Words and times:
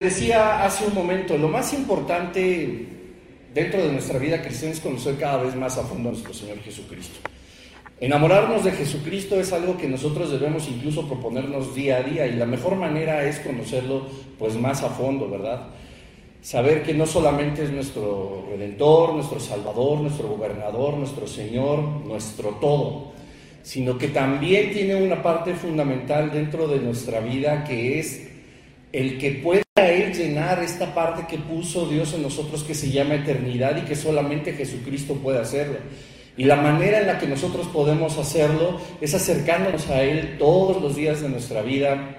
Decía 0.00 0.64
hace 0.64 0.86
un 0.86 0.94
momento, 0.94 1.36
lo 1.36 1.48
más 1.48 1.74
importante 1.74 2.86
dentro 3.52 3.82
de 3.82 3.92
nuestra 3.92 4.18
vida 4.18 4.40
cristiana 4.40 4.72
es 4.72 4.80
conocer 4.80 5.18
cada 5.18 5.42
vez 5.42 5.54
más 5.54 5.76
a 5.76 5.82
fondo 5.82 6.08
a 6.08 6.12
nuestro 6.12 6.32
Señor 6.32 6.58
Jesucristo. 6.60 7.18
Enamorarnos 8.00 8.64
de 8.64 8.72
Jesucristo 8.72 9.38
es 9.38 9.52
algo 9.52 9.76
que 9.76 9.86
nosotros 9.86 10.30
debemos 10.30 10.66
incluso 10.68 11.06
proponernos 11.06 11.74
día 11.74 11.98
a 11.98 12.02
día 12.02 12.26
y 12.26 12.36
la 12.36 12.46
mejor 12.46 12.76
manera 12.76 13.28
es 13.28 13.40
conocerlo 13.40 14.06
pues 14.38 14.54
más 14.54 14.82
a 14.82 14.88
fondo, 14.88 15.28
¿verdad? 15.28 15.66
Saber 16.40 16.82
que 16.82 16.94
no 16.94 17.04
solamente 17.04 17.64
es 17.64 17.70
nuestro 17.70 18.46
redentor, 18.50 19.12
nuestro 19.12 19.38
salvador, 19.38 20.00
nuestro 20.00 20.28
gobernador, 20.28 20.94
nuestro 20.94 21.26
Señor, 21.26 21.78
nuestro 22.06 22.52
todo, 22.52 23.12
sino 23.62 23.98
que 23.98 24.08
también 24.08 24.72
tiene 24.72 24.94
una 24.94 25.22
parte 25.22 25.52
fundamental 25.52 26.32
dentro 26.32 26.68
de 26.68 26.78
nuestra 26.78 27.20
vida 27.20 27.64
que 27.64 27.98
es 27.98 28.30
el 28.92 29.18
que 29.18 29.32
pueda 29.32 29.60
Él 29.60 29.69
llenar 30.30 30.62
esta 30.62 30.94
parte 30.94 31.26
que 31.26 31.38
puso 31.42 31.86
Dios 31.86 32.14
en 32.14 32.22
nosotros 32.22 32.62
que 32.62 32.74
se 32.74 32.90
llama 32.90 33.16
eternidad 33.16 33.76
y 33.76 33.82
que 33.82 33.96
solamente 33.96 34.52
Jesucristo 34.52 35.14
puede 35.14 35.40
hacerlo. 35.40 35.78
Y 36.36 36.44
la 36.44 36.56
manera 36.56 37.00
en 37.00 37.08
la 37.08 37.18
que 37.18 37.26
nosotros 37.26 37.66
podemos 37.66 38.16
hacerlo 38.16 38.80
es 39.00 39.14
acercándonos 39.14 39.88
a 39.88 40.02
Él 40.02 40.36
todos 40.38 40.80
los 40.80 40.94
días 40.94 41.20
de 41.20 41.28
nuestra 41.28 41.62
vida, 41.62 42.16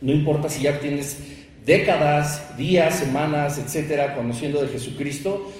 no 0.00 0.12
importa 0.12 0.48
si 0.48 0.62
ya 0.62 0.78
tienes 0.78 1.18
décadas, 1.64 2.56
días, 2.56 2.96
semanas, 2.96 3.58
etcétera, 3.58 4.14
conociendo 4.14 4.60
de 4.60 4.68
Jesucristo, 4.68 5.50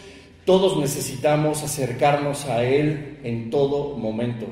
todos 0.44 0.78
necesitamos 0.78 1.62
acercarnos 1.62 2.44
a 2.46 2.62
Él 2.62 3.18
en 3.24 3.50
todo 3.50 3.96
momento. 3.96 4.46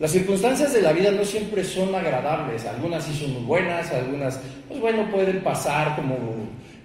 Las 0.00 0.10
circunstancias 0.10 0.72
de 0.72 0.82
la 0.82 0.92
vida 0.92 1.12
no 1.12 1.24
siempre 1.24 1.62
son 1.62 1.94
agradables, 1.94 2.66
algunas 2.66 3.04
sí 3.04 3.14
son 3.14 3.32
muy 3.32 3.44
buenas, 3.44 3.92
algunas, 3.92 4.40
pues 4.68 4.80
bueno, 4.80 5.08
pueden 5.10 5.40
pasar 5.42 5.94
como, 5.94 6.16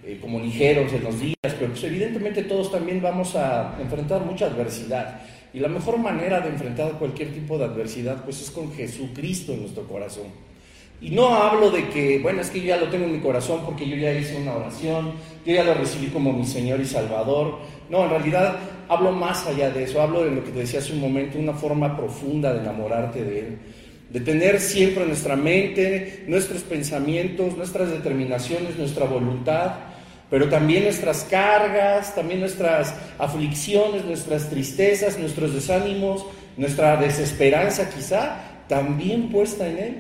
eh, 0.10 0.18
como 0.20 0.40
ligeros 0.40 0.92
en 0.92 1.04
los 1.04 1.20
días, 1.20 1.36
pero 1.42 1.68
pues 1.68 1.84
evidentemente 1.84 2.44
todos 2.44 2.72
también 2.72 3.00
vamos 3.00 3.36
a 3.36 3.76
enfrentar 3.80 4.26
mucha 4.26 4.48
adversidad. 4.48 5.22
Y 5.54 5.60
la 5.60 5.68
mejor 5.68 6.00
manera 6.00 6.40
de 6.40 6.50
enfrentar 6.50 6.94
cualquier 6.94 7.32
tipo 7.32 7.58
de 7.60 7.66
adversidad, 7.66 8.24
pues 8.24 8.42
es 8.42 8.50
con 8.50 8.74
Jesucristo 8.74 9.54
en 9.54 9.62
nuestro 9.62 9.84
corazón. 9.84 10.26
Y 11.02 11.12
no 11.12 11.34
hablo 11.34 11.70
de 11.70 11.88
que, 11.90 12.20
bueno, 12.20 12.42
es 12.42 12.50
que 12.50 12.60
yo 12.60 12.68
ya 12.68 12.78
lo 12.78 12.90
tengo 12.90 13.06
en 13.06 13.14
mi 13.14 13.20
corazón 13.20 13.62
porque 13.66 13.88
yo 13.88 13.96
ya 13.96 14.12
hice 14.12 14.36
una 14.36 14.56
oración, 14.56 15.14
yo 15.46 15.54
ya 15.54 15.64
lo 15.64 15.76
recibí 15.76 16.08
como 16.08 16.34
mi 16.34 16.46
Señor 16.46 16.82
y 16.82 16.86
Salvador. 16.86 17.60
No, 17.90 18.04
en 18.04 18.10
realidad 18.10 18.58
hablo 18.88 19.12
más 19.12 19.46
allá 19.46 19.70
de 19.70 19.84
eso, 19.84 20.02
hablo 20.02 20.26
de 20.26 20.32
lo 20.32 20.44
que 20.44 20.52
te 20.52 20.60
decía 20.60 20.80
hace 20.80 20.94
un 20.94 21.02
momento, 21.02 21.38
una 21.38 21.54
forma 21.54 21.96
profunda 21.96 22.52
de 22.54 22.62
enamorarte 22.62 23.24
de 23.24 23.40
Él, 23.40 23.58
de 24.10 24.20
tener 24.20 24.60
siempre 24.60 25.04
en 25.04 25.10
nuestra 25.10 25.36
mente 25.36 26.26
nuestros 26.28 26.64
pensamientos, 26.64 27.56
nuestras 27.56 27.92
determinaciones, 27.92 28.76
nuestra 28.78 29.06
voluntad, 29.06 29.90
pero 30.30 30.48
también 30.48 30.84
nuestras 30.84 31.24
cargas, 31.24 32.14
también 32.14 32.40
nuestras 32.40 32.94
aflicciones, 33.18 34.06
nuestras 34.06 34.50
tristezas, 34.50 35.18
nuestros 35.18 35.54
desánimos, 35.54 36.26
nuestra 36.56 36.98
desesperanza 36.98 37.90
quizá, 37.90 38.38
también 38.68 39.30
puesta 39.30 39.68
en 39.68 39.78
Él. 39.78 39.98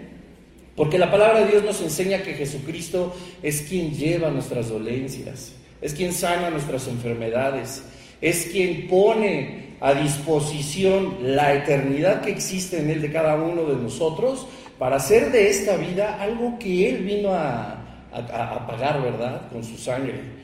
Porque 0.75 0.97
la 0.97 1.11
palabra 1.11 1.41
de 1.41 1.51
Dios 1.51 1.63
nos 1.63 1.81
enseña 1.81 2.21
que 2.21 2.35
Jesucristo 2.35 3.15
es 3.41 3.63
quien 3.63 3.91
lleva 3.93 4.29
nuestras 4.29 4.69
dolencias, 4.69 5.53
es 5.81 5.93
quien 5.93 6.13
sana 6.13 6.49
nuestras 6.49 6.87
enfermedades, 6.87 7.83
es 8.21 8.45
quien 8.51 8.87
pone 8.87 9.69
a 9.81 9.93
disposición 9.93 11.17
la 11.21 11.53
eternidad 11.53 12.21
que 12.21 12.31
existe 12.31 12.79
en 12.79 12.89
Él 12.89 13.01
de 13.01 13.11
cada 13.11 13.35
uno 13.35 13.63
de 13.63 13.75
nosotros 13.75 14.45
para 14.77 14.97
hacer 14.97 15.31
de 15.31 15.49
esta 15.49 15.75
vida 15.75 16.21
algo 16.21 16.59
que 16.59 16.89
Él 16.89 17.03
vino 17.03 17.33
a, 17.33 17.78
pagar, 18.11 19.01
¿verdad? 19.01 19.49
Con 19.51 19.63
su 19.63 19.77
sangre. 19.77 20.39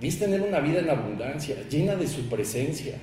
Dice 0.00 0.20
tener 0.20 0.42
una 0.42 0.60
vida 0.60 0.80
en 0.80 0.90
abundancia, 0.90 1.56
llena 1.68 1.96
de 1.96 2.06
su 2.06 2.28
presencia. 2.28 2.94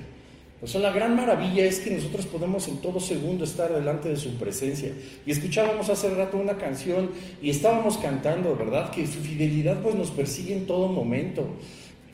O 0.62 0.66
sea, 0.66 0.80
la 0.80 0.90
gran 0.90 1.14
maravilla 1.14 1.66
es 1.66 1.80
que 1.80 1.90
nosotros 1.90 2.24
podemos 2.24 2.66
en 2.68 2.78
todo 2.78 2.98
segundo 2.98 3.44
estar 3.44 3.70
delante 3.70 4.08
de 4.08 4.16
su 4.16 4.38
presencia. 4.38 4.90
Y 5.26 5.30
escuchábamos 5.30 5.90
hace 5.90 6.08
rato 6.10 6.38
una 6.38 6.56
canción 6.56 7.10
y 7.42 7.50
estábamos 7.50 7.98
cantando, 7.98 8.56
¿verdad? 8.56 8.90
Que 8.90 9.06
su 9.06 9.20
fidelidad 9.20 9.82
pues 9.82 9.94
nos 9.94 10.10
persigue 10.10 10.56
en 10.56 10.66
todo 10.66 10.88
momento. 10.88 11.46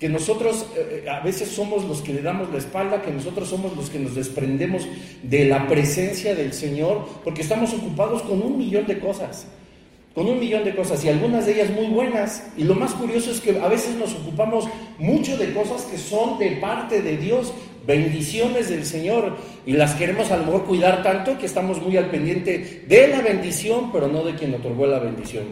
Que 0.01 0.09
nosotros 0.09 0.67
eh, 0.77 1.07
a 1.09 1.21
veces 1.21 1.51
somos 1.51 1.85
los 1.85 2.03
que 2.03 2.13
le 2.13 2.23
damos 2.23 2.51
la 2.51 2.59
espalda, 2.59 3.03
que 3.03 3.13
nosotros 3.13 3.49
somos 3.49 3.77
los 3.77 3.89
que 3.89 4.01
nos 4.01 4.17
desprendemos 4.17 4.89
de 5.23 5.45
la 5.45 5.69
presencia 5.69 6.35
del 6.35 6.53
Señor, 6.53 7.07
porque 7.23 7.43
estamos 7.43 7.73
ocupados 7.73 8.23
con 8.23 8.43
un 8.43 8.59
millón 8.59 8.89
de 8.89 8.99
cosas 8.99 9.47
con 10.15 10.27
un 10.27 10.39
millón 10.39 10.65
de 10.65 10.75
cosas 10.75 11.05
y 11.05 11.09
algunas 11.09 11.47
de 11.47 11.55
ellas 11.55 11.71
muy 11.71 11.87
buenas. 11.87 12.45
Y 12.57 12.65
lo 12.65 12.75
más 12.75 12.93
curioso 12.93 13.31
es 13.31 13.41
que 13.41 13.59
a 13.59 13.69
veces 13.69 13.95
nos 13.97 14.15
ocupamos 14.15 14.67
mucho 14.99 15.37
de 15.37 15.53
cosas 15.53 15.83
que 15.83 15.99
son 15.99 16.39
de 16.39 16.53
parte 16.53 17.03
de 17.03 17.17
Dios, 17.17 17.53
bendiciones 17.87 18.69
del 18.69 18.85
Señor 18.85 19.37
y 19.67 19.73
las 19.73 19.95
queremos 19.95 20.31
a 20.31 20.37
lo 20.37 20.45
mejor 20.45 20.65
cuidar 20.65 21.03
tanto 21.03 21.39
que 21.39 21.47
estamos 21.47 21.81
muy 21.81 21.97
al 21.97 22.11
pendiente 22.11 22.85
de 22.87 23.09
la 23.09 23.21
bendición, 23.21 23.91
pero 23.93 24.09
no 24.09 24.23
de 24.25 24.35
quien 24.35 24.55
otorgó 24.55 24.87
la 24.87 24.99
bendición. 24.99 25.45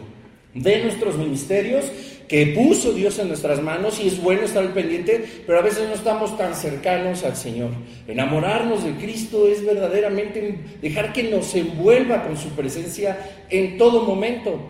De 0.53 0.83
nuestros 0.83 1.17
ministerios 1.17 1.85
que 2.31 2.47
puso 2.47 2.93
Dios 2.93 3.19
en 3.19 3.27
nuestras 3.27 3.61
manos 3.61 3.99
y 3.99 4.07
es 4.07 4.23
bueno 4.23 4.43
estar 4.43 4.65
pendiente, 4.73 5.43
pero 5.45 5.59
a 5.59 5.61
veces 5.61 5.85
no 5.89 5.93
estamos 5.93 6.37
tan 6.37 6.55
cercanos 6.55 7.25
al 7.25 7.35
Señor. 7.35 7.71
Enamorarnos 8.07 8.85
de 8.85 8.93
Cristo 8.93 9.49
es 9.49 9.65
verdaderamente 9.65 10.57
dejar 10.81 11.11
que 11.11 11.23
nos 11.23 11.53
envuelva 11.55 12.23
con 12.23 12.37
su 12.37 12.47
presencia 12.51 13.19
en 13.49 13.77
todo 13.77 14.05
momento. 14.05 14.61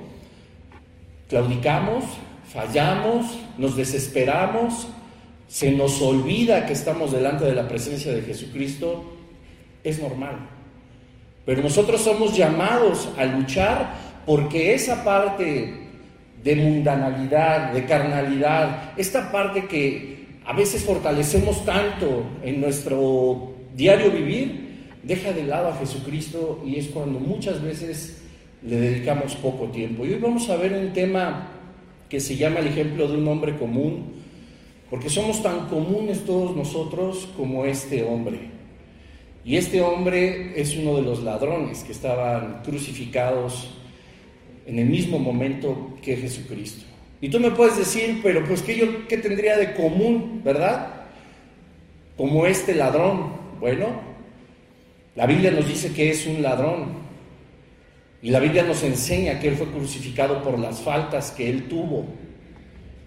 Claudicamos, 1.30 2.04
fallamos, 2.52 3.38
nos 3.60 3.76
desesperamos, 3.76 4.88
se 5.48 5.72
nos 5.72 6.02
olvida 6.02 6.66
que 6.66 6.74
estamos 6.74 7.12
delante 7.12 7.46
de 7.46 7.54
la 7.54 7.68
presencia 7.68 8.12
de 8.12 8.24
Jesucristo, 8.24 9.04
es 9.84 10.02
normal. 10.02 10.50
Pero 11.46 11.62
nosotros 11.62 12.02
somos 12.02 12.36
llamados 12.36 13.08
a 13.20 13.26
luchar 13.26 13.94
porque 14.26 14.74
esa 14.74 15.04
parte 15.04 15.81
de 16.44 16.56
mundanalidad, 16.56 17.72
de 17.72 17.86
carnalidad, 17.86 18.94
esta 18.98 19.32
parte 19.32 19.66
que 19.66 20.28
a 20.46 20.54
veces 20.54 20.84
fortalecemos 20.84 21.64
tanto 21.66 22.24
en 22.44 22.62
nuestro 22.62 23.54
diario 23.76 24.12
vivir, 24.12 24.90
deja 25.04 25.32
de 25.34 25.44
lado 25.44 25.70
a 25.70 25.76
Jesucristo 25.76 26.64
y 26.66 26.78
es 26.78 26.88
cuando 26.88 27.20
muchas 27.20 27.62
veces 27.62 28.24
le 28.64 28.76
dedicamos 28.76 29.36
poco 29.36 29.66
tiempo. 29.66 30.06
Y 30.06 30.14
hoy 30.14 30.20
vamos 30.20 30.50
a 30.50 30.58
ver 30.58 30.74
un 30.74 30.94
tema 30.94 31.50
que 32.10 32.20
se 32.20 32.36
llama 32.36 32.60
el 32.60 32.68
ejemplo 32.68 33.08
de 33.08 33.18
un 33.18 33.28
hombre 33.28 33.58
común, 33.58 34.22
porque 34.90 35.10
somos 35.10 35.42
tan 35.42 35.68
comunes 35.70 36.26
todos 36.26 36.56
nosotros 36.56 37.30
como 37.38 37.66
este 37.66 38.04
hombre. 38.04 38.40
Y 39.46 39.56
este 39.56 39.82
hombre 39.82 40.60
es 40.60 40.76
uno 40.76 40.96
de 40.98 41.02
los 41.02 41.24
ladrones 41.24 41.84
que 41.84 41.94
estaban 41.94 42.62
crucificados 42.64 43.81
en 44.66 44.80
el 44.80 44.86
mismo 44.86 45.20
momento 45.20 45.98
que 46.02 46.18
Jesucristo. 46.18 46.86
Y 47.20 47.30
tú 47.30 47.40
me 47.40 47.52
puedes 47.52 47.78
decir, 47.78 48.20
pero 48.24 48.44
pues 48.46 48.62
¿qué, 48.62 48.76
yo, 48.76 49.08
qué 49.08 49.18
tendría 49.18 49.58
de 49.58 49.74
común, 49.74 50.42
verdad? 50.44 51.06
Como 52.18 52.46
este 52.46 52.74
ladrón. 52.74 53.34
Bueno, 53.60 53.88
la 55.16 55.26
Biblia 55.28 55.52
nos 55.52 55.68
dice 55.68 55.94
que 55.94 56.10
es 56.10 56.26
un 56.26 56.42
ladrón. 56.42 57.02
Y 58.24 58.30
la 58.30 58.40
Biblia 58.40 58.64
nos 58.64 58.84
enseña 58.84 59.40
que 59.40 59.48
él 59.48 59.56
fue 59.56 59.68
crucificado 59.68 60.44
por 60.44 60.58
las 60.60 60.82
faltas 60.82 61.32
que 61.32 61.50
él 61.50 61.68
tuvo. 61.68 62.06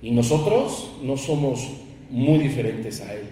Y 0.05 0.11
nosotros 0.11 0.93
no 1.03 1.17
somos 1.17 1.67
muy 2.11 2.39
diferentes 2.39 3.01
a 3.01 3.15
Él. 3.15 3.25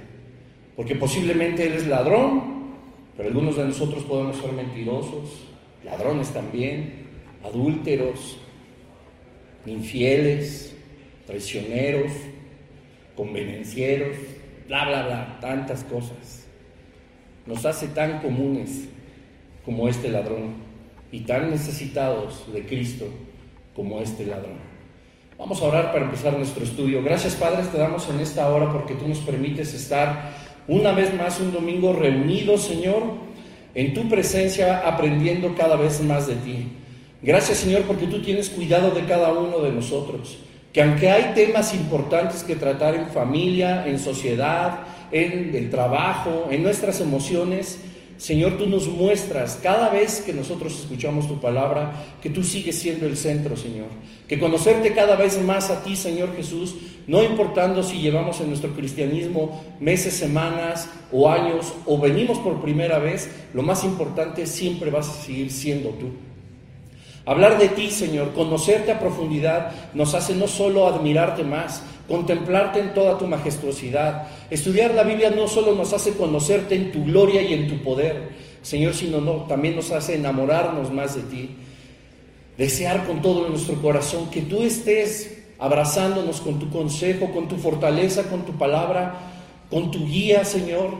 Porque 0.74 0.94
posiblemente 0.94 1.66
Él 1.66 1.74
es 1.74 1.86
ladrón, 1.86 2.72
pero 3.16 3.28
algunos 3.28 3.56
de 3.56 3.64
nosotros 3.64 4.04
podemos 4.04 4.36
ser 4.36 4.52
mentirosos, 4.52 5.48
ladrones 5.84 6.30
también, 6.30 7.01
adúlteros, 7.44 8.38
infieles, 9.66 10.74
traicioneros, 11.26 12.12
convenencieros, 13.16 14.16
bla, 14.68 14.86
bla, 14.86 15.06
bla, 15.06 15.38
tantas 15.40 15.84
cosas. 15.84 16.46
Nos 17.46 17.64
hace 17.64 17.88
tan 17.88 18.20
comunes 18.20 18.88
como 19.64 19.88
este 19.88 20.08
ladrón 20.08 20.54
y 21.10 21.20
tan 21.20 21.50
necesitados 21.50 22.52
de 22.52 22.64
Cristo 22.64 23.06
como 23.74 24.00
este 24.00 24.26
ladrón. 24.26 24.72
Vamos 25.38 25.60
a 25.60 25.64
orar 25.64 25.92
para 25.92 26.04
empezar 26.04 26.36
nuestro 26.36 26.62
estudio. 26.64 27.02
Gracias 27.02 27.34
Padre, 27.34 27.64
te 27.70 27.78
damos 27.78 28.08
en 28.08 28.20
esta 28.20 28.48
hora 28.48 28.70
porque 28.72 28.94
tú 28.94 29.08
nos 29.08 29.18
permites 29.18 29.74
estar 29.74 30.32
una 30.68 30.92
vez 30.92 31.12
más 31.14 31.40
un 31.40 31.52
domingo 31.52 31.92
reunidos, 31.92 32.62
Señor, 32.62 33.02
en 33.74 33.94
tu 33.94 34.08
presencia 34.08 34.86
aprendiendo 34.86 35.54
cada 35.56 35.76
vez 35.76 36.00
más 36.02 36.26
de 36.26 36.36
ti. 36.36 36.68
Gracias 37.22 37.58
Señor 37.58 37.82
porque 37.82 38.06
tú 38.06 38.20
tienes 38.20 38.50
cuidado 38.50 38.90
de 38.90 39.04
cada 39.04 39.32
uno 39.32 39.60
de 39.60 39.70
nosotros. 39.70 40.38
Que 40.72 40.82
aunque 40.82 41.10
hay 41.10 41.34
temas 41.34 41.74
importantes 41.74 42.42
que 42.42 42.56
tratar 42.56 42.94
en 42.94 43.08
familia, 43.08 43.86
en 43.86 43.98
sociedad, 43.98 44.80
en 45.12 45.54
el 45.54 45.70
trabajo, 45.70 46.48
en 46.50 46.62
nuestras 46.62 47.00
emociones, 47.00 47.78
Señor, 48.16 48.56
tú 48.56 48.66
nos 48.66 48.88
muestras 48.88 49.58
cada 49.62 49.88
vez 49.88 50.22
que 50.24 50.32
nosotros 50.32 50.78
escuchamos 50.78 51.26
tu 51.28 51.40
palabra 51.40 51.92
que 52.22 52.30
tú 52.30 52.42
sigues 52.44 52.78
siendo 52.78 53.06
el 53.06 53.16
centro, 53.16 53.56
Señor. 53.56 53.88
Que 54.28 54.38
conocerte 54.38 54.94
cada 54.94 55.16
vez 55.16 55.42
más 55.42 55.70
a 55.70 55.82
ti, 55.82 55.96
Señor 55.96 56.34
Jesús, 56.36 56.76
no 57.06 57.22
importando 57.22 57.82
si 57.82 57.98
llevamos 57.98 58.40
en 58.40 58.48
nuestro 58.48 58.74
cristianismo 58.74 59.64
meses, 59.80 60.14
semanas 60.14 60.88
o 61.10 61.28
años 61.28 61.72
o 61.84 61.98
venimos 61.98 62.38
por 62.38 62.62
primera 62.62 62.98
vez, 62.98 63.28
lo 63.54 63.62
más 63.62 63.84
importante 63.84 64.46
siempre 64.46 64.90
vas 64.90 65.08
a 65.08 65.22
seguir 65.22 65.50
siendo 65.50 65.90
tú. 65.90 66.31
Hablar 67.24 67.58
de 67.58 67.68
ti, 67.68 67.90
Señor, 67.90 68.32
conocerte 68.32 68.90
a 68.90 68.98
profundidad, 68.98 69.72
nos 69.94 70.14
hace 70.14 70.34
no 70.34 70.48
solo 70.48 70.88
admirarte 70.88 71.44
más, 71.44 71.82
contemplarte 72.08 72.80
en 72.80 72.94
toda 72.94 73.16
tu 73.16 73.28
majestuosidad. 73.28 74.26
Estudiar 74.50 74.94
la 74.94 75.04
Biblia 75.04 75.30
no 75.30 75.46
solo 75.46 75.74
nos 75.74 75.92
hace 75.92 76.14
conocerte 76.14 76.74
en 76.74 76.90
tu 76.90 77.04
gloria 77.04 77.42
y 77.42 77.54
en 77.54 77.68
tu 77.68 77.78
poder, 77.82 78.30
Señor, 78.62 78.94
sino 78.94 79.20
no, 79.20 79.44
también 79.44 79.76
nos 79.76 79.92
hace 79.92 80.16
enamorarnos 80.16 80.92
más 80.92 81.14
de 81.14 81.22
ti. 81.22 81.50
Desear 82.58 83.06
con 83.06 83.22
todo 83.22 83.48
nuestro 83.48 83.80
corazón 83.80 84.28
que 84.30 84.42
tú 84.42 84.62
estés 84.62 85.44
abrazándonos 85.60 86.40
con 86.40 86.58
tu 86.58 86.70
consejo, 86.70 87.30
con 87.32 87.46
tu 87.46 87.56
fortaleza, 87.56 88.24
con 88.24 88.42
tu 88.42 88.52
palabra, 88.52 89.14
con 89.70 89.92
tu 89.92 90.04
guía, 90.04 90.44
Señor. 90.44 90.90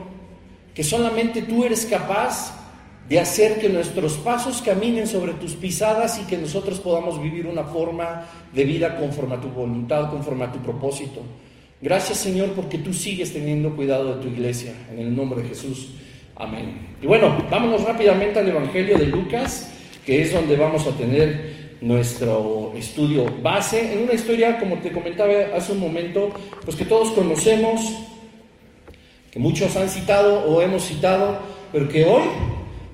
Que 0.73 0.83
solamente 0.83 1.41
tú 1.41 1.65
eres 1.65 1.85
capaz 1.85 2.62
de 3.09 3.19
hacer 3.19 3.59
que 3.59 3.69
nuestros 3.69 4.13
pasos 4.13 4.61
caminen 4.61 5.07
sobre 5.07 5.33
tus 5.33 5.53
pisadas 5.53 6.19
y 6.19 6.25
que 6.25 6.37
nosotros 6.37 6.79
podamos 6.79 7.21
vivir 7.21 7.47
una 7.47 7.63
forma 7.63 8.25
de 8.53 8.63
vida 8.63 8.95
conforme 8.95 9.35
a 9.35 9.41
tu 9.41 9.49
voluntad, 9.49 10.09
conforme 10.09 10.45
a 10.45 10.51
tu 10.51 10.59
propósito. 10.59 11.21
Gracias 11.81 12.19
Señor 12.19 12.51
porque 12.53 12.77
tú 12.77 12.93
sigues 12.93 13.33
teniendo 13.33 13.75
cuidado 13.75 14.15
de 14.15 14.21
tu 14.21 14.29
iglesia, 14.29 14.73
en 14.91 14.99
el 14.99 15.15
nombre 15.15 15.41
de 15.41 15.49
Jesús. 15.49 15.89
Amén. 16.35 16.95
Y 17.01 17.05
bueno, 17.05 17.45
vámonos 17.51 17.83
rápidamente 17.83 18.39
al 18.39 18.47
Evangelio 18.47 18.97
de 18.97 19.07
Lucas, 19.07 19.69
que 20.05 20.21
es 20.21 20.33
donde 20.33 20.55
vamos 20.55 20.87
a 20.87 20.91
tener 20.91 21.77
nuestro 21.81 22.71
estudio 22.77 23.25
base, 23.41 23.93
en 23.93 24.03
una 24.03 24.13
historia, 24.13 24.57
como 24.57 24.77
te 24.77 24.91
comentaba 24.91 25.33
hace 25.55 25.73
un 25.73 25.79
momento, 25.79 26.29
pues 26.63 26.77
que 26.77 26.85
todos 26.85 27.11
conocemos, 27.11 27.81
que 29.29 29.39
muchos 29.39 29.75
han 29.75 29.89
citado 29.89 30.45
o 30.45 30.61
hemos 30.61 30.85
citado, 30.85 31.37
pero 31.73 31.89
que 31.89 32.05
hoy 32.05 32.23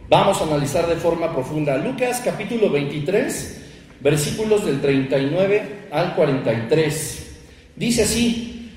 Vamos 0.09 0.41
a 0.41 0.45
analizar 0.45 0.87
de 0.87 0.95
forma 0.95 1.31
profunda 1.31 1.77
Lucas 1.77 2.19
capítulo 2.25 2.71
23, 2.71 3.61
versículos 3.99 4.65
del 4.65 4.81
39 4.81 5.61
al 5.91 6.15
43. 6.15 7.27
Dice 7.75 8.01
así, 8.01 8.71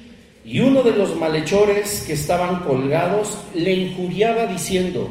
y 0.44 0.61
uno 0.61 0.82
de 0.82 0.93
los 0.93 1.17
malhechores 1.17 2.05
que 2.06 2.12
estaban 2.12 2.61
colgados 2.64 3.38
le 3.55 3.73
injuriaba 3.73 4.44
diciendo, 4.46 5.11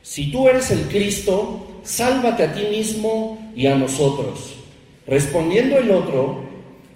si 0.00 0.32
tú 0.32 0.48
eres 0.48 0.70
el 0.70 0.88
Cristo, 0.88 1.82
sálvate 1.82 2.44
a 2.44 2.54
ti 2.54 2.62
mismo 2.70 3.52
y 3.54 3.66
a 3.66 3.74
nosotros. 3.74 4.54
Respondiendo 5.06 5.76
el 5.76 5.90
otro, 5.90 6.42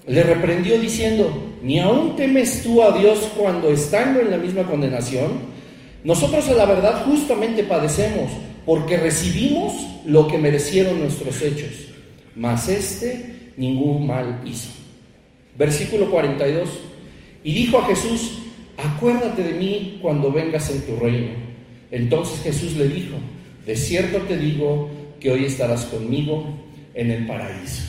le 0.06 0.22
reprendió 0.22 0.80
diciendo, 0.80 1.30
¿ni 1.62 1.80
aún 1.80 2.16
temes 2.16 2.62
tú 2.62 2.82
a 2.82 2.96
Dios 2.96 3.28
cuando 3.36 3.68
estando 3.68 4.20
en 4.20 4.30
la 4.30 4.38
misma 4.38 4.62
condenación? 4.62 5.57
Nosotros 6.08 6.48
a 6.48 6.54
la 6.54 6.64
verdad 6.64 7.04
justamente 7.04 7.64
padecemos 7.64 8.30
porque 8.64 8.96
recibimos 8.96 9.74
lo 10.06 10.26
que 10.26 10.38
merecieron 10.38 11.00
nuestros 11.00 11.42
hechos, 11.42 11.68
mas 12.34 12.66
este 12.70 13.52
ningún 13.58 14.06
mal 14.06 14.40
hizo. 14.46 14.70
Versículo 15.58 16.10
42. 16.10 16.66
Y 17.44 17.52
dijo 17.52 17.76
a 17.76 17.84
Jesús, 17.84 18.38
acuérdate 18.78 19.42
de 19.42 19.52
mí 19.52 19.98
cuando 20.00 20.32
vengas 20.32 20.70
en 20.70 20.80
tu 20.86 20.96
reino. 20.96 21.32
Entonces 21.90 22.40
Jesús 22.42 22.74
le 22.78 22.88
dijo, 22.88 23.16
de 23.66 23.76
cierto 23.76 24.16
te 24.20 24.38
digo 24.38 24.88
que 25.20 25.30
hoy 25.30 25.44
estarás 25.44 25.84
conmigo 25.84 26.46
en 26.94 27.10
el 27.10 27.26
paraíso. 27.26 27.82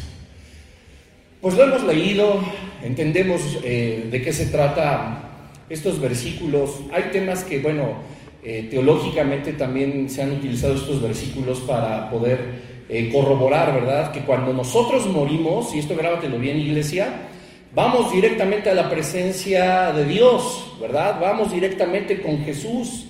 Pues 1.40 1.56
lo 1.56 1.64
hemos 1.64 1.84
leído, 1.84 2.44
entendemos 2.84 3.40
eh, 3.64 4.10
de 4.12 4.22
qué 4.22 4.34
se 4.34 4.48
trata 4.48 5.29
estos 5.70 6.00
versículos. 6.00 6.82
Hay 6.92 7.04
temas 7.12 7.44
que, 7.44 7.60
bueno, 7.60 7.96
eh, 8.44 8.68
teológicamente 8.72 9.54
también 9.54 10.10
se 10.10 10.22
han 10.22 10.32
utilizado 10.32 10.76
estos 10.76 11.02
versículos 11.02 11.60
para 11.60 12.10
poder 12.10 12.40
eh, 12.88 13.10
corroborar, 13.12 13.74
¿verdad? 13.74 14.12
Que 14.12 14.22
cuando 14.22 14.54
nosotros 14.54 15.06
morimos, 15.08 15.76
y 15.76 15.80
esto 15.80 15.96
grábatelo 15.96 16.40
bien, 16.40 16.58
iglesia, 16.58 17.28
vamos 17.76 18.12
directamente 18.12 18.70
a 18.70 18.74
la 18.74 18.90
presencia 18.90 19.92
de 19.92 20.06
Dios, 20.06 20.74
¿verdad? 20.80 21.20
Vamos 21.20 21.52
directamente 21.52 22.22
con 22.22 22.44
Jesús. 22.44 23.09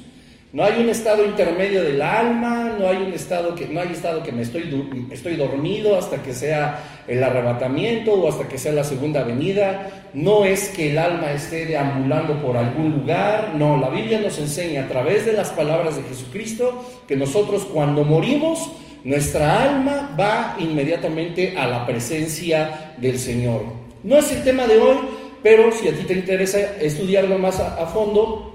No 0.52 0.64
hay 0.64 0.82
un 0.82 0.90
estado 0.90 1.24
intermedio 1.24 1.84
del 1.84 2.02
alma, 2.02 2.76
no 2.80 2.90
hay 2.90 2.98
un 2.98 3.14
estado 3.14 3.54
que 3.54 3.68
no 3.68 3.82
hay 3.82 3.90
estado 3.92 4.24
que 4.24 4.32
me 4.32 4.42
estoy 4.42 5.08
estoy 5.12 5.36
dormido 5.36 5.96
hasta 5.96 6.24
que 6.24 6.34
sea 6.34 7.04
el 7.08 7.24
arrebatamiento 7.24 8.14
o 8.14 8.28
hasta 8.28 8.48
que 8.48 8.58
sea 8.58 8.72
la 8.72 8.84
segunda 8.84 9.24
venida. 9.24 10.08
No 10.16 10.46
es 10.46 10.70
que 10.70 10.90
el 10.90 10.98
alma 10.98 11.32
esté 11.34 11.68
deambulando 11.68 12.42
por 12.42 12.58
algún 12.58 12.94
lugar, 12.94 13.54
no, 13.56 13.78
la 13.78 13.90
Biblia 13.90 14.22
nos 14.22 14.40
enseña 14.40 14.86
a 14.86 14.88
través 14.88 15.24
de 15.28 15.34
las 15.34 15.50
palabras 15.52 15.98
de 15.98 16.04
Jesucristo 16.04 16.84
que 17.08 17.16
nosotros 17.16 17.68
cuando 17.72 18.04
morimos 18.04 18.72
nuestra 19.04 19.62
alma 19.62 20.16
va 20.20 20.58
inmediatamente 20.60 21.56
a 21.60 21.68
la 21.68 21.86
presencia 21.86 22.96
del 22.98 23.20
Señor. 23.20 23.66
No 24.04 24.18
es 24.18 24.32
el 24.32 24.44
tema 24.44 24.66
de 24.66 24.80
hoy, 24.80 24.98
pero 25.44 25.72
si 25.72 25.90
a 25.90 25.94
ti 25.94 26.06
te 26.06 26.14
interesa 26.14 26.60
estudiarlo 26.82 27.38
más 27.38 27.60
a 27.60 27.86
fondo, 27.86 28.49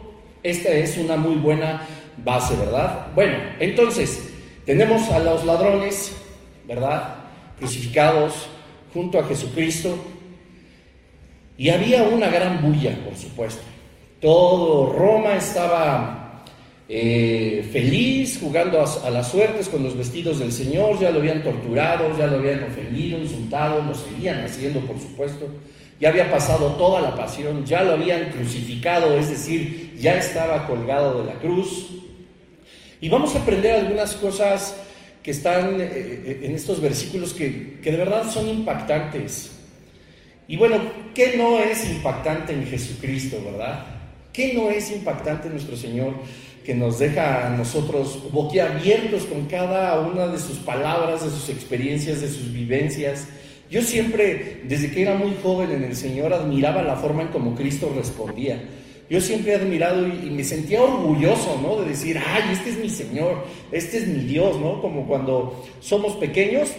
esta 0.44 0.68
es 0.68 0.98
una 0.98 1.16
muy 1.16 1.36
buena 1.36 1.88
base, 2.22 2.54
¿verdad? 2.54 3.06
Bueno, 3.14 3.34
entonces, 3.58 4.28
tenemos 4.66 5.08
a 5.10 5.18
los 5.18 5.44
ladrones, 5.44 6.12
¿verdad? 6.68 7.16
Crucificados 7.58 8.46
junto 8.92 9.18
a 9.18 9.24
Jesucristo. 9.24 9.96
Y 11.56 11.70
había 11.70 12.02
una 12.02 12.28
gran 12.28 12.60
bulla, 12.60 12.94
por 13.04 13.16
supuesto. 13.16 13.62
Todo 14.20 14.92
Roma 14.92 15.34
estaba 15.34 16.44
eh, 16.90 17.66
feliz, 17.72 18.38
jugando 18.38 18.80
a, 18.80 19.06
a, 19.06 19.10
las 19.10 19.30
suertes 19.30 19.70
con 19.70 19.82
los 19.82 19.96
vestidos 19.96 20.40
del 20.40 20.52
Señor, 20.52 21.00
ya 21.00 21.10
lo 21.10 21.20
habían 21.20 21.42
torturado, 21.42 22.16
ya 22.18 22.26
lo 22.26 22.36
habían 22.36 22.64
ofendido, 22.64 23.18
insultado, 23.18 23.82
lo 23.82 23.94
seguían 23.94 24.44
haciendo, 24.44 24.80
por 24.80 25.00
supuesto 25.00 25.48
ya 26.00 26.08
había 26.08 26.30
pasado 26.30 26.68
toda 26.72 27.00
la 27.00 27.14
pasión, 27.14 27.64
ya 27.64 27.82
lo 27.82 27.92
habían 27.92 28.30
crucificado, 28.30 29.16
es 29.16 29.30
decir, 29.30 29.83
ya 29.98 30.18
estaba 30.18 30.66
colgado 30.66 31.20
de 31.20 31.32
la 31.32 31.38
cruz. 31.40 31.90
Y 33.00 33.08
vamos 33.08 33.34
a 33.34 33.40
aprender 33.40 33.76
algunas 33.76 34.14
cosas 34.14 34.76
que 35.22 35.30
están 35.30 35.80
eh, 35.80 35.88
eh, 35.90 36.40
en 36.44 36.54
estos 36.54 36.80
versículos 36.80 37.32
que, 37.32 37.78
que 37.82 37.90
de 37.90 37.96
verdad 37.96 38.30
son 38.30 38.48
impactantes. 38.48 39.52
Y 40.46 40.56
bueno, 40.56 40.76
¿qué 41.14 41.36
no 41.36 41.58
es 41.58 41.88
impactante 41.88 42.52
en 42.52 42.66
Jesucristo, 42.66 43.38
verdad? 43.44 43.86
¿Qué 44.32 44.52
no 44.52 44.70
es 44.70 44.90
impactante 44.90 45.46
en 45.46 45.54
nuestro 45.54 45.76
Señor 45.76 46.14
que 46.64 46.74
nos 46.74 46.98
deja 46.98 47.46
a 47.46 47.56
nosotros 47.56 48.30
boquiabiertos 48.30 49.24
con 49.24 49.46
cada 49.46 50.00
una 50.00 50.26
de 50.26 50.38
sus 50.38 50.58
palabras, 50.58 51.24
de 51.24 51.30
sus 51.30 51.48
experiencias, 51.48 52.20
de 52.20 52.28
sus 52.28 52.52
vivencias? 52.52 53.28
Yo 53.70 53.80
siempre, 53.80 54.60
desde 54.64 54.90
que 54.90 55.02
era 55.02 55.14
muy 55.14 55.34
joven 55.42 55.70
en 55.70 55.84
el 55.84 55.96
Señor, 55.96 56.32
admiraba 56.34 56.82
la 56.82 56.96
forma 56.96 57.22
en 57.22 57.28
como 57.28 57.54
Cristo 57.54 57.92
respondía. 57.96 58.62
Yo 59.10 59.20
siempre 59.20 59.52
he 59.52 59.56
admirado 59.56 60.06
y, 60.06 60.30
me 60.30 60.44
sentía 60.44 60.82
orgulloso, 60.82 61.60
¿no? 61.62 61.80
De 61.82 61.90
decir, 61.90 62.18
ay, 62.18 62.52
este 62.52 62.70
es 62.70 62.78
mi 62.78 62.88
Señor, 62.88 63.44
este 63.70 63.98
es 63.98 64.06
mi 64.06 64.24
Dios, 64.24 64.58
¿no? 64.58 64.80
Como 64.80 65.06
cuando 65.06 65.64
somos 65.80 66.16
pequeños 66.16 66.70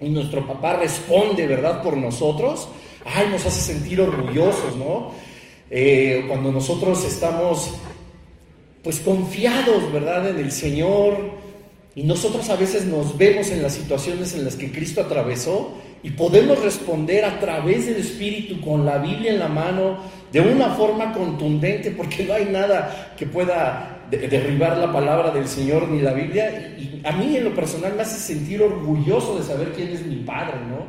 y 0.00 0.08
nuestro 0.10 0.46
papá 0.46 0.76
responde, 0.76 1.46
¿verdad? 1.46 1.82
Por 1.82 1.96
nosotros, 1.96 2.68
ay, 3.04 3.28
nos 3.30 3.46
hace 3.46 3.60
sentir 3.60 4.00
orgullosos, 4.00 4.76
¿no? 4.76 5.12
Eh, 5.70 6.24
cuando 6.28 6.52
nosotros 6.52 7.04
estamos, 7.04 7.70
pues, 8.82 9.00
confiados, 9.00 9.90
¿verdad? 9.92 10.28
En 10.28 10.38
el 10.38 10.52
Señor 10.52 11.46
y 11.96 12.02
nosotros 12.02 12.50
a 12.50 12.56
veces 12.56 12.84
nos 12.84 13.16
vemos 13.16 13.48
en 13.50 13.62
las 13.62 13.72
situaciones 13.72 14.34
en 14.34 14.44
las 14.44 14.54
que 14.54 14.70
Cristo 14.70 15.00
atravesó 15.00 15.72
y 16.02 16.10
podemos 16.10 16.62
responder 16.62 17.24
a 17.24 17.38
través 17.40 17.86
del 17.86 17.96
Espíritu 17.96 18.60
con 18.60 18.84
la 18.84 18.98
Biblia 18.98 19.32
en 19.32 19.38
la 19.38 19.48
mano 19.48 19.98
de 20.32 20.40
una 20.40 20.70
forma 20.70 21.12
contundente, 21.12 21.90
porque 21.90 22.24
no 22.24 22.34
hay 22.34 22.46
nada 22.46 23.14
que 23.16 23.26
pueda 23.26 24.04
derribar 24.10 24.76
la 24.78 24.92
palabra 24.92 25.30
del 25.30 25.48
Señor 25.48 25.88
ni 25.88 26.00
la 26.00 26.12
Biblia. 26.12 26.76
Y 26.78 27.00
a 27.04 27.12
mí 27.12 27.36
en 27.36 27.44
lo 27.44 27.54
personal 27.54 27.94
me 27.94 28.02
hace 28.02 28.18
sentir 28.18 28.62
orgulloso 28.62 29.38
de 29.38 29.44
saber 29.44 29.72
quién 29.72 29.88
es 29.88 30.06
mi 30.06 30.16
Padre, 30.16 30.54
¿no? 30.68 30.86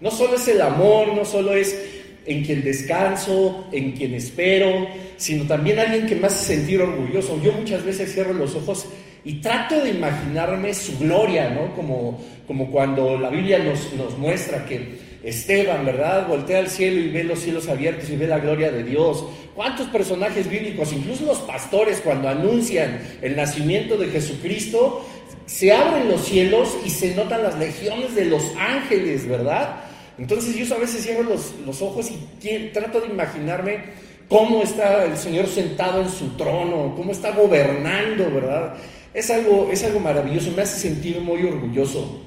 No 0.00 0.10
solo 0.10 0.36
es 0.36 0.46
el 0.48 0.60
amor, 0.60 1.14
no 1.14 1.24
solo 1.24 1.54
es 1.54 1.78
en 2.26 2.44
quien 2.44 2.64
descanso, 2.64 3.66
en 3.72 3.92
quien 3.92 4.14
espero, 4.14 4.88
sino 5.16 5.44
también 5.44 5.78
alguien 5.78 6.06
que 6.06 6.16
me 6.16 6.26
hace 6.26 6.56
sentir 6.56 6.82
orgulloso. 6.82 7.40
Yo 7.42 7.52
muchas 7.52 7.84
veces 7.84 8.12
cierro 8.12 8.32
los 8.32 8.54
ojos 8.56 8.86
y 9.26 9.40
trato 9.40 9.80
de 9.80 9.90
imaginarme 9.90 10.72
su 10.72 10.96
gloria, 10.98 11.50
¿no? 11.50 11.74
Como, 11.74 12.20
como 12.46 12.70
cuando 12.70 13.18
la 13.18 13.28
Biblia 13.28 13.58
nos, 13.58 13.92
nos 13.94 14.16
muestra 14.16 14.64
que 14.64 15.00
Esteban, 15.24 15.84
¿verdad? 15.84 16.28
Voltea 16.28 16.60
al 16.60 16.68
cielo 16.68 17.00
y 17.00 17.08
ve 17.08 17.24
los 17.24 17.40
cielos 17.40 17.68
abiertos 17.68 18.08
y 18.08 18.14
ve 18.14 18.28
la 18.28 18.38
gloria 18.38 18.70
de 18.70 18.84
Dios. 18.84 19.24
¿Cuántos 19.56 19.88
personajes 19.88 20.48
bíblicos, 20.48 20.92
incluso 20.92 21.26
los 21.26 21.38
pastores, 21.38 22.00
cuando 22.02 22.28
anuncian 22.28 23.00
el 23.20 23.34
nacimiento 23.34 23.96
de 23.96 24.10
Jesucristo, 24.10 25.04
se 25.46 25.72
abren 25.72 26.08
los 26.08 26.24
cielos 26.24 26.76
y 26.84 26.90
se 26.90 27.12
notan 27.16 27.42
las 27.42 27.58
legiones 27.58 28.14
de 28.14 28.26
los 28.26 28.44
ángeles, 28.56 29.26
¿verdad? 29.26 29.80
Entonces 30.18 30.54
yo 30.54 30.72
a 30.72 30.78
veces 30.78 31.02
cierro 31.02 31.24
los, 31.24 31.52
los 31.66 31.82
ojos 31.82 32.12
y 32.12 32.70
trato 32.72 33.00
de 33.00 33.08
imaginarme 33.08 33.80
cómo 34.28 34.62
está 34.62 35.04
el 35.04 35.16
Señor 35.16 35.48
sentado 35.48 36.00
en 36.02 36.10
su 36.10 36.36
trono, 36.36 36.94
cómo 36.96 37.10
está 37.10 37.32
gobernando, 37.32 38.30
¿verdad? 38.30 38.76
Es 39.16 39.30
algo, 39.30 39.70
es 39.72 39.82
algo 39.82 39.98
maravilloso, 39.98 40.52
me 40.54 40.60
hace 40.60 40.78
sentir 40.78 41.22
muy 41.22 41.42
orgulloso 41.42 42.20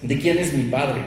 de 0.00 0.18
quién 0.18 0.38
es 0.38 0.54
mi 0.54 0.70
Padre. 0.70 1.02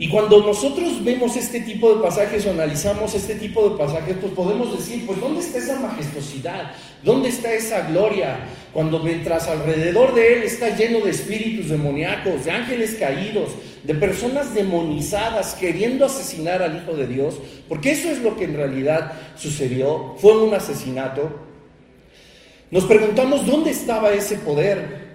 Y 0.00 0.08
cuando 0.08 0.40
nosotros 0.40 1.02
vemos 1.02 1.34
este 1.34 1.58
tipo 1.58 1.92
de 1.92 2.00
pasajes 2.00 2.46
o 2.46 2.52
analizamos 2.52 3.16
este 3.16 3.34
tipo 3.34 3.68
de 3.68 3.76
pasajes, 3.76 4.16
pues 4.20 4.32
podemos 4.34 4.78
decir, 4.78 5.04
pues 5.04 5.18
¿dónde 5.20 5.40
está 5.40 5.58
esa 5.58 5.80
majestuosidad? 5.80 6.70
¿Dónde 7.02 7.30
está 7.30 7.52
esa 7.52 7.88
gloria? 7.88 8.38
Cuando 8.72 9.00
mientras 9.00 9.48
alrededor 9.48 10.14
de 10.14 10.34
él 10.34 10.42
está 10.44 10.68
lleno 10.76 11.00
de 11.00 11.10
espíritus 11.10 11.68
demoníacos, 11.68 12.44
de 12.44 12.52
ángeles 12.52 12.94
caídos, 12.94 13.48
de 13.82 13.94
personas 13.96 14.54
demonizadas 14.54 15.54
queriendo 15.54 16.06
asesinar 16.06 16.62
al 16.62 16.76
Hijo 16.76 16.94
de 16.94 17.08
Dios, 17.08 17.34
porque 17.68 17.90
eso 17.90 18.08
es 18.08 18.20
lo 18.20 18.36
que 18.36 18.44
en 18.44 18.54
realidad 18.54 19.14
sucedió, 19.34 20.14
fue 20.20 20.38
un 20.40 20.54
asesinato. 20.54 21.47
Nos 22.70 22.84
preguntamos 22.84 23.46
dónde 23.46 23.70
estaba 23.70 24.12
ese 24.12 24.36
poder, 24.36 25.08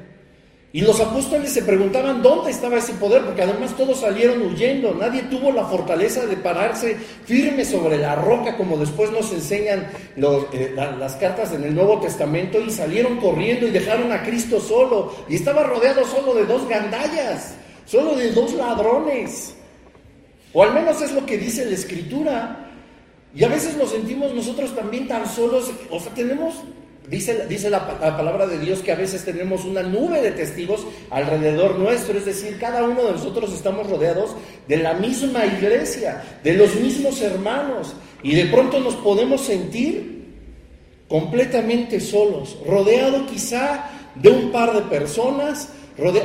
y 0.75 0.81
los 0.81 0.99
apóstoles 0.99 1.51
se 1.53 1.61
preguntaban 1.61 2.23
dónde 2.23 2.49
estaba 2.49 2.79
ese 2.79 2.93
poder, 2.93 3.23
porque 3.25 3.43
además 3.43 3.77
todos 3.77 3.99
salieron 3.99 4.41
huyendo, 4.41 4.95
nadie 4.95 5.21
tuvo 5.23 5.51
la 5.51 5.65
fortaleza 5.65 6.25
de 6.25 6.35
pararse 6.35 6.95
firme 7.25 7.63
sobre 7.63 7.99
la 7.99 8.15
roca, 8.15 8.57
como 8.57 8.77
después 8.77 9.11
nos 9.11 9.31
enseñan 9.31 9.87
eh, 10.15 10.73
las 10.75 11.13
cartas 11.17 11.53
en 11.53 11.63
el 11.63 11.75
Nuevo 11.75 11.99
Testamento, 11.99 12.59
y 12.59 12.71
salieron 12.71 13.17
corriendo 13.17 13.67
y 13.67 13.69
dejaron 13.71 14.11
a 14.11 14.23
Cristo 14.23 14.59
solo, 14.59 15.13
y 15.29 15.35
estaba 15.35 15.61
rodeado 15.61 16.07
solo 16.07 16.33
de 16.33 16.47
dos 16.47 16.67
gandallas, 16.67 17.53
solo 17.85 18.15
de 18.15 18.31
dos 18.31 18.53
ladrones, 18.53 19.53
o 20.53 20.63
al 20.63 20.73
menos 20.73 20.99
es 21.03 21.11
lo 21.11 21.23
que 21.23 21.37
dice 21.37 21.65
la 21.65 21.75
Escritura. 21.75 22.59
Y 23.35 23.43
a 23.43 23.47
veces 23.47 23.75
nos 23.77 23.89
sentimos 23.89 24.33
nosotros 24.33 24.75
también 24.75 25.07
tan 25.07 25.27
solos, 25.27 25.71
o 25.89 25.99
sea, 25.99 26.13
tenemos 26.13 26.55
Dice, 27.09 27.47
dice 27.47 27.69
la, 27.69 27.85
palabra 27.85 28.47
de 28.47 28.59
Dios 28.59 28.79
que 28.79 28.93
a 28.93 28.95
veces 28.95 29.25
tenemos 29.25 29.65
una 29.65 29.83
nube 29.83 30.21
de 30.21 30.31
testigos 30.31 30.87
alrededor 31.09 31.77
nuestro, 31.77 32.17
es 32.17 32.25
decir, 32.25 32.57
cada 32.57 32.83
uno 32.83 33.03
de 33.03 33.11
nosotros 33.11 33.53
estamos 33.53 33.89
rodeados 33.89 34.31
de 34.69 34.77
la 34.77 34.93
misma 34.93 35.45
iglesia, 35.45 36.23
de 36.43 36.53
los 36.53 36.75
mismos 36.75 37.21
hermanos, 37.21 37.93
y 38.23 38.35
de 38.35 38.45
pronto 38.45 38.79
nos 38.79 38.95
podemos 38.95 39.41
sentir 39.41 40.13
completamente 41.09 41.99
solos, 41.99 42.57
rodeado 42.65 43.25
quizá 43.25 43.89
de 44.15 44.29
un 44.29 44.51
par 44.51 44.73
de 44.73 44.83
personas, 44.83 45.69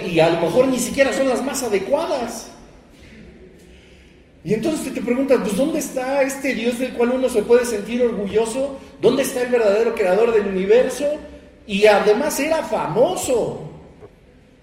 y 0.07 0.21
a 0.21 0.31
lo 0.31 0.41
mejor 0.43 0.69
ni 0.69 0.79
siquiera 0.79 1.13
son 1.13 1.29
las 1.29 1.45
más 1.45 1.63
adecuadas. 1.65 2.51
Y 4.45 4.55
entonces 4.55 4.95
te 4.95 5.03
preguntas, 5.03 5.39
pues 5.43 5.57
¿dónde 5.57 5.81
está 5.81 6.23
este 6.23 6.55
Dios 6.55 6.79
del 6.79 6.93
cual 6.93 7.11
uno 7.11 7.29
se 7.29 7.43
puede 7.43 7.67
sentir 7.67 8.01
orgulloso? 8.03 8.79
¿Dónde 9.01 9.23
está 9.23 9.43
el 9.43 9.49
verdadero 9.49 9.95
creador 9.95 10.33
del 10.33 10.47
universo? 10.49 11.07
Y 11.67 11.87
además 11.87 12.39
era 12.41 12.63
famoso. 12.63 13.69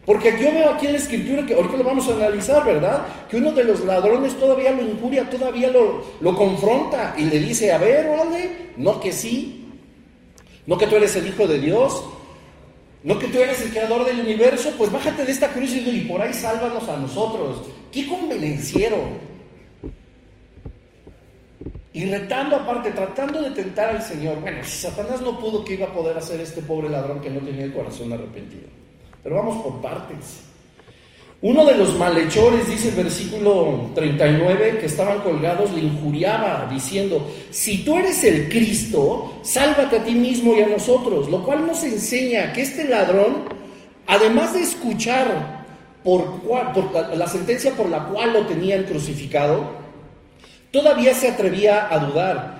Porque 0.06 0.32
yo 0.40 0.52
veo 0.52 0.70
aquí 0.70 0.86
en 0.86 0.94
la 0.94 1.00
escritura, 1.00 1.46
que 1.46 1.56
ahorita 1.56 1.78
lo 1.78 1.84
vamos 1.84 2.08
a 2.08 2.14
analizar, 2.14 2.64
¿verdad? 2.64 3.06
Que 3.30 3.38
uno 3.38 3.52
de 3.52 3.64
los 3.64 3.84
ladrones 3.84 4.38
todavía 4.40 4.72
lo 4.72 4.84
injuria, 4.84 5.28
todavía 5.30 5.70
lo, 5.70 6.04
lo 6.22 6.36
confronta 6.36 7.16
y 7.18 7.24
le 7.24 7.40
dice, 7.40 7.72
a 7.72 7.80
ver, 7.80 8.08
órale, 8.08 8.72
no 8.78 9.00
que 9.00 9.12
sí, 9.12 9.66
no 10.68 10.78
que 10.78 10.86
tú 10.86 10.96
eres 10.96 11.16
el 11.16 11.28
Hijo 11.28 11.48
de 11.48 11.60
Dios, 11.60 12.04
no 13.04 13.18
que 13.18 13.28
tú 13.28 13.40
eres 13.40 13.62
el 13.62 13.70
creador 13.70 14.06
del 14.06 14.20
universo, 14.20 14.74
pues 14.78 14.92
bájate 14.92 15.26
de 15.26 15.32
esta 15.32 15.50
cruz 15.50 15.72
y 15.74 16.02
por 16.02 16.22
ahí 16.22 16.34
sálvanos 16.34 16.88
a 16.88 16.98
nosotros. 16.98 17.62
¿Qué 17.92 18.08
convenenciero? 18.08 18.98
Y 21.96 22.04
retando 22.08 22.58
aparte, 22.58 22.92
tratando 22.92 23.42
de 23.42 23.52
tentar 23.52 23.96
al 23.96 24.02
Señor. 24.02 24.42
Bueno, 24.42 24.58
si 24.66 24.82
Satanás 24.82 25.22
no 25.22 25.40
pudo, 25.40 25.64
¿qué 25.64 25.76
iba 25.76 25.86
a 25.86 25.94
poder 25.94 26.18
hacer 26.18 26.42
este 26.42 26.62
pobre 26.62 26.90
ladrón 26.90 27.22
que 27.22 27.30
no 27.30 27.40
tenía 27.40 27.64
el 27.64 27.74
corazón 27.74 28.12
arrepentido? 28.12 28.68
Pero 29.24 29.38
vamos 29.38 29.64
por 29.64 29.82
partes. 29.82 30.42
Uno 31.42 31.64
de 31.64 31.78
los 31.78 31.98
malhechores, 31.98 32.68
dice 32.68 32.90
el 32.90 32.96
versículo 32.96 33.92
39, 33.96 34.80
que 34.82 34.88
estaban 34.88 35.22
colgados, 35.22 35.72
le 35.72 35.84
injuriaba 35.84 36.68
diciendo, 36.70 37.32
si 37.50 37.86
tú 37.86 37.98
eres 37.98 38.22
el 38.26 38.50
Cristo, 38.50 39.40
sálvate 39.42 39.96
a 39.96 40.04
ti 40.04 40.16
mismo 40.16 40.54
y 40.54 40.64
a 40.64 40.68
nosotros. 40.68 41.30
Lo 41.30 41.46
cual 41.46 41.66
nos 41.66 41.82
enseña 41.86 42.52
que 42.52 42.64
este 42.64 42.90
ladrón, 42.90 43.46
además 44.06 44.54
de 44.54 44.64
escuchar 44.64 45.64
por, 46.04 46.42
por 46.42 46.94
la, 46.94 47.16
la 47.16 47.28
sentencia 47.28 47.72
por 47.72 47.88
la 47.88 48.04
cual 48.04 48.34
lo 48.34 48.46
tenían 48.48 48.84
crucificado, 48.84 49.85
Todavía 50.76 51.14
se 51.14 51.30
atrevía 51.30 51.88
a 51.90 51.98
dudar. 52.00 52.60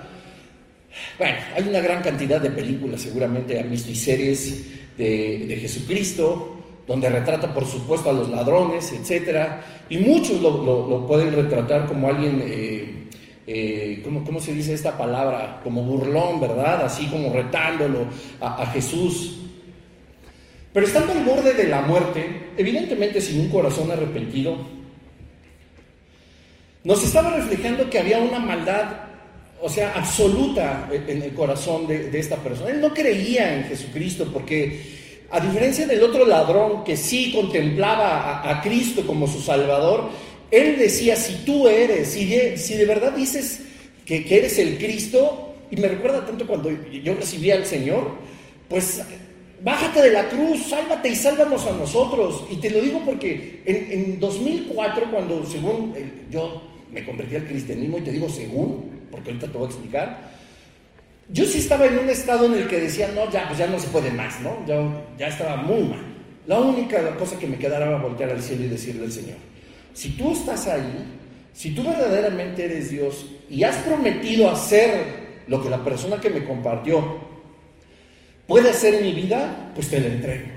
Bueno, 1.18 1.36
hay 1.54 1.68
una 1.68 1.80
gran 1.80 2.02
cantidad 2.02 2.40
de 2.40 2.48
películas, 2.48 3.02
seguramente 3.02 3.60
han 3.60 3.70
visto 3.70 3.90
y 3.90 3.94
series 3.94 4.96
de, 4.96 5.58
Jesucristo, 5.60 6.56
donde 6.86 7.10
retrata, 7.10 7.52
por 7.52 7.66
supuesto, 7.66 8.08
a 8.08 8.14
los 8.14 8.30
ladrones, 8.30 8.90
etc. 8.90 9.60
Y 9.90 9.98
muchos 9.98 10.40
lo, 10.40 11.06
pueden 11.06 11.34
retratar 11.34 11.84
como 11.84 12.08
alguien, 12.08 12.42
eh, 12.42 13.08
eh, 13.46 14.02
¿cómo, 14.02 14.40
se 14.40 14.54
dice 14.54 14.72
esta 14.72 14.96
palabra? 14.96 15.60
Como 15.62 15.82
burlón, 15.82 16.40
¿verdad? 16.40 16.86
Así 16.86 17.08
como 17.08 17.34
retándolo 17.34 18.06
a 18.40 18.64
Jesús. 18.72 19.40
Pero 20.72 20.86
estando 20.86 21.12
al 21.12 21.22
borde 21.22 21.52
de 21.52 21.68
la 21.68 21.82
muerte, 21.82 22.48
evidentemente 22.56 23.20
sin 23.20 23.40
un 23.40 23.50
corazón 23.50 23.90
arrepentido, 23.90 24.75
nos 26.86 27.02
estaba 27.02 27.30
reflejando 27.30 27.90
que 27.90 27.98
había 27.98 28.18
una 28.18 28.38
maldad, 28.38 28.84
o 29.60 29.68
sea, 29.68 29.92
absoluta 29.96 30.88
en 30.92 31.20
el 31.20 31.34
corazón 31.34 31.88
de, 31.88 32.16
esta 32.16 32.36
persona. 32.36 32.70
Él 32.70 32.80
no 32.80 32.94
creía 32.94 33.56
en 33.56 33.64
Jesucristo 33.64 34.30
porque, 34.32 35.26
a 35.32 35.40
diferencia 35.40 35.84
del 35.84 36.00
otro 36.04 36.24
ladrón 36.24 36.84
que 36.84 36.96
sí 36.96 37.32
contemplaba 37.32 38.48
a, 38.48 38.62
Cristo 38.62 39.04
como 39.04 39.26
su 39.26 39.40
Salvador, 39.40 40.10
él 40.52 40.78
decía, 40.78 41.16
si 41.16 41.44
tú 41.44 41.66
eres, 41.66 42.06
si 42.12 42.24
de, 42.76 42.84
verdad 42.86 43.10
dices 43.16 43.62
que, 44.04 44.24
eres 44.30 44.56
el 44.60 44.78
Cristo, 44.78 45.56
y 45.72 45.76
me 45.78 45.88
recuerda 45.88 46.24
tanto 46.24 46.46
cuando 46.46 46.70
yo 46.70 47.16
recibí 47.16 47.50
al 47.50 47.66
Señor, 47.66 48.12
pues 48.68 49.02
bájate 49.60 50.02
de 50.02 50.12
la 50.12 50.28
cruz, 50.28 50.68
sálvate 50.68 51.08
y 51.08 51.16
sálvanos 51.16 51.66
a 51.66 51.72
nosotros. 51.72 52.44
Y 52.48 52.58
te 52.58 52.70
lo 52.70 52.80
digo 52.80 53.02
porque 53.04 53.62
en, 53.66 53.90
en 53.90 54.20
2004, 54.20 55.10
cuando 55.10 55.44
según 55.44 55.92
yo 56.30 56.75
me 56.96 57.04
convertí 57.04 57.36
al 57.36 57.44
cristianismo 57.44 57.98
y 57.98 58.00
te 58.00 58.10
digo 58.10 58.26
según, 58.26 59.08
porque 59.10 59.28
ahorita 59.28 59.48
te 59.48 59.58
voy 59.58 59.66
a 59.66 59.70
explicar, 59.70 60.30
yo 61.28 61.44
sí 61.44 61.58
estaba 61.58 61.84
en 61.84 61.98
un 61.98 62.08
estado 62.08 62.46
en 62.46 62.54
el 62.54 62.66
que 62.66 62.80
decía, 62.80 63.10
no, 63.14 63.30
ya, 63.30 63.46
pues 63.48 63.58
ya 63.58 63.66
no 63.66 63.78
se 63.78 63.88
puede 63.88 64.10
más, 64.10 64.40
¿no? 64.40 64.64
Ya, 65.18 65.28
estaba 65.28 65.56
muy 65.56 65.82
mal. 65.82 66.00
La 66.46 66.58
única 66.58 67.14
cosa 67.16 67.38
que 67.38 67.46
me 67.46 67.58
quedara 67.58 67.86
era 67.86 67.98
voltear 67.98 68.30
al 68.30 68.42
cielo 68.42 68.64
y 68.64 68.68
decirle 68.68 69.04
al 69.04 69.12
Señor, 69.12 69.36
si 69.92 70.10
tú 70.10 70.32
estás 70.32 70.68
ahí, 70.68 71.04
si 71.52 71.74
tú 71.74 71.82
verdaderamente 71.82 72.64
eres 72.64 72.90
Dios 72.90 73.26
y 73.50 73.62
has 73.62 73.76
prometido 73.76 74.50
hacer 74.50 75.44
lo 75.46 75.62
que 75.62 75.68
la 75.68 75.84
persona 75.84 76.18
que 76.18 76.30
me 76.30 76.44
compartió 76.44 77.18
puede 78.46 78.70
hacer 78.70 78.94
en 78.94 79.04
mi 79.04 79.12
vida, 79.12 79.70
pues 79.74 79.90
te 79.90 80.00
lo 80.00 80.06
entrego. 80.06 80.48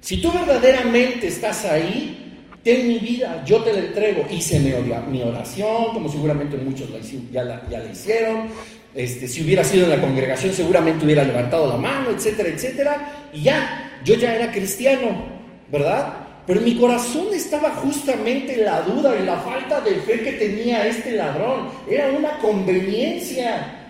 Si 0.00 0.16
tú 0.22 0.32
verdaderamente 0.32 1.26
estás 1.26 1.66
ahí, 1.66 2.21
ten 2.62 2.86
mi 2.88 2.98
vida, 2.98 3.42
yo 3.44 3.62
te 3.62 3.72
la 3.72 3.80
entrego. 3.80 4.26
Hice 4.30 4.60
mi 4.60 5.22
oración, 5.22 5.92
como 5.92 6.08
seguramente 6.08 6.56
muchos 6.56 6.88
ya, 7.30 7.44
la, 7.44 7.62
hicieron. 7.90 8.48
Este, 8.94 9.26
si 9.26 9.42
hubiera 9.42 9.64
sido 9.64 9.84
en 9.84 9.90
la 9.90 10.00
congregación, 10.00 10.52
seguramente 10.52 11.04
hubiera 11.04 11.24
levantado 11.24 11.66
la 11.66 11.76
mano, 11.76 12.10
etcétera, 12.10 12.48
etcétera. 12.50 13.28
Y 13.32 13.42
ya, 13.42 14.00
yo 14.04 14.14
ya 14.14 14.34
era 14.34 14.52
cristiano, 14.52 15.24
¿verdad? 15.70 16.14
Pero 16.46 16.58
en 16.60 16.66
mi 16.66 16.76
corazón 16.76 17.28
estaba 17.32 17.70
justamente 17.70 18.56
la 18.56 18.82
duda 18.82 19.16
y 19.18 19.24
la 19.24 19.36
falta 19.38 19.80
de 19.80 19.94
fe 19.96 20.20
que 20.20 20.32
tenía 20.32 20.86
este 20.86 21.12
ladrón. 21.12 21.68
Era 21.88 22.10
una 22.10 22.38
conveniencia. 22.38 23.81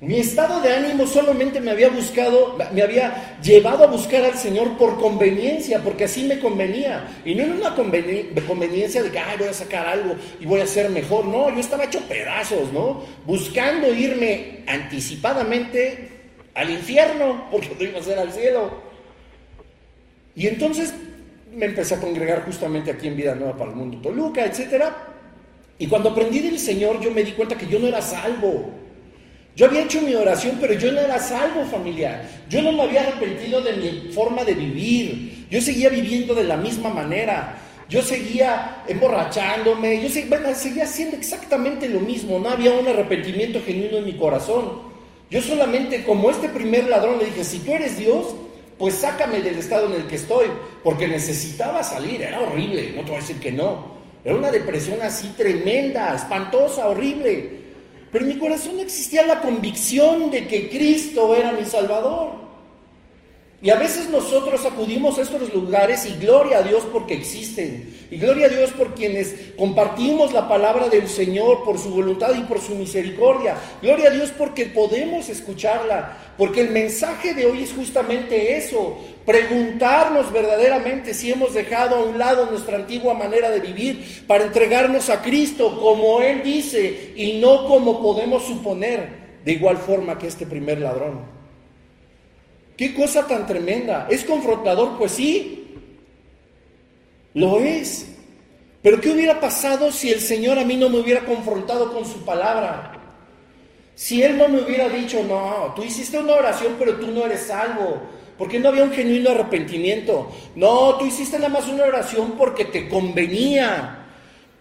Mi 0.00 0.18
estado 0.18 0.62
de 0.62 0.72
ánimo 0.72 1.06
solamente 1.06 1.60
me 1.60 1.72
había 1.72 1.90
buscado, 1.90 2.56
me 2.72 2.80
había 2.80 3.38
llevado 3.42 3.84
a 3.84 3.86
buscar 3.86 4.24
al 4.24 4.34
Señor 4.34 4.78
por 4.78 4.98
conveniencia, 4.98 5.80
porque 5.80 6.04
así 6.04 6.24
me 6.24 6.38
convenía. 6.38 7.20
Y 7.22 7.34
no 7.34 7.42
era 7.42 7.54
una 7.54 7.74
conveniencia 7.74 9.02
de 9.02 9.10
que 9.10 9.20
voy 9.38 9.48
a 9.48 9.52
sacar 9.52 9.86
algo 9.86 10.16
y 10.40 10.46
voy 10.46 10.60
a 10.60 10.66
ser 10.66 10.88
mejor. 10.88 11.26
No, 11.26 11.50
yo 11.50 11.60
estaba 11.60 11.84
hecho 11.84 12.00
pedazos, 12.08 12.72
¿no? 12.72 13.02
Buscando 13.26 13.92
irme 13.92 14.64
anticipadamente 14.66 16.08
al 16.54 16.70
infierno, 16.70 17.48
porque 17.50 17.76
no 17.78 17.84
iba 17.84 17.98
a 17.98 18.02
ser 18.02 18.18
al 18.18 18.32
cielo. 18.32 18.70
Y 20.34 20.46
entonces 20.46 20.94
me 21.52 21.66
empecé 21.66 21.96
a 21.96 22.00
congregar 22.00 22.46
justamente 22.46 22.90
aquí 22.90 23.06
en 23.06 23.16
Vida 23.16 23.34
Nueva 23.34 23.54
para 23.54 23.70
el 23.70 23.76
Mundo 23.76 23.98
Toluca, 23.98 24.46
etcétera. 24.46 25.08
Y 25.78 25.86
cuando 25.88 26.08
aprendí 26.08 26.40
del 26.40 26.58
Señor, 26.58 27.00
yo 27.00 27.10
me 27.10 27.22
di 27.22 27.32
cuenta 27.32 27.58
que 27.58 27.66
yo 27.66 27.78
no 27.78 27.86
era 27.86 28.00
salvo. 28.00 28.79
Yo 29.60 29.66
había 29.66 29.82
hecho 29.82 30.00
mi 30.00 30.14
oración, 30.14 30.56
pero 30.58 30.72
yo 30.72 30.90
no 30.90 31.00
era 31.00 31.18
salvo 31.18 31.66
familiar. 31.66 32.26
Yo 32.48 32.62
no 32.62 32.72
me 32.72 32.84
había 32.84 33.02
arrepentido 33.02 33.60
de 33.60 33.74
mi 33.74 34.10
forma 34.10 34.42
de 34.42 34.54
vivir. 34.54 35.48
Yo 35.50 35.60
seguía 35.60 35.90
viviendo 35.90 36.34
de 36.34 36.44
la 36.44 36.56
misma 36.56 36.88
manera. 36.88 37.58
Yo 37.86 38.00
seguía 38.00 38.82
emborrachándome. 38.88 40.02
Yo 40.02 40.08
seguía, 40.08 40.54
seguía 40.54 40.84
haciendo 40.84 41.18
exactamente 41.18 41.90
lo 41.90 42.00
mismo. 42.00 42.38
No 42.38 42.48
había 42.48 42.72
un 42.72 42.88
arrepentimiento 42.88 43.60
genuino 43.62 43.98
en 43.98 44.06
mi 44.06 44.14
corazón. 44.14 44.80
Yo 45.30 45.42
solamente, 45.42 46.04
como 46.04 46.30
este 46.30 46.48
primer 46.48 46.88
ladrón, 46.88 47.18
le 47.18 47.26
dije, 47.26 47.44
si 47.44 47.58
tú 47.58 47.74
eres 47.74 47.98
Dios, 47.98 48.34
pues 48.78 48.94
sácame 48.94 49.42
del 49.42 49.58
estado 49.58 49.88
en 49.88 50.00
el 50.00 50.06
que 50.06 50.16
estoy, 50.16 50.46
porque 50.82 51.06
necesitaba 51.06 51.82
salir, 51.82 52.22
era 52.22 52.40
horrible, 52.40 52.94
no 52.96 53.02
te 53.02 53.08
voy 53.08 53.18
a 53.18 53.20
decir 53.20 53.36
que 53.36 53.52
no. 53.52 54.00
Era 54.24 54.36
una 54.36 54.50
depresión 54.50 55.02
así 55.02 55.34
tremenda, 55.36 56.14
espantosa, 56.14 56.88
horrible. 56.88 57.59
Pero 58.12 58.24
en 58.24 58.32
mi 58.32 58.38
corazón 58.38 58.80
existía 58.80 59.24
la 59.24 59.40
convicción 59.40 60.30
de 60.30 60.48
que 60.48 60.68
Cristo 60.68 61.34
era 61.34 61.52
mi 61.52 61.64
Salvador. 61.64 62.49
Y 63.62 63.68
a 63.68 63.76
veces 63.76 64.08
nosotros 64.08 64.64
acudimos 64.64 65.18
a 65.18 65.22
estos 65.22 65.52
lugares 65.52 66.06
y 66.06 66.16
gloria 66.16 66.58
a 66.58 66.62
Dios 66.62 66.82
porque 66.90 67.12
existen. 67.12 67.94
Y 68.10 68.16
gloria 68.16 68.46
a 68.46 68.48
Dios 68.48 68.70
por 68.70 68.94
quienes 68.94 69.34
compartimos 69.58 70.32
la 70.32 70.48
palabra 70.48 70.88
del 70.88 71.06
Señor, 71.08 71.62
por 71.62 71.78
su 71.78 71.90
voluntad 71.90 72.34
y 72.34 72.40
por 72.44 72.58
su 72.58 72.74
misericordia. 72.74 73.56
Gloria 73.82 74.08
a 74.08 74.12
Dios 74.12 74.32
porque 74.36 74.64
podemos 74.64 75.28
escucharla. 75.28 76.16
Porque 76.38 76.62
el 76.62 76.70
mensaje 76.70 77.34
de 77.34 77.44
hoy 77.44 77.64
es 77.64 77.74
justamente 77.74 78.56
eso. 78.56 78.96
Preguntarnos 79.26 80.32
verdaderamente 80.32 81.12
si 81.12 81.30
hemos 81.30 81.52
dejado 81.52 81.96
a 81.96 82.04
un 82.04 82.18
lado 82.18 82.46
nuestra 82.46 82.76
antigua 82.76 83.12
manera 83.12 83.50
de 83.50 83.60
vivir 83.60 84.24
para 84.26 84.44
entregarnos 84.44 85.10
a 85.10 85.20
Cristo 85.20 85.78
como 85.78 86.22
Él 86.22 86.42
dice 86.42 87.12
y 87.14 87.38
no 87.40 87.66
como 87.66 88.00
podemos 88.00 88.42
suponer. 88.42 89.20
De 89.44 89.52
igual 89.52 89.76
forma 89.76 90.16
que 90.18 90.28
este 90.28 90.46
primer 90.46 90.80
ladrón. 90.80 91.39
Qué 92.80 92.94
cosa 92.94 93.26
tan 93.26 93.46
tremenda. 93.46 94.06
¿Es 94.08 94.24
confrontador? 94.24 94.96
Pues 94.96 95.12
sí, 95.12 95.66
lo 97.34 97.60
es. 97.60 98.06
Pero 98.80 98.98
¿qué 99.02 99.10
hubiera 99.10 99.38
pasado 99.38 99.92
si 99.92 100.10
el 100.10 100.18
Señor 100.18 100.58
a 100.58 100.64
mí 100.64 100.78
no 100.78 100.88
me 100.88 100.98
hubiera 100.98 101.26
confrontado 101.26 101.92
con 101.92 102.06
su 102.06 102.24
palabra? 102.24 102.98
Si 103.94 104.22
Él 104.22 104.38
no 104.38 104.48
me 104.48 104.62
hubiera 104.62 104.88
dicho, 104.88 105.22
no, 105.22 105.74
tú 105.76 105.82
hiciste 105.84 106.18
una 106.18 106.32
oración, 106.32 106.76
pero 106.78 106.94
tú 106.94 107.08
no 107.08 107.26
eres 107.26 107.48
salvo, 107.48 108.00
porque 108.38 108.58
no 108.58 108.70
había 108.70 108.84
un 108.84 108.92
genuino 108.92 109.32
arrepentimiento. 109.32 110.32
No, 110.54 110.94
tú 110.94 111.04
hiciste 111.04 111.36
nada 111.36 111.50
más 111.50 111.68
una 111.68 111.84
oración 111.84 112.32
porque 112.38 112.64
te 112.64 112.88
convenía. 112.88 114.06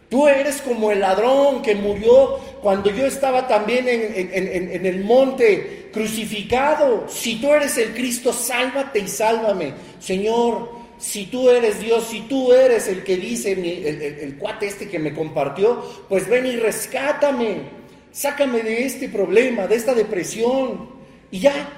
Tú 0.10 0.28
eres 0.28 0.62
como 0.62 0.92
el 0.92 1.00
ladrón 1.00 1.62
que 1.62 1.74
murió 1.74 2.38
cuando 2.62 2.92
yo 2.92 3.06
estaba 3.06 3.48
también 3.48 3.88
en, 3.88 4.86
el 4.86 5.06
monte 5.06 5.79
crucificado. 5.92 7.06
Si 7.08 7.36
tú 7.42 7.54
eres 7.54 7.78
el 7.78 7.94
Cristo, 7.94 8.34
sálvate 8.34 9.00
y 9.00 9.08
sálvame. 9.08 9.74
Señor, 10.00 10.72
si 10.98 11.28
tú 11.28 11.50
eres 11.50 11.80
Dios, 11.80 12.08
si 12.10 12.22
tú 12.22 12.52
eres 12.54 12.88
el 12.88 13.04
que 13.04 13.18
dice 13.18 13.54
el, 13.54 14.36
cuate 14.38 14.68
este 14.68 14.90
que 14.90 15.00
me 15.00 15.14
compartió, 15.14 15.82
pues 16.10 16.28
ven 16.30 16.46
y 16.46 16.58
rescátame. 16.58 17.80
Sácame 18.12 18.64
de 18.64 18.86
este 18.86 19.08
problema, 19.08 19.68
de 19.68 19.76
esta 19.76 19.94
depresión. 19.94 20.90
Y 21.32 21.40
ya. 21.40 21.70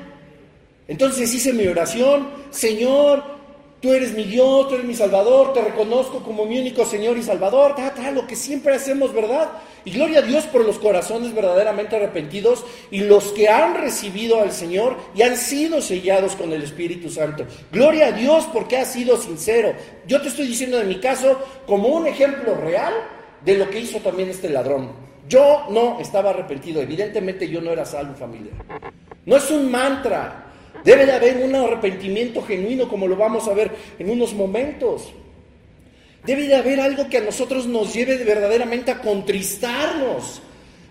Entonces 0.87 1.33
hice 1.33 1.53
mi 1.53 1.67
oración, 1.67 2.29
Señor, 2.49 3.23
Tú 3.81 3.91
eres 3.91 4.13
mi 4.13 4.25
Dios, 4.25 4.67
tú 4.67 4.75
eres 4.75 4.85
mi 4.85 4.93
Salvador, 4.93 5.53
te 5.53 5.61
reconozco 5.61 6.21
como 6.21 6.45
mi 6.45 6.59
único 6.59 6.85
Señor 6.85 7.17
y 7.17 7.23
Salvador, 7.23 7.73
ta, 7.75 7.91
ta, 7.91 8.11
lo 8.11 8.27
que 8.27 8.35
siempre 8.35 8.75
hacemos, 8.75 9.11
¿verdad? 9.11 9.49
Y 9.83 9.91
gloria 9.91 10.19
a 10.19 10.21
Dios 10.21 10.43
por 10.43 10.63
los 10.63 10.77
corazones 10.77 11.33
verdaderamente 11.33 11.95
arrepentidos 11.95 12.63
y 12.91 12.99
los 12.99 13.31
que 13.31 13.49
han 13.49 13.73
recibido 13.73 14.39
al 14.39 14.51
Señor 14.51 14.97
y 15.15 15.23
han 15.23 15.35
sido 15.35 15.81
sellados 15.81 16.35
con 16.35 16.53
el 16.53 16.61
Espíritu 16.61 17.09
Santo. 17.09 17.47
Gloria 17.71 18.07
a 18.07 18.11
Dios 18.11 18.47
porque 18.53 18.77
ha 18.77 18.85
sido 18.85 19.17
sincero. 19.17 19.73
Yo 20.05 20.21
te 20.21 20.27
estoy 20.27 20.45
diciendo 20.45 20.77
de 20.77 20.83
mi 20.83 20.99
caso 20.99 21.39
como 21.65 21.87
un 21.87 22.05
ejemplo 22.05 22.53
real 22.53 22.93
de 23.43 23.57
lo 23.57 23.67
que 23.67 23.79
hizo 23.79 23.97
también 23.97 24.29
este 24.29 24.51
ladrón. 24.51 24.91
Yo 25.27 25.65
no 25.71 25.99
estaba 25.99 26.29
arrepentido, 26.29 26.83
evidentemente 26.83 27.49
yo 27.49 27.61
no 27.61 27.71
era 27.71 27.85
salvo 27.85 28.13
familia. 28.13 28.51
No 29.25 29.37
es 29.37 29.49
un 29.49 29.71
mantra, 29.71 30.50
Debe 30.83 31.05
de 31.05 31.11
haber 31.11 31.37
un 31.37 31.55
arrepentimiento 31.55 32.41
genuino, 32.41 32.87
como 32.87 33.07
lo 33.07 33.15
vamos 33.15 33.47
a 33.47 33.53
ver 33.53 33.71
en 33.99 34.09
unos 34.09 34.33
momentos. 34.33 35.11
Debe 36.25 36.47
de 36.47 36.55
haber 36.55 36.79
algo 36.79 37.09
que 37.09 37.17
a 37.17 37.21
nosotros 37.21 37.65
nos 37.65 37.93
lleve 37.93 38.17
verdaderamente 38.17 38.91
a 38.91 38.99
contristarnos, 38.99 40.41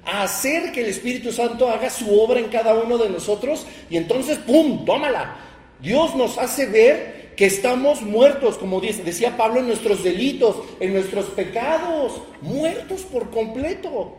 a 0.04 0.22
hacer 0.22 0.72
que 0.72 0.80
el 0.80 0.86
Espíritu 0.88 1.30
Santo 1.32 1.68
haga 1.68 1.90
su 1.90 2.20
obra 2.20 2.40
en 2.40 2.48
cada 2.48 2.74
uno 2.74 2.98
de 2.98 3.10
nosotros 3.10 3.66
y 3.88 3.96
entonces, 3.96 4.38
¡pum!, 4.38 4.84
tómala. 4.84 5.36
Dios 5.80 6.14
nos 6.16 6.36
hace 6.38 6.66
ver 6.66 7.20
que 7.36 7.46
estamos 7.46 8.02
muertos, 8.02 8.58
como 8.58 8.80
decía 8.80 9.36
Pablo, 9.36 9.60
en 9.60 9.68
nuestros 9.68 10.02
delitos, 10.04 10.56
en 10.78 10.92
nuestros 10.92 11.26
pecados, 11.26 12.20
muertos 12.42 13.02
por 13.02 13.30
completo. 13.30 14.16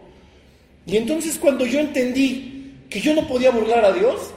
Y 0.86 0.98
entonces 0.98 1.38
cuando 1.38 1.65
yo 1.65 1.80
entendí 1.80 2.74
que 2.89 3.00
yo 3.00 3.13
no 3.13 3.28
podía 3.28 3.52
burlar 3.52 3.86
a 3.86 3.91
Dios, 3.91 4.34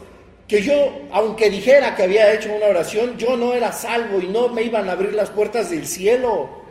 que 0.46 0.62
yo, 0.62 0.74
aunque 1.10 1.48
dijera 1.48 1.96
que 1.96 2.02
había 2.02 2.34
hecho 2.34 2.52
una 2.52 2.66
oración, 2.66 3.16
yo 3.16 3.36
no 3.36 3.54
era 3.54 3.72
salvo 3.72 4.20
y 4.20 4.26
no 4.26 4.48
me 4.48 4.62
iban 4.62 4.88
a 4.88 4.92
abrir 4.92 5.14
las 5.14 5.30
puertas 5.30 5.70
del 5.70 5.86
cielo. 5.86 6.62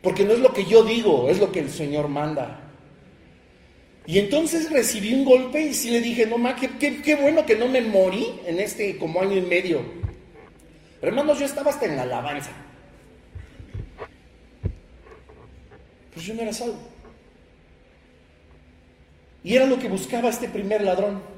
Porque 0.00 0.24
no 0.24 0.32
es 0.32 0.40
lo 0.40 0.52
que 0.52 0.64
yo 0.64 0.84
digo, 0.84 1.28
es 1.28 1.38
lo 1.38 1.50
que 1.50 1.60
el 1.60 1.70
Señor 1.70 2.08
manda. 2.08 2.62
Y 4.06 4.18
entonces 4.18 4.70
recibí 4.70 5.14
un 5.14 5.24
golpe 5.24 5.60
y 5.60 5.74
sí 5.74 5.90
le 5.90 6.00
dije, 6.00 6.26
no 6.26 6.38
más, 6.38 6.60
qué, 6.60 7.00
qué, 7.00 7.14
bueno 7.14 7.46
que 7.46 7.54
no 7.54 7.68
me 7.68 7.80
morí 7.80 8.40
en 8.46 8.58
este 8.58 8.98
como 8.98 9.20
año 9.20 9.36
y 9.36 9.42
medio. 9.42 9.80
hermanos, 11.00 11.38
yo 11.38 11.46
estaba 11.46 11.70
hasta 11.70 11.86
en 11.86 11.96
la 11.96 12.02
alabanza. 12.02 12.50
Pues 16.12 16.26
yo 16.26 16.34
no 16.34 16.42
era 16.42 16.52
salvo. 16.52 16.78
Y 19.44 19.56
era 19.56 19.66
lo 19.66 19.78
que 19.78 19.88
buscaba 19.88 20.28
este 20.28 20.48
primer 20.48 20.82
ladrón. 20.82 21.31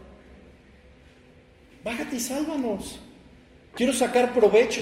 Bájate 1.85 2.17
y 2.17 2.21
sálvanos. 2.21 2.99
Quiero 3.75 3.93
sacar 3.93 4.33
provecho. 4.33 4.81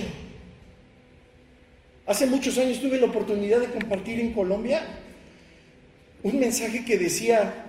Hace 2.07 2.27
muchos 2.27 2.57
años 2.59 2.81
tuve 2.81 2.99
la 2.99 3.07
oportunidad 3.07 3.59
de 3.59 3.67
compartir 3.67 4.21
en 4.21 4.33
Colombia 4.33 4.83
un 6.23 6.39
mensaje 6.39 6.85
que 6.85 6.99
decía, 6.99 7.67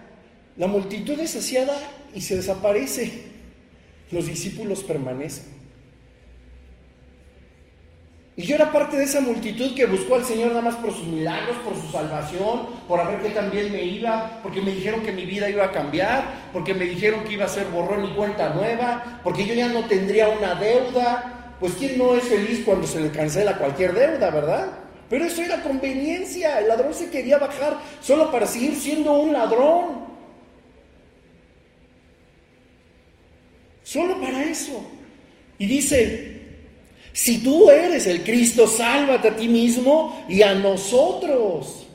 la 0.58 0.68
multitud 0.68 1.20
es 1.20 1.32
saciada 1.32 1.76
y 2.14 2.22
se 2.22 2.36
desaparece, 2.36 3.12
los 4.12 4.28
discípulos 4.28 4.84
permanecen. 4.84 5.53
Y 8.36 8.44
yo 8.44 8.56
era 8.56 8.72
parte 8.72 8.98
de 8.98 9.04
esa 9.04 9.22
multitud 9.22 9.76
que 9.76 9.86
buscó 9.86 10.16
al 10.16 10.26
Señor 10.26 10.50
nada 10.50 10.62
más 10.62 10.76
por 10.76 10.92
sus 10.92 11.06
milagros, 11.06 11.56
por 11.58 11.76
su 11.76 11.92
salvación, 11.92 12.68
por 12.88 13.00
a 13.00 13.08
ver 13.08 13.22
qué 13.22 13.30
también 13.30 13.72
me 13.72 13.84
iba, 13.84 14.40
porque 14.42 14.60
me 14.60 14.72
dijeron 14.72 15.02
que 15.02 15.12
mi 15.12 15.26
vida 15.26 15.50
iba 15.50 15.66
a 15.66 15.72
cambiar, 15.72 16.50
porque 16.52 16.74
me 16.74 16.86
dijeron 16.86 17.24
que 17.24 17.34
iba 17.34 17.46
a 17.46 17.50
ser 17.50 17.68
borrón 17.68 18.06
y 18.06 18.16
cuenta 18.16 18.50
nueva, 18.50 19.20
porque 19.24 19.46
yo 19.46 19.54
ya 19.54 19.68
no 19.68 19.86
tendría 19.86 20.30
una 20.30 20.56
deuda. 20.56 21.56
Pues 21.60 21.74
quién 21.74 21.98
no 21.98 22.16
es 22.16 22.24
feliz 22.24 22.64
cuando 22.66 22.88
se 22.88 23.00
le 23.00 23.12
cancela 23.12 23.58
cualquier 23.58 23.94
deuda, 23.94 24.32
¿verdad? 24.32 24.68
Pero 25.10 25.26
eso 25.26 25.44
era 25.44 25.62
conveniencia. 25.62 26.60
El 26.60 26.70
ladrón 26.70 26.94
se 26.94 27.12
quería 27.12 27.38
bajar 27.38 27.78
solo 28.02 28.32
para 28.32 28.48
seguir 28.48 28.76
siendo 28.76 29.14
un 29.14 29.32
ladrón. 29.32 30.08
Solo 33.84 34.20
para 34.20 34.44
eso. 34.44 34.84
Y 35.60 35.68
dice, 35.68 36.33
si 37.14 37.44
tú 37.44 37.70
eres 37.70 38.08
el 38.08 38.24
Cristo, 38.24 38.68
sálvate 38.68 39.28
a 39.28 39.36
ti 39.36 39.48
mismo 39.48 40.26
y 40.28 40.42
a 40.42 40.56
nosotros. 40.56 41.86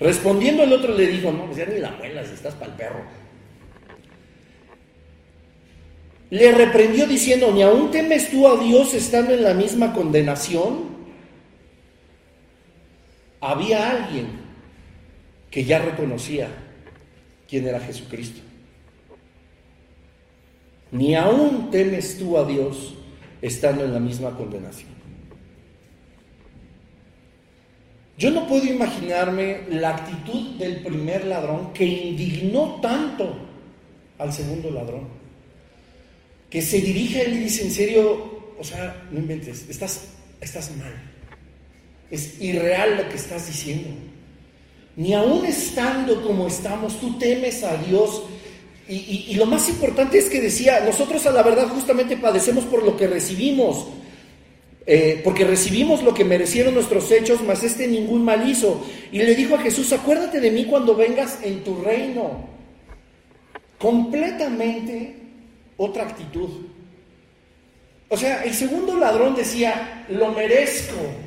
Respondiendo 0.00 0.62
el 0.62 0.72
otro 0.72 0.94
le 0.94 1.06
dijo, 1.06 1.30
no, 1.30 1.44
pues 1.44 1.58
ya 1.58 1.66
ni 1.66 1.78
la 1.78 1.90
muelas, 1.92 2.30
estás 2.30 2.54
para 2.54 2.72
el 2.72 2.76
perro. 2.78 3.04
Le 6.30 6.50
reprendió 6.50 7.06
diciendo, 7.06 7.52
¿ni 7.52 7.62
aún 7.62 7.90
temes 7.90 8.30
tú 8.30 8.48
a 8.48 8.56
Dios 8.56 8.94
estando 8.94 9.34
en 9.34 9.42
la 9.42 9.52
misma 9.52 9.92
condenación? 9.92 10.94
Había 13.42 13.90
alguien 13.90 14.28
que 15.50 15.64
ya 15.64 15.78
reconocía 15.78 16.48
quién 17.46 17.68
era 17.68 17.78
Jesucristo 17.80 18.43
ni 20.94 21.16
aún 21.16 21.70
temes 21.72 22.18
tú 22.18 22.38
a 22.38 22.44
Dios 22.44 22.94
estando 23.42 23.84
en 23.84 23.92
la 23.92 23.98
misma 23.98 24.30
condenación. 24.36 24.94
Yo 28.16 28.30
no 28.30 28.46
puedo 28.46 28.64
imaginarme 28.64 29.62
la 29.70 29.90
actitud 29.90 30.56
del 30.56 30.84
primer 30.84 31.24
ladrón 31.24 31.72
que 31.72 31.84
indignó 31.84 32.78
tanto 32.80 33.36
al 34.18 34.32
segundo 34.32 34.70
ladrón, 34.70 35.08
que 36.48 36.62
se 36.62 36.80
dirige 36.80 37.20
a 37.20 37.22
él 37.24 37.34
y 37.34 37.38
dice, 37.40 37.64
en 37.64 37.72
serio, 37.72 38.54
o 38.56 38.62
sea, 38.62 39.04
no 39.10 39.18
inventes, 39.18 39.68
estás, 39.68 40.10
estás 40.40 40.70
mal, 40.76 40.94
es 42.08 42.40
irreal 42.40 42.98
lo 42.98 43.08
que 43.08 43.16
estás 43.16 43.48
diciendo. 43.48 43.88
Ni 44.94 45.12
aún 45.12 45.44
estando 45.44 46.22
como 46.22 46.46
estamos, 46.46 47.00
tú 47.00 47.18
temes 47.18 47.64
a 47.64 47.76
Dios. 47.78 48.22
Y, 48.86 49.34
lo 49.36 49.46
más 49.46 49.68
importante 49.68 50.18
es 50.18 50.26
que 50.26 50.40
decía, 50.40 50.80
nosotros 50.80 51.24
a 51.26 51.30
la 51.30 51.42
verdad 51.42 51.68
justamente 51.68 52.16
padecemos 52.16 52.64
por 52.64 52.82
lo 52.82 52.96
que 52.96 53.06
recibimos. 53.06 53.86
Eh, 54.86 55.22
porque 55.24 55.46
recibimos 55.46 56.02
lo 56.02 56.12
que 56.12 56.24
merecieron 56.24 56.74
nuestros 56.74 57.10
hechos, 57.10 57.40
mas 57.46 57.62
este 57.62 57.86
ningún 57.86 58.22
mal 58.22 58.46
hizo. 58.48 58.84
Y 59.10 59.18
le 59.18 59.34
dijo 59.34 59.54
a 59.54 59.58
Jesús, 59.58 59.92
acuérdate 59.92 60.40
de 60.40 60.50
mí 60.50 60.66
cuando 60.66 60.94
vengas 60.94 61.38
en 61.42 61.64
tu 61.64 61.80
reino. 61.80 62.46
Completamente 63.78 65.16
otra 65.78 66.04
actitud. 66.04 66.50
O 68.08 68.16
sea, 68.16 68.44
el 68.44 68.52
segundo 68.52 68.96
ladrón 68.96 69.34
decía, 69.34 70.04
lo 70.10 70.32
merezco. 70.32 71.23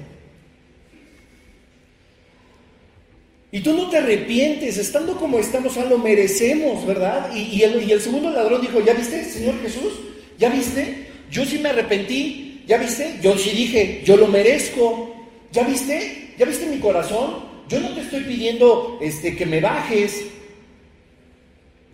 Y 3.51 3.61
tú 3.61 3.73
no 3.73 3.89
te 3.89 3.97
arrepientes, 3.97 4.77
estando 4.77 5.15
como 5.15 5.39
estamos, 5.39 5.77
a 5.77 5.85
lo 5.85 5.97
merecemos, 5.97 6.85
¿verdad? 6.85 7.33
Y, 7.33 7.61
el, 7.61 7.81
y 7.87 7.91
el 7.91 8.01
segundo 8.01 8.29
ladrón 8.29 8.61
dijo, 8.61 8.83
¿ya 8.83 8.93
viste, 8.93 9.23
Señor 9.23 9.61
Jesús? 9.61 9.93
¿Ya 10.37 10.49
viste? 10.49 11.07
Yo 11.31 11.45
sí 11.45 11.57
me 11.59 11.69
arrepentí, 11.69 12.63
¿ya 12.67 12.77
viste? 12.77 13.19
Yo 13.21 13.37
sí 13.37 13.51
dije, 13.51 14.01
yo 14.03 14.17
lo 14.17 14.27
merezco. 14.27 15.13
¿Ya 15.51 15.63
viste? 15.63 16.33
¿Ya 16.37 16.45
viste 16.45 16.65
mi 16.65 16.79
corazón? 16.79 17.45
Yo 17.69 17.79
no 17.79 17.89
te 17.89 18.01
estoy 18.01 18.21
pidiendo 18.23 18.97
este, 19.01 19.35
que 19.35 19.45
me 19.45 19.61
bajes. 19.61 20.25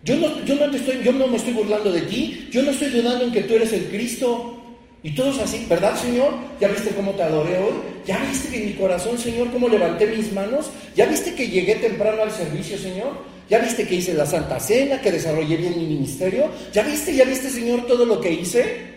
Yo 0.04 0.18
no, 0.18 0.44
yo, 0.46 0.56
no 0.56 0.72
te 0.72 0.78
estoy, 0.78 1.02
yo 1.04 1.14
no 1.14 1.28
me 1.28 1.38
estoy 1.38 1.54
burlando 1.54 1.92
de 1.92 2.02
ti. 2.02 2.48
Yo 2.52 2.64
no 2.64 2.72
estoy 2.72 2.90
dudando 2.90 3.26
en 3.26 3.32
que 3.32 3.42
tú 3.42 3.54
eres 3.54 3.72
el 3.74 3.86
Cristo. 3.86 4.63
Y 5.04 5.14
todos 5.16 5.38
así, 5.40 5.66
¿verdad, 5.70 6.00
Señor? 6.02 6.34
¿Ya 6.62 6.70
viste 6.70 6.92
cómo 6.92 7.12
te 7.12 7.24
adoré 7.24 7.58
hoy? 7.58 7.74
¿Ya 8.06 8.18
viste 8.20 8.48
que 8.48 8.64
en 8.64 8.68
mi 8.68 8.74
corazón, 8.74 9.18
Señor, 9.18 9.52
cómo 9.52 9.68
levanté 9.68 10.08
mis 10.08 10.32
manos? 10.32 10.68
¿Ya 10.96 11.06
viste 11.06 11.36
que 11.36 11.50
llegué 11.50 11.76
temprano 11.76 12.24
al 12.24 12.32
servicio, 12.32 12.78
Señor? 12.78 13.12
¿Ya 13.50 13.60
viste 13.60 13.86
que 13.86 13.96
hice 13.96 14.14
la 14.14 14.26
Santa 14.26 14.62
Cena, 14.62 15.02
que 15.02 15.12
desarrollé 15.12 15.58
bien 15.58 15.78
mi 15.78 15.86
ministerio? 15.86 16.50
¿Ya 16.72 16.84
viste, 16.84 17.14
ya 17.14 17.26
viste, 17.26 17.50
Señor, 17.50 17.86
todo 17.86 18.06
lo 18.06 18.22
que 18.22 18.32
hice? 18.32 18.93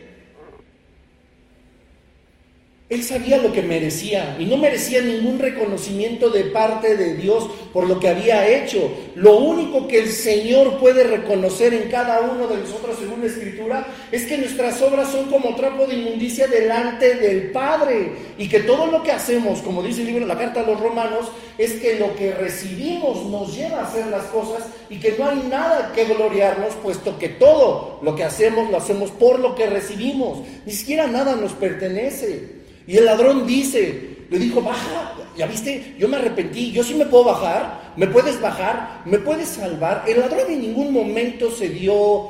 Él 2.88 3.02
sabía 3.02 3.38
lo 3.38 3.52
que 3.52 3.62
merecía 3.62 4.36
y 4.38 4.44
no 4.44 4.56
merecía 4.56 5.00
ningún 5.00 5.40
reconocimiento 5.40 6.30
de 6.30 6.44
parte 6.44 6.96
de 6.96 7.14
Dios 7.14 7.44
por 7.72 7.88
lo 7.88 7.98
que 7.98 8.08
había 8.08 8.46
hecho. 8.46 8.88
Lo 9.16 9.38
único 9.38 9.88
que 9.88 9.98
el 9.98 10.08
Señor 10.08 10.78
puede 10.78 11.02
reconocer 11.02 11.74
en 11.74 11.90
cada 11.90 12.20
uno 12.20 12.46
de 12.46 12.58
nosotros 12.58 12.96
según 13.00 13.22
la 13.22 13.26
Escritura 13.26 13.88
es 14.12 14.26
que 14.26 14.38
nuestras 14.38 14.80
obras 14.82 15.10
son 15.10 15.28
como 15.28 15.56
trapo 15.56 15.84
de 15.84 15.96
inmundicia 15.96 16.46
delante 16.46 17.16
del 17.16 17.50
Padre 17.50 18.12
y 18.38 18.48
que 18.48 18.60
todo 18.60 18.86
lo 18.86 19.02
que 19.02 19.10
hacemos, 19.10 19.62
como 19.62 19.82
dice 19.82 20.02
el 20.02 20.06
libro 20.06 20.20
de 20.20 20.32
la 20.32 20.38
carta 20.38 20.60
a 20.60 20.66
los 20.66 20.78
romanos, 20.78 21.26
es 21.58 21.72
que 21.80 21.98
lo 21.98 22.14
que 22.14 22.34
recibimos 22.34 23.26
nos 23.26 23.56
lleva 23.56 23.80
a 23.80 23.86
hacer 23.88 24.06
las 24.06 24.26
cosas 24.26 24.62
y 24.88 25.00
que 25.00 25.16
no 25.18 25.28
hay 25.28 25.42
nada 25.50 25.90
que 25.92 26.04
gloriarnos, 26.04 26.74
puesto 26.76 27.18
que 27.18 27.30
todo 27.30 27.98
lo 28.02 28.14
que 28.14 28.22
hacemos 28.22 28.70
lo 28.70 28.76
hacemos 28.76 29.10
por 29.10 29.40
lo 29.40 29.56
que 29.56 29.66
recibimos. 29.66 30.38
Ni 30.64 30.72
siquiera 30.72 31.08
nada 31.08 31.34
nos 31.34 31.52
pertenece. 31.52 32.55
Y 32.86 32.96
el 32.96 33.04
ladrón 33.04 33.46
dice, 33.46 34.16
le 34.30 34.38
dijo, 34.38 34.60
baja, 34.62 35.14
ya 35.36 35.46
viste, 35.46 35.94
yo 35.98 36.08
me 36.08 36.16
arrepentí, 36.16 36.72
yo 36.72 36.82
sí 36.82 36.94
me 36.94 37.06
puedo 37.06 37.24
bajar, 37.24 37.92
me 37.96 38.06
puedes 38.06 38.40
bajar, 38.40 39.02
me 39.04 39.18
puedes 39.18 39.48
salvar. 39.48 40.04
El 40.06 40.20
ladrón 40.20 40.50
en 40.50 40.60
ningún 40.60 40.92
momento 40.92 41.50
se 41.50 41.68
dio 41.68 42.28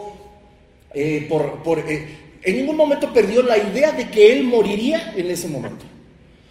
eh, 0.94 1.26
por, 1.28 1.62
por 1.62 1.78
eh, 1.80 2.06
en 2.42 2.56
ningún 2.56 2.76
momento 2.76 3.12
perdió 3.12 3.42
la 3.42 3.58
idea 3.58 3.92
de 3.92 4.08
que 4.08 4.32
él 4.32 4.44
moriría 4.44 5.12
en 5.16 5.30
ese 5.30 5.48
momento. 5.48 5.84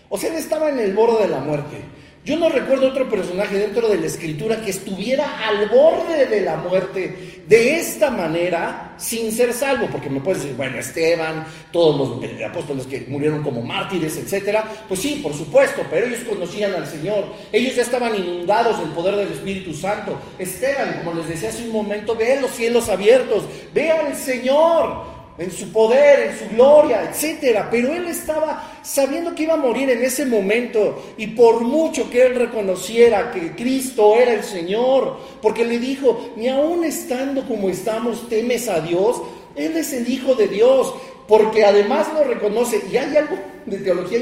O 0.10 0.18
sea, 0.18 0.30
él 0.30 0.36
estaba 0.36 0.70
en 0.70 0.80
el 0.80 0.94
borde 0.94 1.24
de 1.24 1.30
la 1.30 1.40
muerte. 1.40 1.78
Yo 2.26 2.38
no 2.38 2.50
recuerdo 2.50 2.88
otro 2.88 3.08
personaje 3.08 3.56
dentro 3.60 3.88
de 3.88 4.00
la 4.00 4.08
escritura 4.08 4.60
que 4.60 4.72
estuviera 4.72 5.48
al 5.48 5.70
borde 5.70 6.26
de 6.26 6.42
la 6.42 6.58
muerte 6.58 7.44
de 7.48 7.76
esta 7.80 8.10
manera 8.10 8.96
sin 8.98 9.32
ser 9.32 9.54
salvo, 9.54 9.88
porque 9.92 10.10
me 10.10 10.20
puedes 10.20 10.42
decir, 10.42 10.58
bueno, 10.58 10.80
Esteban, 10.80 11.46
todos 11.72 12.20
los 12.20 12.44
apóstoles 12.44 12.88
que 12.88 13.06
murieron 13.08 13.44
como 13.44 13.62
mártires, 13.62 14.18
etcétera, 14.18 14.68
pues 14.88 15.02
sí, 15.02 15.20
por 15.22 15.36
supuesto, 15.36 15.84
pero 15.88 16.08
ellos 16.08 16.22
conocían 16.28 16.74
al 16.74 16.88
Señor, 16.88 17.26
ellos 17.52 17.76
ya 17.76 17.84
estaban 17.84 18.16
inundados 18.16 18.80
del 18.80 18.90
poder 18.90 19.18
del 19.18 19.32
Espíritu 19.32 19.72
Santo. 19.76 20.20
Esteban, 20.40 21.02
como 21.04 21.20
les 21.20 21.30
decía 21.30 21.50
hace 21.50 21.66
un 21.66 21.74
momento, 21.74 22.16
ve 22.16 22.42
los 22.42 22.50
cielos 22.50 22.90
abiertos, 22.90 23.44
ve 23.72 23.92
al 23.92 24.16
Señor, 24.16 25.15
en 25.38 25.52
su 25.52 25.72
poder, 25.72 26.30
en 26.30 26.40
su 26.40 26.56
gloria, 26.56 27.04
etcétera. 27.10 27.68
Pero 27.70 27.94
él 27.94 28.08
estaba 28.08 28.80
sabiendo 28.82 29.36
que 29.36 29.44
iba 29.44 29.56
a 29.56 29.58
morir 29.58 29.90
en 29.90 30.04
ese 30.04 30.26
momento 30.26 31.04
y 31.18 31.28
por 31.28 31.62
mucho 31.62 32.10
que 32.10 32.26
él 32.26 32.36
reconociera 32.36 33.32
que 33.32 33.52
Cristo 33.52 34.16
era 34.16 34.34
el 34.34 34.44
Señor, 34.44 35.18
porque 35.42 35.66
le 35.66 35.80
dijo, 35.80 36.32
ni 36.36 36.48
aún 36.48 36.84
estando 36.86 37.46
como 37.48 37.70
estamos, 37.70 38.30
temes 38.30 38.68
a 38.70 38.80
Dios, 38.80 39.22
él 39.56 39.76
es 39.78 39.94
el 39.94 40.10
Hijo 40.10 40.36
de 40.36 40.48
Dios, 40.48 40.94
porque 41.28 41.66
además 41.66 42.08
lo 42.14 42.24
reconoce. 42.24 42.82
Y 42.92 42.98
hay 42.98 43.18
algo 43.18 43.38
de 43.66 43.78
teología 43.80 44.20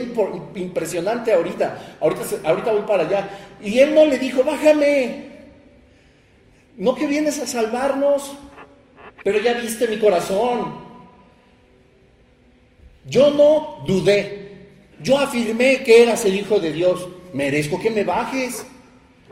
impresionante 0.56 1.34
ahorita, 1.34 1.98
ahorita, 2.00 2.22
ahorita 2.44 2.72
voy 2.72 2.84
para 2.84 3.04
allá. 3.04 3.30
Y 3.62 3.80
él 3.80 3.94
no 3.94 4.06
le 4.06 4.18
dijo, 4.18 4.44
bájame, 4.44 5.34
no 6.78 6.96
que 6.96 7.06
vienes 7.08 7.40
a 7.40 7.48
salvarnos, 7.48 8.32
pero 9.24 9.40
ya 9.40 9.54
viste 9.54 9.88
mi 9.88 10.00
corazón, 10.00 10.83
yo 13.06 13.32
no 13.32 13.84
dudé. 13.86 14.44
Yo 15.02 15.18
afirmé 15.18 15.84
que 15.84 16.04
eras 16.04 16.26
el 16.26 16.36
Hijo 16.36 16.60
de 16.60 16.72
Dios. 16.72 17.08
Merezco 17.34 17.80
que 17.80 17.90
me 17.90 18.04
bajes. 18.04 18.66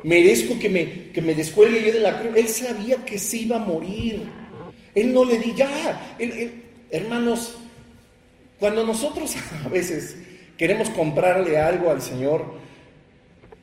Merezco 0.03 0.57
que 0.59 0.69
me, 0.69 1.11
que 1.11 1.21
me 1.21 1.35
descuelgue 1.35 1.85
yo 1.85 1.93
de 1.93 1.99
la 1.99 2.19
cruz. 2.19 2.35
Él 2.35 2.47
sabía 2.47 3.05
que 3.05 3.17
se 3.17 3.37
iba 3.37 3.57
a 3.57 3.59
morir. 3.59 4.23
Él 4.95 5.13
no 5.13 5.23
le 5.23 5.37
di 5.37 5.53
ya. 5.55 6.17
hermanos, 6.89 7.55
cuando 8.59 8.85
nosotros 8.85 9.35
a 9.65 9.69
veces 9.69 10.17
queremos 10.57 10.89
comprarle 10.89 11.57
algo 11.57 11.89
al 11.89 12.01
Señor, 12.01 12.59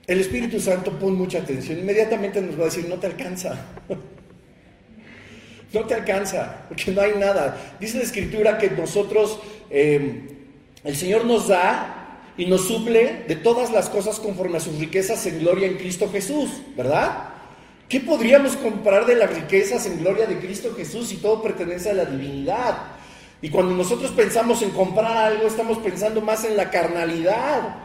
el 0.06 0.20
Espíritu 0.20 0.58
Santo 0.58 0.92
pone 0.98 1.16
mucha 1.16 1.38
atención. 1.38 1.78
Inmediatamente 1.78 2.40
nos 2.40 2.58
va 2.58 2.62
a 2.62 2.64
decir, 2.66 2.88
no 2.88 2.96
te 2.96 3.06
alcanza. 3.06 3.66
No 5.70 5.82
te 5.84 5.92
alcanza, 5.92 6.64
porque 6.66 6.90
no 6.92 7.02
hay 7.02 7.12
nada. 7.18 7.76
Dice 7.78 7.98
la 7.98 8.04
Escritura 8.04 8.56
que 8.56 8.70
nosotros 8.70 9.38
Em, 9.70 10.28
el 10.84 10.96
Señor 10.96 11.24
nos 11.24 11.48
da 11.48 12.22
y 12.36 12.46
nos 12.46 12.66
suple 12.68 13.24
de 13.26 13.36
todas 13.36 13.72
las 13.72 13.90
cosas 13.90 14.20
conforme 14.20 14.58
a 14.58 14.60
sus 14.60 14.78
riquezas 14.78 15.26
en 15.26 15.40
gloria 15.40 15.66
en 15.66 15.76
Cristo 15.76 16.08
Jesús, 16.10 16.50
¿verdad? 16.76 17.30
¿Qué 17.88 18.00
podríamos 18.00 18.56
comprar 18.56 19.06
de 19.06 19.16
las 19.16 19.34
riquezas 19.34 19.86
en 19.86 19.98
gloria 19.98 20.26
de 20.26 20.38
Cristo 20.38 20.74
Jesús 20.76 21.08
si 21.08 21.16
todo 21.16 21.42
pertenece 21.42 21.90
a 21.90 21.94
la 21.94 22.04
divinidad? 22.04 22.76
Y 23.40 23.50
cuando 23.50 23.74
nosotros 23.74 24.10
pensamos 24.10 24.62
en 24.62 24.70
comprar 24.70 25.16
algo, 25.16 25.46
estamos 25.46 25.78
pensando 25.78 26.20
más 26.20 26.44
en 26.44 26.56
la 26.56 26.70
carnalidad. 26.70 27.76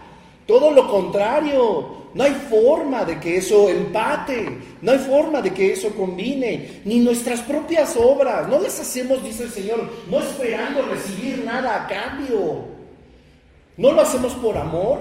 Todo 0.47 0.71
lo 0.71 0.87
contrario. 0.89 2.03
No 2.13 2.23
hay 2.23 2.33
forma 2.47 3.03
de 3.05 3.19
que 3.19 3.37
eso 3.37 3.69
empate, 3.69 4.59
no 4.83 4.91
hay 4.91 4.99
forma 4.99 5.41
de 5.41 5.51
que 5.51 5.73
eso 5.73 5.89
combine, 5.95 6.81
ni 6.85 6.99
nuestras 6.99 7.41
propias 7.41 7.97
obras, 7.97 8.47
no 8.47 8.59
las 8.59 8.79
hacemos, 8.79 9.23
dice 9.23 9.45
el 9.45 9.49
Señor, 9.49 9.89
no 10.11 10.19
esperando 10.19 10.83
recibir 10.83 11.43
nada 11.43 11.83
a 11.83 11.87
cambio. 11.87 12.65
No 13.77 13.93
lo 13.93 14.01
hacemos 14.01 14.33
por 14.33 14.55
amor, 14.57 14.99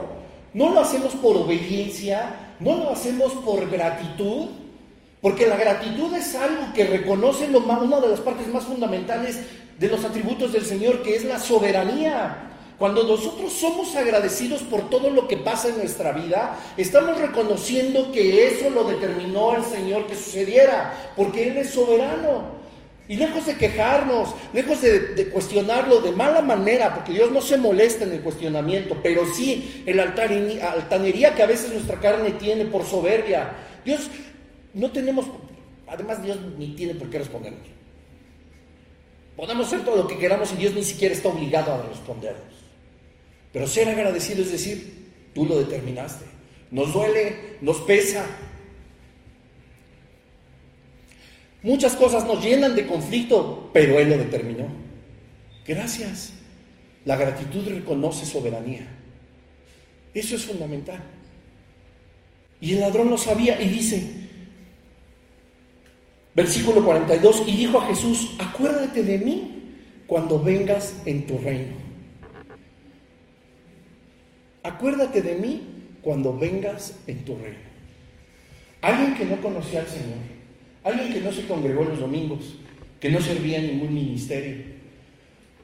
no 0.55 0.71
lo 0.71 0.81
hacemos 0.81 1.13
por 1.15 1.37
obediencia, 1.37 2.55
no 2.61 2.79
lo 2.79 2.91
hacemos 2.91 3.33
por 3.45 3.69
gratitud, 3.69 4.49
porque 5.21 5.47
la 5.47 5.57
gratitud 5.57 6.15
es 6.15 6.35
algo 6.35 6.73
que 6.75 6.85
reconoce 6.85 7.47
lo 7.49 7.61
una 7.61 8.01
de 8.01 8.09
las 8.09 8.21
partes 8.21 8.49
más 8.49 8.65
fundamentales 8.65 9.41
de 9.79 9.89
los 9.89 10.03
atributos 10.05 10.53
del 10.53 10.65
Señor, 10.65 11.03
que 11.03 11.17
es 11.17 11.25
la 11.25 11.39
soberanía. 11.39 12.52
Cuando 12.83 13.05
nosotros 13.05 13.53
somos 13.53 13.95
agradecidos 13.95 14.63
por 14.63 14.91
todo 14.91 15.09
lo 15.09 15.29
que 15.29 15.37
pasa 15.37 15.69
en 15.69 15.79
nuestra 15.79 16.11
vida, 16.11 16.59
estamos 16.77 17.17
reconociendo 17.17 18.11
que 18.11 18.49
eso 18.49 18.71
lo 18.71 18.83
determinó 18.83 19.55
el 19.55 19.63
Señor 19.63 20.09
que 20.09 20.17
sucediera, 20.17 21.13
porque 21.15 21.47
Él 21.47 21.59
es 21.59 21.71
soberano. 21.71 22.43
Y 23.07 23.15
lejos 23.15 23.47
de 23.47 23.55
quejarnos, 23.55 24.31
lejos 24.53 24.83
de, 24.83 25.31
cuestionarlo 25.33 26.01
de 26.01 26.11
mala 26.11 26.43
manera, 26.43 26.93
porque 26.93 27.13
Dios 27.13 27.31
no 27.31 27.41
se 27.41 27.57
molesta 27.57 28.03
en 28.03 28.15
el 28.15 28.21
cuestionamiento, 28.21 28.97
pero 29.01 29.33
sí 29.33 29.85
en 29.87 29.99
la 29.99 30.03
altanería 30.03 31.37
que 31.37 31.43
a 31.45 31.47
veces 31.47 31.73
nuestra 31.73 32.01
carne 32.01 32.33
tiene 32.33 32.65
por 32.65 32.85
soberbia. 32.85 33.53
Dios, 33.85 34.11
no 34.75 34.91
tenemos, 34.91 35.27
además 35.87 36.21
Dios 36.21 36.37
ni 36.59 36.75
tiene 36.75 36.97
por 36.97 37.09
qué 37.11 37.21
respondernos. 37.21 37.69
Podemos 39.37 39.69
hacer 39.69 39.85
todo 39.85 39.99
lo 39.99 40.09
que 40.09 40.19
queramos 40.19 40.53
y 40.53 40.57
Dios 40.57 40.75
ni 40.75 40.83
siquiera 40.83 41.15
está 41.15 41.29
obligado 41.29 41.75
a 41.75 41.83
respondernos. 41.83 42.62
Pero 43.53 43.67
ser 43.67 43.89
agradecido 43.89 44.43
es 44.43 44.53
decir, 44.53 45.11
tú 45.35 45.45
lo 45.45 45.59
determinaste. 45.59 46.25
Nos 46.71 46.93
duele, 46.93 47.59
nos 47.61 47.79
pesa. 47.83 48.25
Muchas 51.63 51.95
cosas 51.95 52.25
nos 52.25 52.43
llenan 52.43 52.75
de 52.75 52.87
conflicto, 52.87 53.71
pero 53.73 53.99
Él 53.99 54.11
lo 54.11 54.19
determinó. 54.19 54.67
Gracias. 55.67 56.33
La 57.05 57.17
gratitud 57.17 57.69
reconoce 57.69 58.25
soberanía. 58.25 58.87
Eso 60.15 60.37
es 60.37 60.45
fundamental. 60.45 61.03
Y 62.61 62.75
el 62.75 62.81
ladrón 62.81 63.11
lo 63.11 63.19
sabía 63.19 63.61
y 63.61 63.69
dice, 63.69 64.09
versículo 66.35 66.85
42, 66.85 67.45
y 67.47 67.57
dijo 67.57 67.81
a 67.81 67.87
Jesús, 67.89 68.37
acuérdate 68.39 69.03
de 69.03 69.19
mí 69.19 69.63
cuando 70.07 70.41
vengas 70.41 70.95
en 71.05 71.27
tu 71.27 71.39
reino. 71.39 71.82
Acuérdate 74.63 75.23
de 75.23 75.35
mí 75.37 75.63
cuando 76.03 76.37
vengas 76.37 76.95
en 77.07 77.25
tu 77.25 77.37
reino. 77.37 77.59
Alguien 78.81 79.15
que 79.15 79.25
no 79.25 79.41
conocía 79.41 79.81
al 79.81 79.89
Señor, 79.89 80.19
alguien 80.85 81.13
que 81.13 81.21
no 81.21 81.33
se 81.33 81.47
congregó 81.47 81.85
los 81.85 82.01
domingos, 82.01 82.57
que 83.01 83.11
no 83.11 83.21
servía 83.21 83.59
en 83.59 83.69
ningún 83.69 83.95
ministerio, 83.95 84.65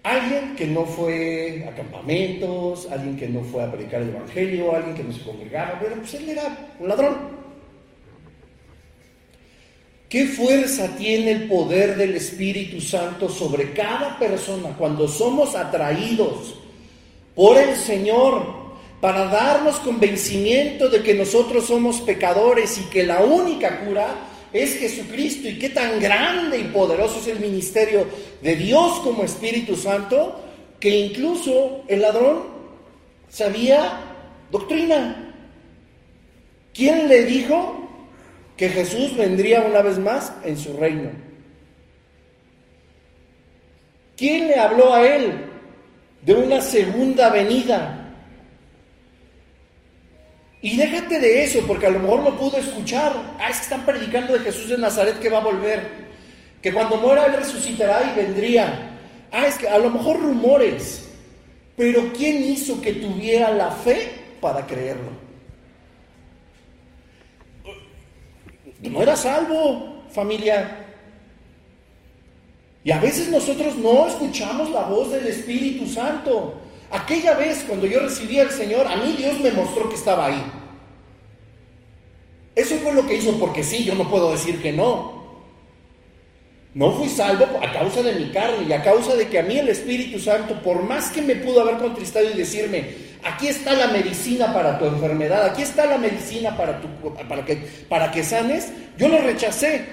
alguien 0.02 0.56
que 0.56 0.66
no 0.66 0.84
fue 0.84 1.66
a 1.68 1.74
campamentos, 1.74 2.88
alguien 2.90 3.16
que 3.16 3.28
no 3.28 3.42
fue 3.42 3.62
a 3.62 3.70
predicar 3.70 4.02
el 4.02 4.10
Evangelio, 4.10 4.74
alguien 4.74 4.96
que 4.96 5.04
no 5.04 5.12
se 5.12 5.22
congregaba, 5.22 5.78
bueno, 5.80 5.96
pues 5.96 6.14
él 6.14 6.28
era 6.28 6.70
un 6.78 6.88
ladrón. 6.88 7.38
¿Qué 10.08 10.26
fuerza 10.26 10.96
tiene 10.96 11.32
el 11.32 11.48
poder 11.48 11.96
del 11.96 12.16
Espíritu 12.16 12.80
Santo 12.80 13.28
sobre 13.28 13.72
cada 13.72 14.18
persona 14.18 14.70
cuando 14.78 15.06
somos 15.06 15.54
atraídos 15.54 16.54
por 17.34 17.58
el 17.58 17.76
Señor 17.76 18.57
para 19.00 19.26
darnos 19.26 19.76
convencimiento 19.76 20.88
de 20.88 21.02
que 21.02 21.14
nosotros 21.14 21.66
somos 21.66 22.00
pecadores 22.00 22.78
y 22.78 22.82
que 22.90 23.04
la 23.04 23.20
única 23.20 23.84
cura 23.84 24.08
es 24.52 24.78
Jesucristo 24.78 25.48
y 25.48 25.58
qué 25.58 25.68
tan 25.68 26.00
grande 26.00 26.58
y 26.58 26.64
poderoso 26.64 27.20
es 27.20 27.28
el 27.28 27.40
ministerio 27.40 28.06
de 28.42 28.56
Dios 28.56 29.00
como 29.00 29.24
Espíritu 29.24 29.76
Santo 29.76 30.40
que 30.80 30.90
incluso 30.90 31.82
el 31.88 32.02
ladrón 32.02 32.44
sabía 33.28 34.00
doctrina. 34.50 35.34
¿Quién 36.72 37.08
le 37.08 37.24
dijo 37.24 37.88
que 38.58 38.68
Jesús 38.68 39.16
vendría 39.16 39.62
una 39.62 39.82
vez 39.82 39.98
más 39.98 40.32
en 40.44 40.58
su 40.58 40.76
reino. 40.76 41.10
¿Quién 44.16 44.48
le 44.48 44.56
habló 44.56 44.92
a 44.92 45.06
él 45.06 45.44
de 46.22 46.34
una 46.34 46.60
segunda 46.60 47.30
venida? 47.30 47.97
Y 50.60 50.76
déjate 50.76 51.20
de 51.20 51.44
eso, 51.44 51.60
porque 51.66 51.86
a 51.86 51.90
lo 51.90 52.00
mejor 52.00 52.22
no 52.22 52.36
pudo 52.36 52.56
escuchar. 52.58 53.12
Ah, 53.38 53.48
es 53.48 53.58
que 53.58 53.62
están 53.64 53.86
predicando 53.86 54.32
de 54.32 54.40
Jesús 54.40 54.68
de 54.68 54.78
Nazaret 54.78 55.18
que 55.20 55.28
va 55.28 55.38
a 55.38 55.44
volver. 55.44 56.08
Que 56.60 56.72
cuando 56.72 56.96
muera 56.96 57.26
él 57.26 57.34
resucitará 57.34 58.12
y 58.12 58.16
vendría. 58.16 58.90
Ah, 59.30 59.46
es 59.46 59.56
que 59.56 59.68
a 59.68 59.78
lo 59.78 59.90
mejor 59.90 60.20
rumores. 60.20 61.08
Pero 61.76 62.12
¿quién 62.12 62.42
hizo 62.42 62.80
que 62.80 62.94
tuviera 62.94 63.50
la 63.50 63.70
fe 63.70 64.10
para 64.40 64.66
creerlo? 64.66 65.28
no 68.80 69.02
era 69.02 69.16
salvo, 69.16 70.04
familia. 70.10 70.86
Y 72.84 72.90
a 72.90 72.98
veces 73.00 73.28
nosotros 73.28 73.76
no 73.76 74.06
escuchamos 74.06 74.70
la 74.70 74.82
voz 74.82 75.10
del 75.10 75.26
Espíritu 75.26 75.86
Santo. 75.86 76.54
Aquella 76.90 77.34
vez 77.34 77.64
cuando 77.66 77.86
yo 77.86 78.00
recibí 78.00 78.38
al 78.38 78.50
Señor, 78.50 78.86
a 78.86 78.96
mí 78.96 79.14
Dios 79.16 79.40
me 79.40 79.50
mostró 79.52 79.88
que 79.88 79.94
estaba 79.94 80.26
ahí. 80.26 80.42
Eso 82.54 82.76
fue 82.76 82.92
lo 82.92 83.06
que 83.06 83.16
hizo, 83.16 83.38
porque 83.38 83.62
sí, 83.62 83.84
yo 83.84 83.94
no 83.94 84.08
puedo 84.08 84.32
decir 84.32 84.60
que 84.60 84.72
no. 84.72 85.18
No 86.74 86.92
fui 86.92 87.08
salvo 87.08 87.46
a 87.62 87.72
causa 87.72 88.02
de 88.02 88.14
mi 88.14 88.30
carne 88.30 88.66
y 88.68 88.72
a 88.72 88.82
causa 88.82 89.16
de 89.16 89.28
que 89.28 89.38
a 89.38 89.42
mí 89.42 89.58
el 89.58 89.68
Espíritu 89.68 90.18
Santo, 90.18 90.62
por 90.62 90.82
más 90.82 91.10
que 91.10 91.22
me 91.22 91.36
pudo 91.36 91.60
haber 91.60 91.78
contristado 91.78 92.28
y 92.30 92.34
decirme, 92.34 93.08
Aquí 93.24 93.48
está 93.48 93.72
la 93.72 93.88
medicina 93.88 94.52
para 94.52 94.78
tu 94.78 94.86
enfermedad, 94.86 95.44
aquí 95.44 95.62
está 95.62 95.86
la 95.86 95.98
medicina 95.98 96.56
para, 96.56 96.80
tu, 96.80 96.88
para, 97.28 97.44
que, 97.44 97.56
para 97.88 98.10
que 98.12 98.22
sanes. 98.22 98.72
Yo 98.96 99.08
lo 99.08 99.18
rechacé 99.18 99.84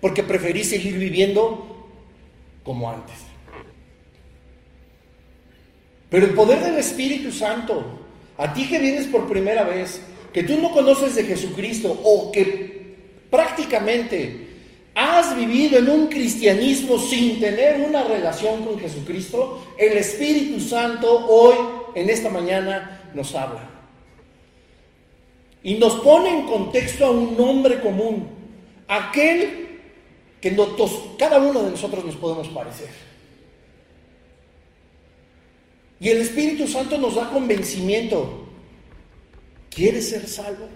porque 0.00 0.22
preferí 0.22 0.64
seguir 0.64 0.98
viviendo 0.98 1.86
como 2.64 2.90
antes. 2.90 3.14
Pero 6.12 6.26
el 6.26 6.34
poder 6.34 6.60
del 6.62 6.76
Espíritu 6.76 7.32
Santo, 7.32 7.82
a 8.36 8.52
ti 8.52 8.68
que 8.68 8.78
vienes 8.78 9.06
por 9.06 9.26
primera 9.26 9.64
vez, 9.64 9.98
que 10.30 10.42
tú 10.42 10.58
no 10.58 10.70
conoces 10.70 11.14
de 11.14 11.24
Jesucristo 11.24 11.90
o 12.04 12.30
que 12.30 12.96
prácticamente 13.30 14.48
has 14.94 15.34
vivido 15.34 15.78
en 15.78 15.88
un 15.88 16.08
cristianismo 16.08 16.98
sin 16.98 17.40
tener 17.40 17.80
una 17.80 18.04
relación 18.04 18.62
con 18.62 18.78
Jesucristo, 18.78 19.64
el 19.78 19.96
Espíritu 19.96 20.60
Santo 20.60 21.26
hoy 21.28 21.54
en 21.94 22.10
esta 22.10 22.28
mañana 22.28 23.10
nos 23.14 23.34
habla. 23.34 23.70
Y 25.62 25.76
nos 25.76 25.94
pone 25.94 26.28
en 26.28 26.46
contexto 26.46 27.06
a 27.06 27.10
un 27.10 27.38
nombre 27.38 27.80
común, 27.80 28.28
aquel 28.86 29.80
que 30.42 30.54
cada 31.18 31.38
uno 31.38 31.62
de 31.62 31.70
nosotros 31.70 32.04
nos 32.04 32.16
podemos 32.16 32.48
parecer. 32.48 33.11
Y 36.02 36.08
el 36.08 36.18
Espíritu 36.18 36.66
Santo 36.66 36.98
nos 36.98 37.14
da 37.14 37.30
convencimiento. 37.30 38.48
¿Quieres 39.70 40.08
ser 40.08 40.26
salvo? 40.26 40.68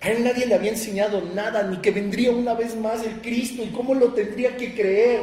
A 0.00 0.10
él 0.10 0.22
nadie 0.22 0.46
le 0.46 0.54
había 0.54 0.70
enseñado 0.70 1.20
nada, 1.34 1.64
ni 1.64 1.78
que 1.78 1.90
vendría 1.90 2.30
una 2.30 2.54
vez 2.54 2.76
más 2.76 3.04
el 3.04 3.20
Cristo 3.20 3.64
y 3.64 3.72
cómo 3.72 3.96
lo 3.96 4.12
tendría 4.12 4.56
que 4.56 4.74
creer. 4.74 5.22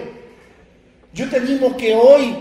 Yo 1.13 1.29
te 1.29 1.37
animo 1.37 1.77
que 1.77 1.95
hoy 1.95 2.35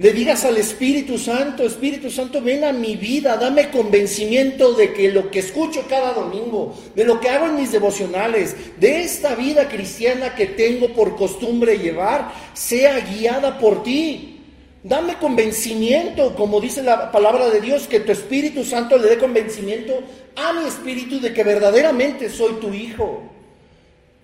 le 0.00 0.14
digas 0.14 0.46
al 0.46 0.56
Espíritu 0.56 1.18
Santo, 1.18 1.62
Espíritu 1.62 2.10
Santo, 2.10 2.40
ven 2.40 2.64
a 2.64 2.72
mi 2.72 2.96
vida, 2.96 3.36
dame 3.36 3.68
convencimiento 3.68 4.72
de 4.72 4.94
que 4.94 5.12
lo 5.12 5.30
que 5.30 5.40
escucho 5.40 5.84
cada 5.90 6.14
domingo, 6.14 6.74
de 6.94 7.04
lo 7.04 7.20
que 7.20 7.28
hago 7.28 7.44
en 7.44 7.56
mis 7.56 7.70
devocionales, 7.70 8.56
de 8.80 9.02
esta 9.02 9.34
vida 9.34 9.68
cristiana 9.68 10.34
que 10.34 10.46
tengo 10.46 10.94
por 10.94 11.16
costumbre 11.16 11.76
llevar, 11.76 12.32
sea 12.54 12.98
guiada 13.00 13.58
por 13.58 13.82
ti. 13.82 14.40
Dame 14.82 15.18
convencimiento, 15.18 16.34
como 16.34 16.62
dice 16.62 16.82
la 16.82 17.12
palabra 17.12 17.50
de 17.50 17.60
Dios, 17.60 17.86
que 17.86 18.00
tu 18.00 18.12
Espíritu 18.12 18.64
Santo 18.64 18.96
le 18.96 19.06
dé 19.06 19.18
convencimiento 19.18 20.02
a 20.34 20.54
mi 20.54 20.66
espíritu 20.66 21.20
de 21.20 21.34
que 21.34 21.44
verdaderamente 21.44 22.30
soy 22.30 22.54
tu 22.54 22.72
hijo. 22.72 23.24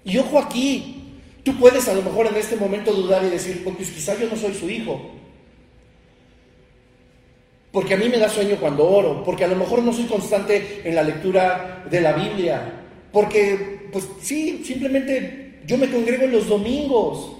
Y 0.06 0.16
ojo 0.16 0.38
aquí, 0.38 1.02
tú 1.42 1.54
puedes 1.58 1.86
a 1.86 1.92
lo 1.92 2.00
mejor 2.00 2.28
en 2.28 2.36
este 2.36 2.56
momento 2.56 2.94
dudar 2.94 3.22
y 3.24 3.28
decir, 3.28 3.62
pues 3.62 3.90
quizá 3.90 4.18
yo 4.18 4.26
no 4.26 4.36
soy 4.36 4.54
su 4.54 4.70
hijo 4.70 5.25
porque 7.76 7.92
a 7.92 7.98
mí 7.98 8.08
me 8.08 8.16
da 8.16 8.30
sueño 8.30 8.56
cuando 8.58 8.88
oro, 8.88 9.22
porque 9.22 9.44
a 9.44 9.48
lo 9.48 9.54
mejor 9.54 9.82
no 9.82 9.92
soy 9.92 10.06
constante 10.06 10.80
en 10.82 10.94
la 10.94 11.02
lectura 11.02 11.84
de 11.90 12.00
la 12.00 12.14
Biblia, 12.14 12.72
porque, 13.12 13.90
pues 13.92 14.08
sí, 14.22 14.62
simplemente 14.64 15.60
yo 15.66 15.76
me 15.76 15.90
congrego 15.90 16.26
los 16.26 16.48
domingos. 16.48 17.32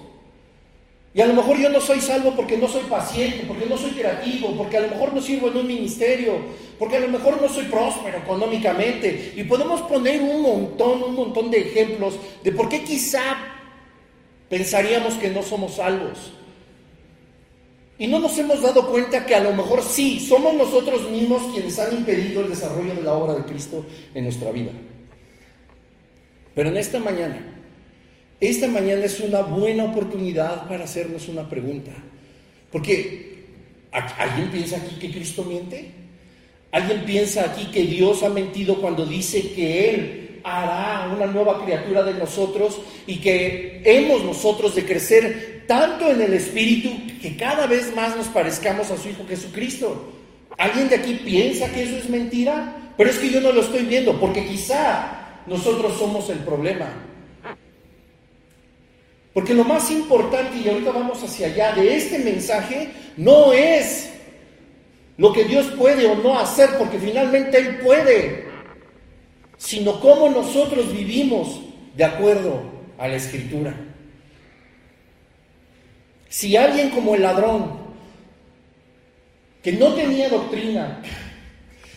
Y 1.14 1.22
a 1.22 1.26
lo 1.26 1.32
mejor 1.32 1.56
yo 1.58 1.70
no 1.70 1.80
soy 1.80 2.02
salvo 2.02 2.32
porque 2.36 2.58
no 2.58 2.68
soy 2.68 2.82
paciente, 2.82 3.44
porque 3.48 3.64
no 3.64 3.78
soy 3.78 3.92
creativo, 3.92 4.54
porque 4.58 4.76
a 4.76 4.80
lo 4.82 4.88
mejor 4.88 5.14
no 5.14 5.22
sirvo 5.22 5.48
en 5.48 5.56
un 5.56 5.66
ministerio, 5.66 6.34
porque 6.78 6.96
a 6.96 7.00
lo 7.00 7.08
mejor 7.08 7.40
no 7.40 7.48
soy 7.48 7.64
próspero 7.64 8.18
económicamente. 8.18 9.32
Y 9.36 9.44
podemos 9.44 9.80
poner 9.88 10.20
un 10.20 10.42
montón, 10.42 11.02
un 11.02 11.14
montón 11.14 11.50
de 11.50 11.60
ejemplos 11.60 12.18
de 12.44 12.52
por 12.52 12.68
qué 12.68 12.84
quizá 12.84 13.22
pensaríamos 14.50 15.14
que 15.14 15.30
no 15.30 15.42
somos 15.42 15.76
salvos. 15.76 16.35
Y 17.98 18.06
no 18.06 18.18
nos 18.18 18.36
hemos 18.38 18.60
dado 18.60 18.88
cuenta 18.88 19.24
que 19.24 19.34
a 19.34 19.40
lo 19.40 19.52
mejor 19.54 19.82
sí, 19.82 20.20
somos 20.20 20.54
nosotros 20.54 21.10
mismos 21.10 21.42
quienes 21.52 21.78
han 21.78 21.96
impedido 21.96 22.42
el 22.42 22.50
desarrollo 22.50 22.94
de 22.94 23.02
la 23.02 23.14
obra 23.14 23.34
de 23.34 23.44
Cristo 23.44 23.86
en 24.14 24.24
nuestra 24.24 24.52
vida. 24.52 24.70
Pero 26.54 26.68
en 26.68 26.76
esta 26.76 26.98
mañana, 26.98 27.38
esta 28.40 28.68
mañana 28.68 29.04
es 29.04 29.20
una 29.20 29.40
buena 29.40 29.84
oportunidad 29.84 30.68
para 30.68 30.84
hacernos 30.84 31.28
una 31.28 31.48
pregunta. 31.48 31.92
Porque 32.70 33.44
¿alguien 33.90 34.50
piensa 34.50 34.76
aquí 34.76 34.96
que 34.96 35.10
Cristo 35.10 35.44
miente? 35.44 35.90
¿Alguien 36.72 37.04
piensa 37.06 37.44
aquí 37.44 37.70
que 37.70 37.82
Dios 37.84 38.22
ha 38.22 38.28
mentido 38.28 38.78
cuando 38.80 39.06
dice 39.06 39.52
que 39.52 39.90
Él 39.90 40.40
hará 40.44 41.10
una 41.14 41.26
nueva 41.26 41.64
criatura 41.64 42.02
de 42.02 42.14
nosotros 42.14 42.78
y 43.06 43.16
que 43.16 43.80
hemos 43.84 44.22
nosotros 44.22 44.74
de 44.74 44.84
crecer 44.84 45.55
tanto 45.66 46.10
en 46.10 46.20
el 46.20 46.34
Espíritu 46.34 46.90
que 47.20 47.36
cada 47.36 47.66
vez 47.66 47.94
más 47.94 48.16
nos 48.16 48.26
parezcamos 48.28 48.90
a 48.90 48.96
su 48.96 49.08
Hijo 49.08 49.26
Jesucristo. 49.28 50.12
¿Alguien 50.58 50.88
de 50.88 50.96
aquí 50.96 51.14
piensa 51.24 51.70
que 51.70 51.82
eso 51.82 51.96
es 51.96 52.08
mentira? 52.08 52.92
Pero 52.96 53.10
es 53.10 53.18
que 53.18 53.30
yo 53.30 53.40
no 53.40 53.52
lo 53.52 53.60
estoy 53.60 53.84
viendo, 53.84 54.18
porque 54.18 54.46
quizá 54.46 55.42
nosotros 55.46 55.98
somos 55.98 56.30
el 56.30 56.38
problema. 56.38 56.86
Porque 59.34 59.52
lo 59.52 59.64
más 59.64 59.90
importante, 59.90 60.56
y 60.56 60.68
ahorita 60.68 60.92
vamos 60.92 61.22
hacia 61.22 61.48
allá, 61.48 61.72
de 61.74 61.94
este 61.94 62.18
mensaje 62.20 62.88
no 63.18 63.52
es 63.52 64.10
lo 65.18 65.32
que 65.32 65.44
Dios 65.44 65.66
puede 65.78 66.06
o 66.06 66.14
no 66.14 66.38
hacer, 66.38 66.70
porque 66.78 66.98
finalmente 66.98 67.58
Él 67.58 67.78
puede, 67.78 68.46
sino 69.58 70.00
cómo 70.00 70.30
nosotros 70.30 70.90
vivimos 70.90 71.60
de 71.94 72.04
acuerdo 72.04 72.62
a 72.96 73.08
la 73.08 73.16
Escritura. 73.16 73.74
Si 76.36 76.54
alguien 76.54 76.90
como 76.90 77.14
el 77.14 77.22
ladrón 77.22 77.78
que 79.62 79.72
no 79.72 79.94
tenía 79.94 80.28
doctrina, 80.28 81.00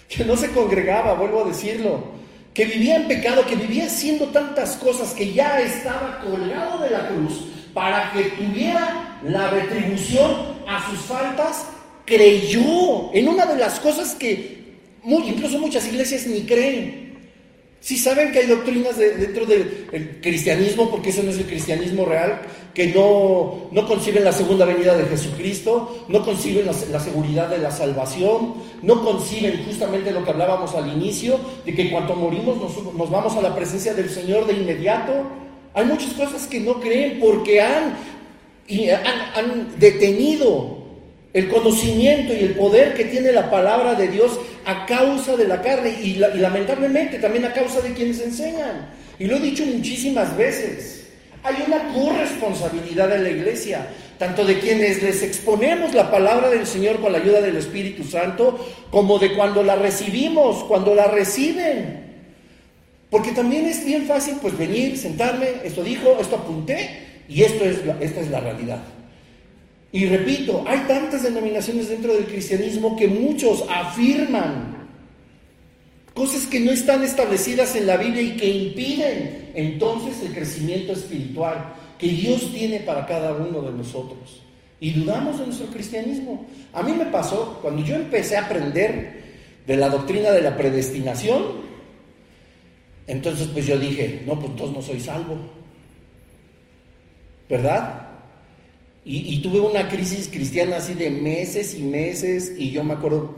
que 0.08 0.24
no 0.24 0.38
se 0.38 0.52
congregaba, 0.52 1.16
vuelvo 1.16 1.44
a 1.44 1.50
decirlo, 1.50 2.06
que 2.54 2.64
vivía 2.64 2.96
en 2.96 3.10
pecado, 3.10 3.46
que 3.46 3.58
vivía 3.58 3.88
haciendo 3.88 4.28
tantas 4.28 4.78
cosas, 4.78 5.14
que 5.14 5.34
ya 5.34 5.60
estaba 5.60 6.22
colgado 6.22 6.80
de 6.80 6.90
la 6.90 7.10
cruz 7.10 7.48
para 7.74 8.14
que 8.14 8.24
tuviera 8.42 9.20
la 9.26 9.50
retribución 9.50 10.32
a 10.66 10.90
sus 10.90 11.02
faltas, 11.02 11.66
creyó 12.06 13.14
en 13.14 13.28
una 13.28 13.46
de 13.46 13.58
las 13.58 13.78
cosas 13.82 14.16
que 14.16 14.78
incluso 15.04 15.60
muchas 15.60 15.86
iglesias 15.86 16.26
ni 16.28 16.44
creen. 16.44 17.09
Si 17.82 17.98
saben 17.98 18.32
que 18.34 18.40
hay 18.40 18.48
doctrinas 18.48 18.98
dentro 18.98 19.46
del 19.46 20.20
cristianismo, 20.22 20.92
porque 20.92 21.10
ese 21.10 21.24
no 21.24 21.32
es 21.32 21.38
el 21.38 21.46
cristianismo 21.46 22.06
real, 22.06 22.42
que 22.74 22.88
no, 22.88 23.70
no 23.72 23.88
conciben 23.88 24.26
la 24.26 24.34
segunda 24.34 24.66
venida 24.66 24.98
de 24.98 25.06
Jesucristo, 25.06 26.06
no 26.10 26.24
conciben 26.26 26.66
la, 26.66 27.00
seguridad 27.00 27.50
de 27.50 27.58
la 27.58 27.72
salvación, 27.72 28.56
no 28.82 29.02
conciben 29.02 29.64
justamente 29.66 30.12
lo 30.12 30.26
que 30.26 30.30
hablábamos 30.30 30.76
al 30.76 30.92
inicio, 30.92 31.40
de 31.66 31.74
que 31.74 31.90
cuando 31.90 32.16
morimos 32.16 32.58
nos, 32.58 33.10
vamos 33.10 33.36
a 33.38 33.42
la 33.42 33.56
presencia 33.56 33.94
del 33.94 34.10
Señor 34.10 34.46
de 34.46 34.54
inmediato. 34.54 35.14
Hay 35.74 35.86
muchas 35.86 36.14
cosas 36.14 36.48
que 36.48 36.60
no 36.60 36.82
creen 36.82 37.20
porque 37.22 37.62
han, 37.62 37.96
han 39.36 39.80
detenido 39.80 40.79
el 41.34 41.48
conocimiento 41.48 42.34
y 42.34 42.40
el 42.40 42.56
poder 42.56 42.96
que 42.96 43.06
tiene 43.06 43.32
la 43.32 43.52
palabra 43.52 43.94
de 43.94 44.08
Dios 44.08 44.40
a 44.66 44.86
causa 44.86 45.36
de 45.36 45.48
la 45.48 45.62
carne 45.62 45.96
y, 46.02 46.16
lamentablemente 46.16 47.20
también 47.20 47.46
a 47.46 47.54
causa 47.54 47.82
de 47.82 47.94
quienes 47.94 48.20
enseñan. 48.22 48.90
Y 49.20 49.26
lo 49.26 49.38
he 49.38 49.40
dicho 49.40 49.66
muchísimas 49.66 50.36
veces. 50.36 51.08
Hay 51.44 51.56
una 51.66 51.94
corresponsabilidad 51.94 53.16
en 53.16 53.24
la 53.24 53.30
iglesia, 53.30 53.88
tanto 54.18 54.44
de 54.44 54.60
quienes 54.60 55.02
les 55.02 55.24
exponemos 55.24 55.94
la 55.94 56.12
palabra 56.12 56.50
del 56.50 56.66
Señor 56.66 57.00
con 57.00 57.14
la 57.14 57.20
ayuda 57.20 57.42
del 57.42 57.56
Espíritu 57.56 58.04
Santo, 58.04 58.68
como 58.92 59.20
de 59.20 59.34
cuando 59.36 59.64
la 59.64 59.76
recibimos, 59.76 60.64
cuando 60.66 60.96
la 60.96 61.08
reciben. 61.08 62.10
Porque 63.10 63.32
también 63.32 63.66
es 63.66 63.86
bien 63.86 64.06
fácil 64.06 64.36
pues 64.42 64.58
venir, 64.58 64.98
sentarme, 64.98 65.48
esto 65.64 65.84
dijo, 65.84 66.18
esto 66.20 66.36
apunté 66.36 67.24
y 67.30 67.44
esto 67.44 67.64
es 67.64 67.78
esta 68.02 68.20
es 68.20 68.30
la 68.30 68.40
realidad. 68.42 68.82
Y 69.92 70.06
repito, 70.06 70.64
hay 70.68 70.80
tantas 70.88 71.24
denominaciones 71.24 71.90
dentro 71.90 72.14
del 72.14 72.26
cristianismo 72.26 72.96
que 72.96 73.08
muchos 73.08 73.64
afirman 73.70 74.88
cosas 76.14 76.46
que 76.46 76.60
no 76.60 76.72
están 76.72 77.04
establecidas 77.04 77.76
en 77.76 77.88
la 77.88 77.98
Biblia 77.98 78.22
y 78.22 78.36
que 78.36 78.48
impiden 78.48 79.52
entonces 79.56 80.22
el 80.22 80.34
crecimiento 80.34 80.94
espiritual 80.94 81.74
que 81.98 82.08
Dios 82.08 82.52
tiene 82.54 82.82
para 82.82 83.06
cada 83.06 83.34
uno 83.34 83.62
de 83.62 83.72
nosotros. 83.72 84.44
Y 84.80 84.92
dudamos 84.92 85.40
de 85.40 85.48
nuestro 85.48 85.68
cristianismo. 85.68 86.46
A 86.74 86.84
mí 86.84 86.94
me 86.94 87.06
pasó 87.06 87.60
cuando 87.62 87.84
yo 87.84 87.96
empecé 87.96 88.38
a 88.38 88.46
aprender 88.46 89.24
de 89.66 89.76
la 89.76 89.90
doctrina 89.90 90.32
de 90.32 90.42
la 90.42 90.56
predestinación, 90.56 91.44
entonces 93.08 93.48
pues 93.48 93.66
yo 93.66 93.78
dije, 93.78 94.22
no, 94.26 94.36
pues 94.36 94.52
entonces 94.52 94.76
no 94.76 94.82
soy 94.82 95.00
salvo. 95.00 95.38
¿Verdad? 97.50 98.09
Y, 99.12 99.42
tuve 99.42 99.60
una 99.60 99.90
crisis 99.90 100.30
cristiana 100.32 100.78
así 100.78 100.94
de 100.94 101.10
meses 101.10 101.74
y 101.74 101.82
meses 101.82 102.54
y 102.56 102.70
yo 102.70 102.84
me 102.84 102.94
acuerdo 102.94 103.34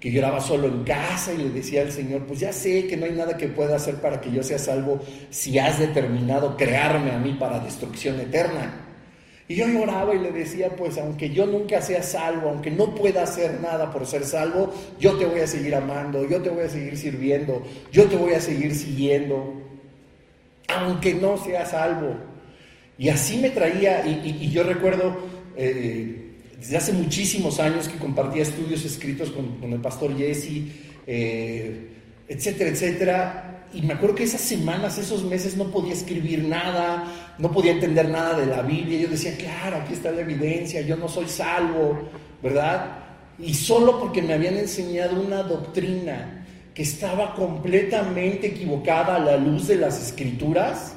que 0.00 0.10
lloraba 0.10 0.40
solo 0.40 0.66
en 0.66 0.82
casa 0.82 1.32
y 1.32 1.36
le 1.36 1.50
decía 1.50 1.82
al 1.82 1.92
Señor, 1.92 2.22
pues 2.26 2.40
ya 2.40 2.52
sé 2.52 2.88
que 2.88 2.96
no 2.96 3.06
hay 3.06 3.12
nada 3.12 3.36
que 3.36 3.46
pueda 3.46 3.76
hacer 3.76 4.00
para 4.00 4.20
que 4.20 4.32
yo 4.32 4.42
sea 4.42 4.58
salvo 4.58 4.98
si 5.30 5.60
has 5.60 5.78
determinado 5.78 6.56
crearme 6.56 7.12
a 7.12 7.20
mí 7.20 7.36
para 7.38 7.60
destrucción 7.60 8.18
eterna. 8.18 8.80
Y 9.46 9.54
yo 9.54 9.68
lloraba 9.68 10.12
y 10.12 10.18
le 10.18 10.32
decía, 10.32 10.74
pues 10.74 10.98
aunque 10.98 11.30
yo 11.30 11.46
nunca 11.46 11.80
sea 11.80 12.02
salvo, 12.02 12.48
aunque 12.48 12.72
no 12.72 12.92
pueda 12.92 13.22
hacer 13.22 13.60
nada 13.60 13.92
por 13.92 14.04
ser 14.06 14.24
salvo, 14.24 14.74
yo 14.98 15.16
te 15.18 15.24
voy 15.24 15.38
a 15.38 15.46
seguir 15.46 15.76
amando, 15.76 16.28
yo 16.28 16.42
te 16.42 16.50
voy 16.50 16.64
a 16.64 16.68
seguir 16.68 16.96
sirviendo, 16.96 17.62
yo 17.92 18.06
te 18.08 18.16
voy 18.16 18.32
a 18.32 18.40
seguir 18.40 18.74
siguiendo, 18.74 19.54
aunque 20.66 21.14
no 21.14 21.36
sea 21.36 21.64
salvo. 21.64 22.31
Y 23.02 23.08
así 23.08 23.36
me 23.38 23.50
traía, 23.50 24.06
y, 24.06 24.48
yo 24.52 24.62
recuerdo 24.62 25.16
eh, 25.56 26.36
desde 26.56 26.76
hace 26.76 26.92
muchísimos 26.92 27.58
años 27.58 27.88
que 27.88 27.98
compartía 27.98 28.44
estudios 28.44 28.84
escritos 28.84 29.32
con, 29.32 29.72
el 29.72 29.80
pastor 29.80 30.16
Jesse, 30.16 30.68
eh, 31.04 31.88
etcétera, 32.28 32.70
etcétera. 32.70 33.66
Y 33.74 33.82
me 33.82 33.94
acuerdo 33.94 34.14
que 34.14 34.22
esas 34.22 34.42
semanas, 34.42 34.98
esos 34.98 35.24
meses 35.24 35.56
no 35.56 35.72
podía 35.72 35.94
escribir 35.94 36.44
nada, 36.44 37.34
no 37.38 37.50
podía 37.50 37.72
entender 37.72 38.08
nada 38.08 38.38
de 38.38 38.46
la 38.46 38.62
Biblia. 38.62 39.00
Yo 39.00 39.08
decía, 39.08 39.36
claro, 39.36 39.78
aquí 39.78 39.94
está 39.94 40.12
la 40.12 40.20
evidencia, 40.20 40.80
yo 40.82 40.94
no 40.96 41.08
soy 41.08 41.26
salvo, 41.26 42.08
¿verdad? 42.40 42.98
Y 43.36 43.52
solo 43.52 43.98
porque 43.98 44.22
me 44.22 44.34
habían 44.34 44.56
enseñado 44.58 45.20
una 45.20 45.42
doctrina 45.42 46.46
que 46.72 46.82
estaba 46.82 47.34
completamente 47.34 48.46
equivocada 48.46 49.16
a 49.16 49.18
la 49.18 49.36
luz 49.38 49.66
de 49.66 49.74
las 49.74 50.00
escrituras, 50.00 50.94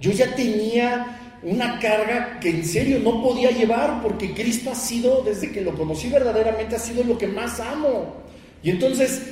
yo 0.00 0.12
ya 0.12 0.32
tenía 0.36 1.20
una 1.44 1.78
carga 1.78 2.38
que 2.40 2.50
en 2.50 2.64
serio 2.64 3.00
no 3.00 3.22
podía 3.22 3.50
llevar 3.50 4.00
porque 4.02 4.34
Cristo 4.34 4.70
ha 4.70 4.74
sido, 4.74 5.22
desde 5.22 5.52
que 5.52 5.60
lo 5.60 5.74
conocí 5.74 6.08
verdaderamente, 6.08 6.76
ha 6.76 6.78
sido 6.78 7.04
lo 7.04 7.18
que 7.18 7.26
más 7.26 7.60
amo. 7.60 8.14
Y 8.62 8.70
entonces, 8.70 9.22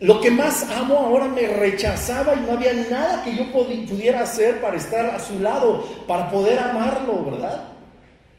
lo 0.00 0.20
que 0.20 0.30
más 0.30 0.62
amo 0.70 0.96
ahora 0.96 1.28
me 1.28 1.46
rechazaba 1.46 2.34
y 2.34 2.40
no 2.40 2.52
había 2.52 2.72
nada 2.72 3.22
que 3.22 3.36
yo 3.36 3.52
pudiera 3.52 4.22
hacer 4.22 4.60
para 4.60 4.76
estar 4.76 5.06
a 5.06 5.18
su 5.18 5.40
lado, 5.40 5.84
para 6.06 6.30
poder 6.30 6.58
amarlo, 6.58 7.24
¿verdad? 7.24 7.64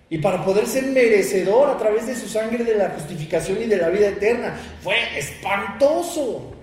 Y 0.10 0.18
para 0.18 0.44
poder 0.44 0.66
ser 0.66 0.86
merecedor 0.86 1.70
a 1.70 1.78
través 1.78 2.08
de 2.08 2.16
su 2.16 2.28
sangre 2.28 2.64
de 2.64 2.76
la 2.76 2.90
justificación 2.90 3.62
y 3.62 3.66
de 3.66 3.78
la 3.78 3.90
vida 3.90 4.08
eterna. 4.08 4.60
Fue 4.82 4.96
espantoso. 5.16 6.54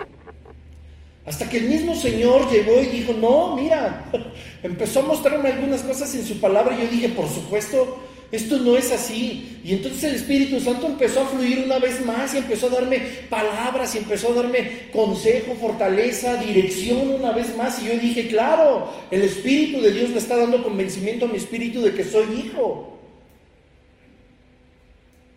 Hasta 1.26 1.48
que 1.48 1.58
el 1.58 1.64
mismo 1.64 1.96
Señor 1.96 2.48
llegó 2.50 2.80
y 2.80 2.86
dijo, 2.86 3.12
no, 3.12 3.56
mira, 3.56 4.04
empezó 4.62 5.00
a 5.00 5.06
mostrarme 5.06 5.50
algunas 5.50 5.82
cosas 5.82 6.14
en 6.14 6.24
su 6.24 6.40
palabra 6.40 6.76
y 6.76 6.82
yo 6.82 6.88
dije, 6.88 7.08
por 7.08 7.28
supuesto, 7.28 7.98
esto 8.30 8.58
no 8.58 8.76
es 8.76 8.92
así. 8.92 9.58
Y 9.64 9.72
entonces 9.72 10.04
el 10.04 10.14
Espíritu 10.14 10.60
Santo 10.60 10.86
empezó 10.86 11.22
a 11.22 11.26
fluir 11.26 11.64
una 11.64 11.80
vez 11.80 12.04
más 12.04 12.32
y 12.34 12.38
empezó 12.38 12.68
a 12.68 12.80
darme 12.80 13.00
palabras 13.28 13.94
y 13.94 13.98
empezó 13.98 14.32
a 14.32 14.34
darme 14.36 14.88
consejo, 14.92 15.54
fortaleza, 15.60 16.36
dirección 16.36 17.10
una 17.10 17.32
vez 17.32 17.56
más. 17.56 17.82
Y 17.82 17.86
yo 17.86 17.98
dije, 17.98 18.28
claro, 18.28 18.92
el 19.10 19.22
Espíritu 19.22 19.80
de 19.80 19.92
Dios 19.92 20.10
le 20.10 20.18
está 20.18 20.36
dando 20.36 20.62
convencimiento 20.62 21.26
a 21.26 21.28
mi 21.28 21.38
espíritu 21.38 21.82
de 21.82 21.92
que 21.92 22.04
soy 22.04 22.26
hijo. 22.38 22.98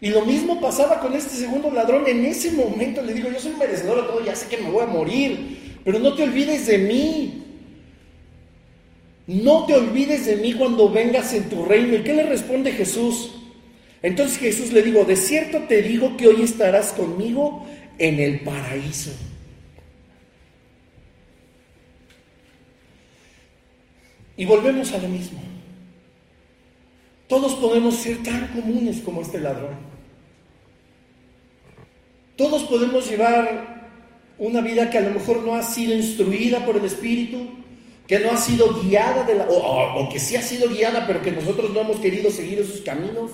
Y 0.01 0.09
lo 0.09 0.23
mismo 0.23 0.61
pasaba 0.61 0.99
con 0.99 1.13
este 1.13 1.35
segundo 1.35 1.71
ladrón. 1.71 2.05
En 2.07 2.25
ese 2.25 2.51
momento 2.51 3.01
le 3.01 3.13
digo, 3.13 3.29
yo 3.29 3.39
soy 3.39 3.53
merecedor 3.53 4.01
de 4.01 4.07
todo, 4.07 4.23
ya 4.23 4.35
sé 4.35 4.47
que 4.47 4.57
me 4.57 4.71
voy 4.71 4.83
a 4.83 4.87
morir. 4.87 5.58
Pero 5.83 5.99
no 5.99 6.13
te 6.13 6.23
olvides 6.23 6.67
de 6.67 6.77
mí. 6.77 7.43
No 9.27 9.65
te 9.65 9.75
olvides 9.75 10.25
de 10.25 10.37
mí 10.37 10.53
cuando 10.53 10.89
vengas 10.89 11.33
en 11.33 11.49
tu 11.49 11.63
reino. 11.65 11.95
¿Y 11.95 12.03
qué 12.03 12.13
le 12.13 12.23
responde 12.23 12.71
Jesús? 12.71 13.31
Entonces 14.01 14.37
Jesús 14.37 14.71
le 14.71 14.81
digo, 14.81 15.03
de 15.05 15.15
cierto 15.15 15.59
te 15.67 15.81
digo 15.81 16.15
que 16.17 16.27
hoy 16.27 16.41
estarás 16.41 16.93
conmigo 16.93 17.65
en 17.97 18.19
el 18.19 18.39
paraíso. 18.41 19.11
Y 24.37 24.45
volvemos 24.45 24.93
a 24.93 24.97
lo 24.99 25.09
mismo. 25.09 25.39
Todos 27.27 27.55
podemos 27.55 27.95
ser 27.95 28.23
tan 28.23 28.47
comunes 28.47 29.01
como 29.01 29.21
este 29.21 29.39
ladrón. 29.39 29.75
Todos 32.35 32.63
podemos 32.63 33.07
llevar 33.07 33.78
una 34.39 34.61
vida 34.61 34.89
que 34.89 34.97
a 34.97 35.01
lo 35.01 35.11
mejor 35.11 35.43
no 35.43 35.55
ha 35.55 35.63
sido 35.63 35.93
instruida 35.93 36.65
por 36.65 36.77
el 36.77 36.85
Espíritu, 36.85 37.49
que 38.07 38.19
no 38.19 38.31
ha 38.31 38.37
sido 38.37 38.81
guiada, 38.81 39.23
de 39.23 39.35
la, 39.35 39.47
o, 39.49 40.09
que 40.09 40.17
sí 40.17 40.35
ha 40.35 40.41
sido 40.41 40.69
guiada, 40.69 41.05
pero 41.05 41.21
que 41.21 41.31
nosotros 41.31 41.71
no 41.71 41.81
hemos 41.81 41.97
querido 41.97 42.31
seguir 42.31 42.59
esos 42.59 42.81
caminos. 42.81 43.31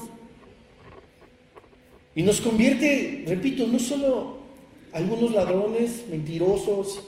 Y 2.16 2.24
nos 2.24 2.42
convierte, 2.42 3.24
repito, 3.28 3.68
no 3.68 3.78
solo 3.78 4.40
algunos 4.92 5.32
ladrones, 5.32 6.06
mentirosos, 6.10 7.04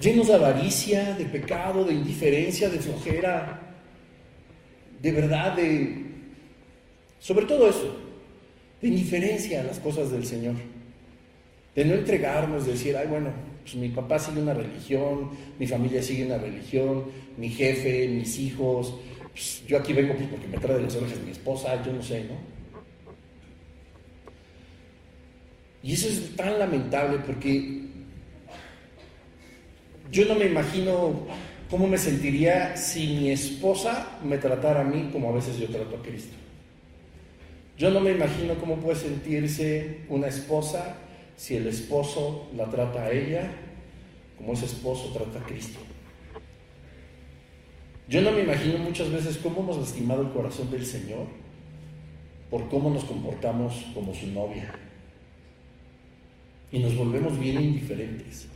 llenos 0.00 0.28
de 0.28 0.34
avaricia, 0.34 1.14
de 1.14 1.24
pecado, 1.24 1.84
de 1.84 1.94
indiferencia, 1.94 2.68
de 2.68 2.78
flojera, 2.78 3.74
de 5.00 5.12
verdad, 5.12 5.56
de, 5.56 6.04
sobre 7.18 7.46
todo 7.46 7.68
eso, 7.68 7.96
de 8.82 8.88
indiferencia 8.88 9.60
a 9.60 9.64
las 9.64 9.78
cosas 9.78 10.10
del 10.10 10.26
Señor 10.26 10.56
de 11.74 11.84
no 11.84 11.94
entregarnos, 11.94 12.66
de 12.66 12.72
decir, 12.72 12.96
ay, 12.96 13.06
bueno, 13.06 13.30
pues 13.62 13.74
mi 13.76 13.88
papá 13.88 14.18
sigue 14.18 14.42
una 14.42 14.54
religión, 14.54 15.30
mi 15.58 15.66
familia 15.66 16.02
sigue 16.02 16.26
una 16.26 16.38
religión, 16.38 17.04
mi 17.36 17.48
jefe, 17.48 18.08
mis 18.08 18.38
hijos, 18.38 18.94
pues 19.32 19.62
yo 19.66 19.78
aquí 19.78 19.92
vengo 19.92 20.14
pues, 20.14 20.28
porque 20.28 20.48
me 20.48 20.58
trae 20.58 20.76
de 20.76 20.82
las 20.82 20.96
orejas 20.96 21.18
mi 21.24 21.30
esposa, 21.30 21.82
yo 21.84 21.92
no 21.92 22.02
sé, 22.02 22.24
¿no? 22.24 22.34
Y 25.82 25.94
eso 25.94 26.08
es 26.08 26.36
tan 26.36 26.58
lamentable 26.58 27.18
porque 27.24 27.80
yo 30.10 30.26
no 30.26 30.34
me 30.34 30.46
imagino 30.46 31.26
cómo 31.70 31.86
me 31.86 31.96
sentiría 31.96 32.76
si 32.76 33.06
mi 33.06 33.30
esposa 33.30 34.18
me 34.24 34.36
tratara 34.36 34.80
a 34.80 34.84
mí 34.84 35.08
como 35.12 35.30
a 35.30 35.32
veces 35.32 35.58
yo 35.58 35.68
trato 35.68 35.96
a 35.96 36.02
Cristo. 36.02 36.34
Yo 37.78 37.90
no 37.90 38.00
me 38.00 38.10
imagino 38.10 38.54
cómo 38.56 38.76
puede 38.76 38.98
sentirse 38.98 40.00
una 40.10 40.26
esposa 40.26 40.96
si 41.40 41.56
el 41.56 41.66
esposo 41.68 42.48
la 42.54 42.68
trata 42.68 43.04
a 43.04 43.12
ella 43.12 43.50
como 44.36 44.52
ese 44.52 44.66
esposo 44.66 45.10
trata 45.10 45.38
a 45.38 45.42
Cristo. 45.42 45.80
Yo 48.08 48.20
no 48.20 48.30
me 48.32 48.42
imagino 48.42 48.76
muchas 48.76 49.10
veces 49.10 49.38
cómo 49.38 49.60
hemos 49.60 49.78
lastimado 49.78 50.20
el 50.20 50.32
corazón 50.32 50.70
del 50.70 50.84
Señor 50.84 51.28
por 52.50 52.68
cómo 52.68 52.90
nos 52.90 53.04
comportamos 53.04 53.86
como 53.94 54.12
su 54.14 54.26
novia. 54.26 54.70
Y 56.70 56.78
nos 56.80 56.94
volvemos 56.94 57.40
bien 57.40 57.58
indiferentes. 57.58 58.46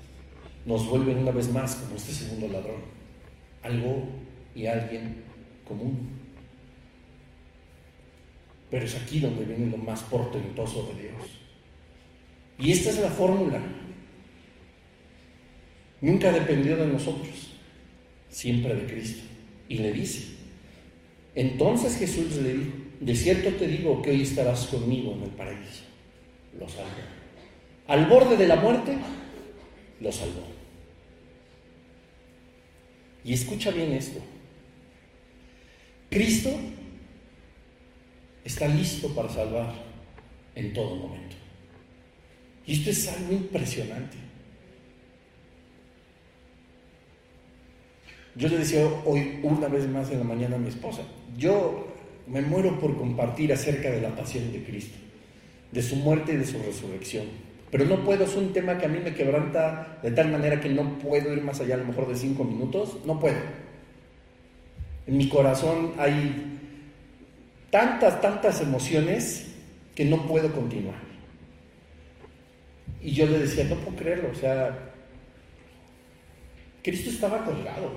Nos 0.67 0.87
vuelven 0.87 1.21
una 1.21 1.31
vez 1.31 1.51
más 1.51 1.77
como 1.77 1.97
este 1.97 2.13
segundo 2.13 2.49
ladrón. 2.49 2.83
Algo 3.63 4.03
y 4.55 4.67
alguien 4.67 5.25
común. 5.67 6.11
Pero 8.71 8.85
es 8.85 8.95
aquí 8.95 9.21
donde 9.21 9.47
viene 9.47 9.71
lo 9.71 9.79
más 9.79 10.03
portentoso 10.03 10.93
de 10.93 11.05
Dios. 11.05 11.44
Y 12.59 12.73
esta 12.73 12.91
es 12.91 12.99
la 12.99 13.11
fórmula. 13.11 13.61
Nunca 16.01 16.31
dependió 16.33 16.77
de 16.77 16.87
nosotros, 16.87 17.55
siempre 18.29 18.75
de 18.75 18.87
Cristo. 18.87 19.23
Y 19.69 19.79
le 19.79 19.93
dice, 19.93 20.35
entonces 21.35 21.97
Jesús 21.97 22.37
le 22.37 22.55
dijo, 22.55 22.73
de 23.01 23.15
cierto 23.15 23.51
te 23.55 23.67
digo 23.67 24.03
que 24.03 24.11
hoy 24.11 24.23
estarás 24.23 24.67
conmigo 24.67 25.13
en 25.13 25.23
el 25.23 25.31
paraíso. 25.31 25.85
Lo 26.59 26.69
salvó. 26.69 26.91
Al 27.87 28.07
borde 28.07 28.37
de 28.37 28.47
la 28.47 28.57
muerte, 28.57 28.97
lo 30.01 30.13
salvó. 30.13 30.47
Y 33.25 33.33
escucha 33.33 33.71
bien 33.71 33.93
esto. 33.93 34.21
Cristo 36.11 36.51
está 38.45 38.69
listo 38.69 39.09
para 39.15 39.29
salvar 39.29 39.75
en 40.55 40.73
todo 40.73 40.95
momento. 40.97 41.37
Y 42.67 42.75
esto 42.75 42.91
es 42.91 43.09
algo 43.09 43.33
impresionante. 43.33 44.17
Yo 48.37 48.49
le 48.49 48.59
decía 48.59 48.85
hoy 49.05 49.39
una 49.43 49.69
vez 49.69 49.89
más 49.89 50.11
en 50.11 50.19
la 50.19 50.25
mañana 50.25 50.57
a 50.57 50.59
mi 50.59 50.69
esposa, 50.69 51.03
yo 51.39 51.87
me 52.27 52.43
muero 52.43 52.79
por 52.81 52.97
compartir 52.97 53.53
acerca 53.53 53.91
de 53.91 54.01
la 54.01 54.17
pasión 54.17 54.51
de 54.53 54.65
Cristo, 54.65 54.99
de 55.71 55.83
su 55.83 55.97
muerte 55.97 56.33
y 56.33 56.37
de 56.37 56.47
su 56.47 56.59
resurrección. 56.59 57.27
Pero 57.71 57.85
no 57.85 58.05
puedo, 58.05 58.25
es 58.25 58.35
un 58.35 58.53
tema 58.53 58.79
que 58.79 58.87
a 58.87 58.89
mí 58.89 58.99
me 59.03 59.15
quebranta 59.15 59.99
de 60.03 60.11
tal 60.11 60.31
manera 60.31 60.61
que 60.61 60.69
no 60.69 60.99
puedo 60.99 61.33
ir 61.33 61.43
más 61.43 61.61
allá 61.61 61.75
a 61.75 61.79
lo 61.79 61.85
mejor 61.85 62.09
de 62.09 62.17
cinco 62.17 62.45
minutos, 62.45 62.99
no 63.05 63.21
puedo. 63.21 63.39
En 65.07 65.17
mi 65.17 65.29
corazón 65.29 65.93
hay 65.99 66.59
tantas, 67.71 68.21
tantas 68.21 68.61
emociones 68.61 69.49
que 69.95 70.05
no 70.05 70.27
puedo 70.27 70.53
continuar. 70.53 71.04
Y 73.01 73.13
yo 73.13 73.27
le 73.27 73.41
decía, 73.41 73.65
no 73.65 73.77
puedo 73.77 73.97
creerlo, 73.97 74.31
o 74.31 74.35
sea, 74.35 74.77
Cristo 76.83 77.11
estaba 77.11 77.45
colgado, 77.45 77.93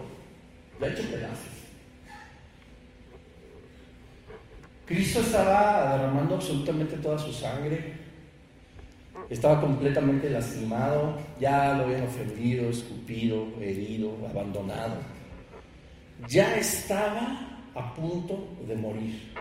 ya 0.81 0.87
hecho 0.87 1.03
pedazos. 1.03 1.57
Cristo 4.85 5.19
estaba 5.19 5.97
derramando 5.97 6.35
absolutamente 6.35 6.97
toda 6.97 7.17
su 7.17 7.33
sangre, 7.33 7.93
estaba 9.29 9.59
completamente 9.59 10.29
lastimado, 10.29 11.17
ya 11.39 11.73
lo 11.73 11.85
habían 11.85 12.03
ofendido, 12.03 12.69
escupido, 12.69 13.47
herido, 13.61 14.17
abandonado. 14.29 14.95
Ya 16.27 16.57
estaba 16.57 17.61
a 17.75 17.93
punto 17.93 18.55
de 18.67 18.75
morir. 18.75 19.33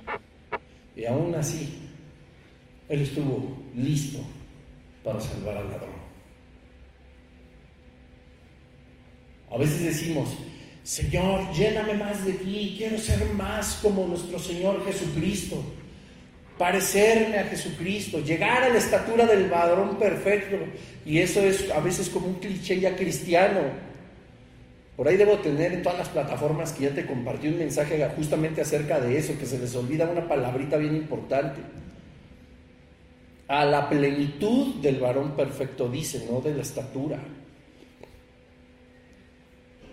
Y 0.96 1.04
aún 1.06 1.34
así, 1.34 1.88
Él 2.88 3.02
estuvo 3.02 3.56
listo 3.74 4.18
para 5.06 5.20
salvar 5.20 5.56
al 5.56 5.70
ladrón. 5.70 5.94
A 9.48 9.56
veces 9.56 9.84
decimos, 9.84 10.36
Señor, 10.82 11.52
lléname 11.52 11.94
más 11.94 12.26
de 12.26 12.32
ti, 12.32 12.74
quiero 12.76 12.98
ser 12.98 13.24
más 13.34 13.78
como 13.80 14.04
nuestro 14.08 14.40
Señor 14.40 14.84
Jesucristo, 14.84 15.62
parecerme 16.58 17.38
a 17.38 17.44
Jesucristo, 17.44 18.18
llegar 18.18 18.64
a 18.64 18.68
la 18.68 18.78
estatura 18.78 19.26
del 19.26 19.48
varón 19.48 19.96
perfecto. 19.96 20.56
Y 21.04 21.18
eso 21.20 21.40
es 21.40 21.70
a 21.70 21.78
veces 21.78 22.08
como 22.08 22.26
un 22.26 22.34
cliché 22.34 22.80
ya 22.80 22.96
cristiano. 22.96 23.60
Por 24.96 25.06
ahí 25.06 25.16
debo 25.16 25.38
tener 25.38 25.72
en 25.72 25.82
todas 25.84 25.98
las 25.98 26.08
plataformas 26.08 26.72
que 26.72 26.84
ya 26.84 26.90
te 26.90 27.06
compartí 27.06 27.46
un 27.46 27.58
mensaje 27.58 28.04
justamente 28.16 28.60
acerca 28.60 28.98
de 28.98 29.16
eso, 29.16 29.38
que 29.38 29.46
se 29.46 29.58
les 29.58 29.72
olvida 29.76 30.08
una 30.08 30.26
palabrita 30.26 30.76
bien 30.78 30.96
importante. 30.96 31.60
A 33.48 33.64
la 33.64 33.88
plenitud 33.88 34.76
del 34.76 34.98
varón 34.98 35.36
perfecto, 35.36 35.88
dice, 35.88 36.26
no 36.30 36.40
de 36.40 36.54
la 36.54 36.62
estatura. 36.62 37.22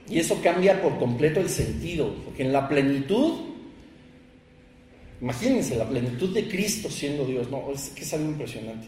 Y 0.09 0.19
eso 0.19 0.41
cambia 0.41 0.81
por 0.81 0.97
completo 0.97 1.39
el 1.39 1.49
sentido, 1.49 2.13
porque 2.25 2.43
en 2.43 2.51
la 2.51 2.67
plenitud, 2.67 3.33
imagínense 5.21 5.75
la 5.75 5.87
plenitud 5.87 6.33
de 6.33 6.47
Cristo 6.47 6.89
siendo 6.89 7.25
Dios, 7.25 7.49
no, 7.49 7.71
es 7.71 7.89
que 7.89 8.01
es 8.01 8.13
algo 8.13 8.29
impresionante. 8.29 8.87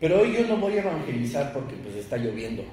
Pero 0.00 0.20
hoy 0.20 0.32
yo 0.32 0.46
no 0.46 0.56
voy 0.56 0.72
a 0.74 0.82
evangelizar 0.82 1.52
porque 1.52 1.74
pues 1.76 1.94
está 1.96 2.16
lloviendo. 2.16 2.64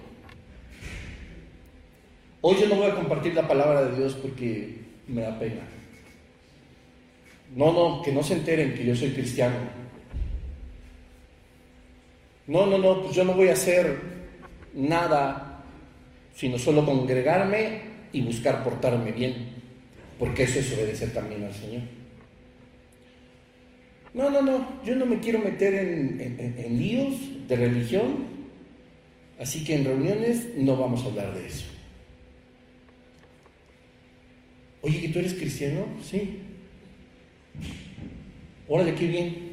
Hoy 2.41 2.55
yo 2.59 2.67
no 2.67 2.75
voy 2.75 2.87
a 2.87 2.95
compartir 2.95 3.35
la 3.35 3.47
palabra 3.47 3.85
de 3.85 3.97
Dios 3.97 4.15
porque 4.15 4.79
me 5.07 5.21
da 5.21 5.37
pena. 5.37 5.61
No, 7.55 7.73
no, 7.73 8.01
que 8.01 8.11
no 8.11 8.23
se 8.23 8.33
enteren 8.33 8.73
que 8.73 8.85
yo 8.85 8.95
soy 8.95 9.11
cristiano. 9.11 9.55
No, 12.47 12.65
no, 12.65 12.77
no, 12.77 13.03
pues 13.03 13.15
yo 13.15 13.23
no 13.23 13.33
voy 13.33 13.49
a 13.49 13.53
hacer 13.53 13.99
nada, 14.73 15.63
sino 16.33 16.57
solo 16.57 16.85
congregarme 16.85 17.81
y 18.11 18.21
buscar 18.21 18.63
portarme 18.63 19.11
bien, 19.11 19.49
porque 20.17 20.43
eso 20.43 20.59
es 20.59 20.73
obedecer 20.73 21.13
también 21.13 21.43
al 21.43 21.53
Señor. 21.53 21.83
No, 24.13 24.29
no, 24.29 24.41
no, 24.41 24.83
yo 24.83 24.95
no 24.95 25.05
me 25.05 25.19
quiero 25.19 25.39
meter 25.39 25.75
en, 25.75 26.55
en 26.57 26.79
líos 26.79 27.47
de 27.47 27.55
religión, 27.55 28.25
así 29.39 29.63
que 29.63 29.75
en 29.75 29.85
reuniones 29.85 30.49
no 30.55 30.75
vamos 30.75 31.03
a 31.03 31.07
hablar 31.07 31.33
de 31.35 31.45
eso. 31.45 31.65
Oye, 34.81 35.01
¿que 35.01 35.09
tú 35.09 35.19
eres 35.19 35.33
cristiano? 35.33 35.85
Sí. 36.01 36.39
Órale, 38.67 38.95
qué 38.95 39.07
bien. 39.07 39.49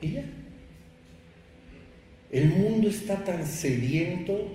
¿Y 0.00 0.12
ya? 0.12 0.24
El 2.32 2.48
mundo 2.48 2.88
está 2.88 3.22
tan 3.22 3.46
sediento 3.46 4.50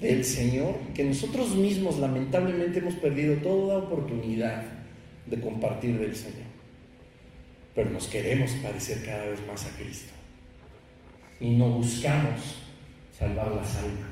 del 0.00 0.24
Señor 0.24 0.76
que 0.94 1.04
nosotros 1.04 1.54
mismos 1.54 1.98
lamentablemente 1.98 2.80
hemos 2.80 2.94
perdido 2.94 3.36
toda 3.36 3.78
oportunidad 3.78 4.64
de 5.26 5.40
compartir 5.40 5.98
del 5.98 6.14
Señor. 6.14 6.50
Pero 7.74 7.90
nos 7.90 8.08
queremos 8.08 8.50
parecer 8.62 9.02
cada 9.04 9.26
vez 9.26 9.40
más 9.46 9.64
a 9.64 9.76
Cristo. 9.76 10.12
Y 11.40 11.50
no 11.50 11.70
buscamos 11.70 12.58
salvar 13.18 13.52
las 13.52 13.76
almas. 13.76 14.09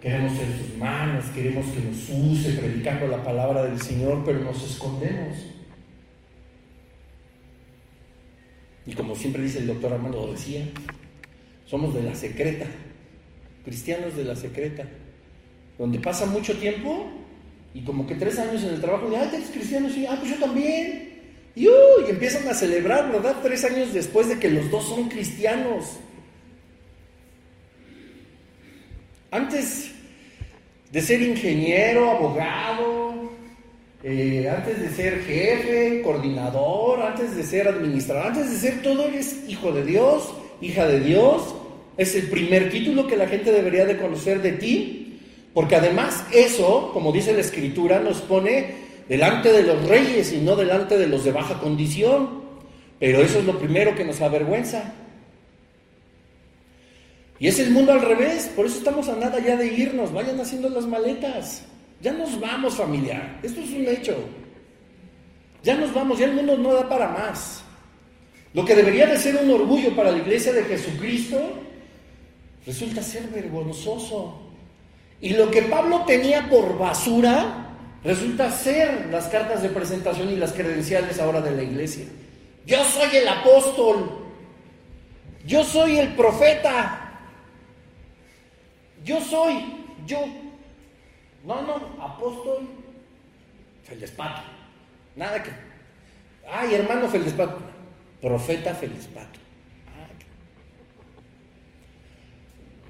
Queremos 0.00 0.36
ser 0.36 0.46
sus 0.56 0.76
manos, 0.76 1.24
queremos 1.34 1.66
que 1.66 1.80
nos 1.80 2.08
use 2.08 2.52
predicando 2.52 3.08
la 3.08 3.22
palabra 3.22 3.64
del 3.64 3.80
Señor, 3.80 4.22
pero 4.24 4.38
nos 4.38 4.62
escondemos. 4.62 5.36
Y 8.86 8.92
como 8.92 9.16
siempre 9.16 9.42
dice 9.42 9.58
el 9.58 9.66
doctor 9.66 9.92
Armando 9.92 10.30
decía, 10.30 10.64
somos 11.66 11.94
de 11.94 12.02
la 12.02 12.14
secreta, 12.14 12.66
cristianos 13.64 14.16
de 14.16 14.24
la 14.24 14.36
secreta, 14.36 14.84
donde 15.76 15.98
pasa 15.98 16.26
mucho 16.26 16.56
tiempo 16.56 17.10
y 17.74 17.82
como 17.82 18.06
que 18.06 18.14
tres 18.14 18.38
años 18.38 18.62
en 18.62 18.70
el 18.70 18.80
trabajo, 18.80 19.10
de, 19.10 19.16
ah, 19.16 19.30
eres 19.32 19.50
cristiano, 19.50 19.90
sí, 19.90 20.06
ah, 20.06 20.16
pues 20.18 20.30
yo 20.30 20.38
también. 20.38 21.18
Y, 21.54 21.64
y 21.64 22.10
empiezan 22.10 22.46
a 22.46 22.54
celebrar, 22.54 23.10
¿verdad? 23.10 23.36
Tres 23.42 23.64
años 23.64 23.92
después 23.92 24.28
de 24.28 24.38
que 24.38 24.48
los 24.48 24.70
dos 24.70 24.88
son 24.88 25.08
cristianos. 25.08 25.98
Antes 29.30 29.90
de 30.90 31.02
ser 31.02 31.20
ingeniero, 31.20 32.10
abogado, 32.10 33.30
eh, 34.02 34.48
antes 34.48 34.80
de 34.80 34.88
ser 34.88 35.22
jefe, 35.22 36.00
coordinador, 36.02 37.02
antes 37.02 37.36
de 37.36 37.42
ser 37.42 37.68
administrador, 37.68 38.28
antes 38.28 38.50
de 38.50 38.56
ser 38.56 38.80
todo, 38.80 39.06
eres 39.06 39.44
hijo 39.46 39.70
de 39.72 39.84
Dios, 39.84 40.32
hija 40.62 40.86
de 40.86 41.00
Dios. 41.00 41.54
Es 41.98 42.14
el 42.14 42.28
primer 42.28 42.70
título 42.70 43.06
que 43.06 43.16
la 43.16 43.28
gente 43.28 43.52
debería 43.52 43.84
de 43.84 43.98
conocer 43.98 44.40
de 44.40 44.52
ti, 44.52 45.20
porque 45.52 45.76
además 45.76 46.24
eso, 46.32 46.90
como 46.94 47.12
dice 47.12 47.34
la 47.34 47.40
escritura, 47.40 48.00
nos 48.00 48.22
pone 48.22 48.88
delante 49.10 49.52
de 49.52 49.62
los 49.62 49.86
reyes 49.86 50.32
y 50.32 50.38
no 50.38 50.56
delante 50.56 50.96
de 50.96 51.06
los 51.06 51.24
de 51.24 51.32
baja 51.32 51.60
condición. 51.60 52.44
Pero 52.98 53.20
eso 53.20 53.40
es 53.40 53.44
lo 53.44 53.58
primero 53.58 53.94
que 53.94 54.04
nos 54.04 54.22
avergüenza. 54.22 54.94
Y 57.40 57.48
es 57.48 57.58
el 57.60 57.70
mundo 57.70 57.92
al 57.92 58.02
revés, 58.02 58.50
por 58.54 58.66
eso 58.66 58.78
estamos 58.78 59.08
a 59.08 59.16
nada 59.16 59.38
ya 59.38 59.56
de 59.56 59.66
irnos, 59.66 60.12
vayan 60.12 60.40
haciendo 60.40 60.68
las 60.68 60.86
maletas. 60.86 61.62
Ya 62.00 62.12
nos 62.12 62.38
vamos 62.40 62.74
familia, 62.74 63.38
esto 63.42 63.60
es 63.60 63.70
un 63.70 63.86
hecho. 63.86 64.16
Ya 65.62 65.76
nos 65.76 65.92
vamos, 65.92 66.18
ya 66.18 66.26
el 66.26 66.34
mundo 66.34 66.56
no 66.56 66.72
da 66.72 66.88
para 66.88 67.08
más. 67.08 67.62
Lo 68.54 68.64
que 68.64 68.74
debería 68.74 69.06
de 69.06 69.16
ser 69.16 69.36
un 69.36 69.50
orgullo 69.50 69.94
para 69.94 70.10
la 70.10 70.18
iglesia 70.18 70.52
de 70.52 70.64
Jesucristo 70.64 71.38
resulta 72.66 73.02
ser 73.02 73.28
vergonzoso. 73.28 74.42
Y 75.20 75.30
lo 75.30 75.50
que 75.50 75.62
Pablo 75.62 76.04
tenía 76.06 76.48
por 76.48 76.78
basura 76.78 77.76
resulta 78.04 78.50
ser 78.50 79.08
las 79.10 79.26
cartas 79.28 79.62
de 79.62 79.68
presentación 79.68 80.30
y 80.30 80.36
las 80.36 80.52
credenciales 80.52 81.18
ahora 81.18 81.40
de 81.40 81.50
la 81.50 81.62
iglesia. 81.62 82.06
Yo 82.66 82.84
soy 82.84 83.16
el 83.16 83.28
apóstol. 83.28 84.26
Yo 85.46 85.64
soy 85.64 85.98
el 85.98 86.14
profeta. 86.14 87.07
Yo 89.04 89.20
soy, 89.20 89.64
yo. 90.06 90.18
No, 91.44 91.62
no, 91.62 92.02
apóstol 92.02 92.68
Feldespato. 93.84 94.42
Nada 95.16 95.42
que. 95.42 95.50
Ay, 96.50 96.74
hermano 96.74 97.08
Feldespato. 97.08 97.58
Profeta 98.20 98.74
Feldespato. 98.74 99.38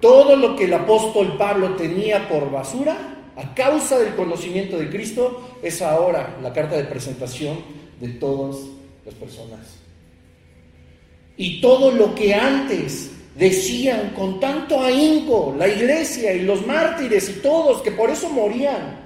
Todo 0.00 0.36
lo 0.36 0.54
que 0.54 0.64
el 0.64 0.74
apóstol 0.74 1.36
Pablo 1.36 1.74
tenía 1.74 2.28
por 2.28 2.50
basura, 2.50 2.96
a 3.36 3.54
causa 3.54 3.98
del 3.98 4.14
conocimiento 4.14 4.78
de 4.78 4.88
Cristo, 4.90 5.58
es 5.62 5.82
ahora 5.82 6.38
la 6.40 6.52
carta 6.52 6.76
de 6.76 6.84
presentación 6.84 7.58
de 8.00 8.08
todas 8.10 8.56
las 9.04 9.14
personas. 9.14 9.78
Y 11.36 11.60
todo 11.60 11.90
lo 11.90 12.14
que 12.14 12.34
antes 12.34 13.12
decían 13.38 14.10
con 14.10 14.40
tanto 14.40 14.82
ahínco 14.82 15.54
la 15.56 15.68
iglesia 15.68 16.32
y 16.32 16.42
los 16.42 16.66
mártires 16.66 17.28
y 17.28 17.34
todos, 17.34 17.82
que 17.82 17.92
por 17.92 18.10
eso 18.10 18.28
morían, 18.28 18.98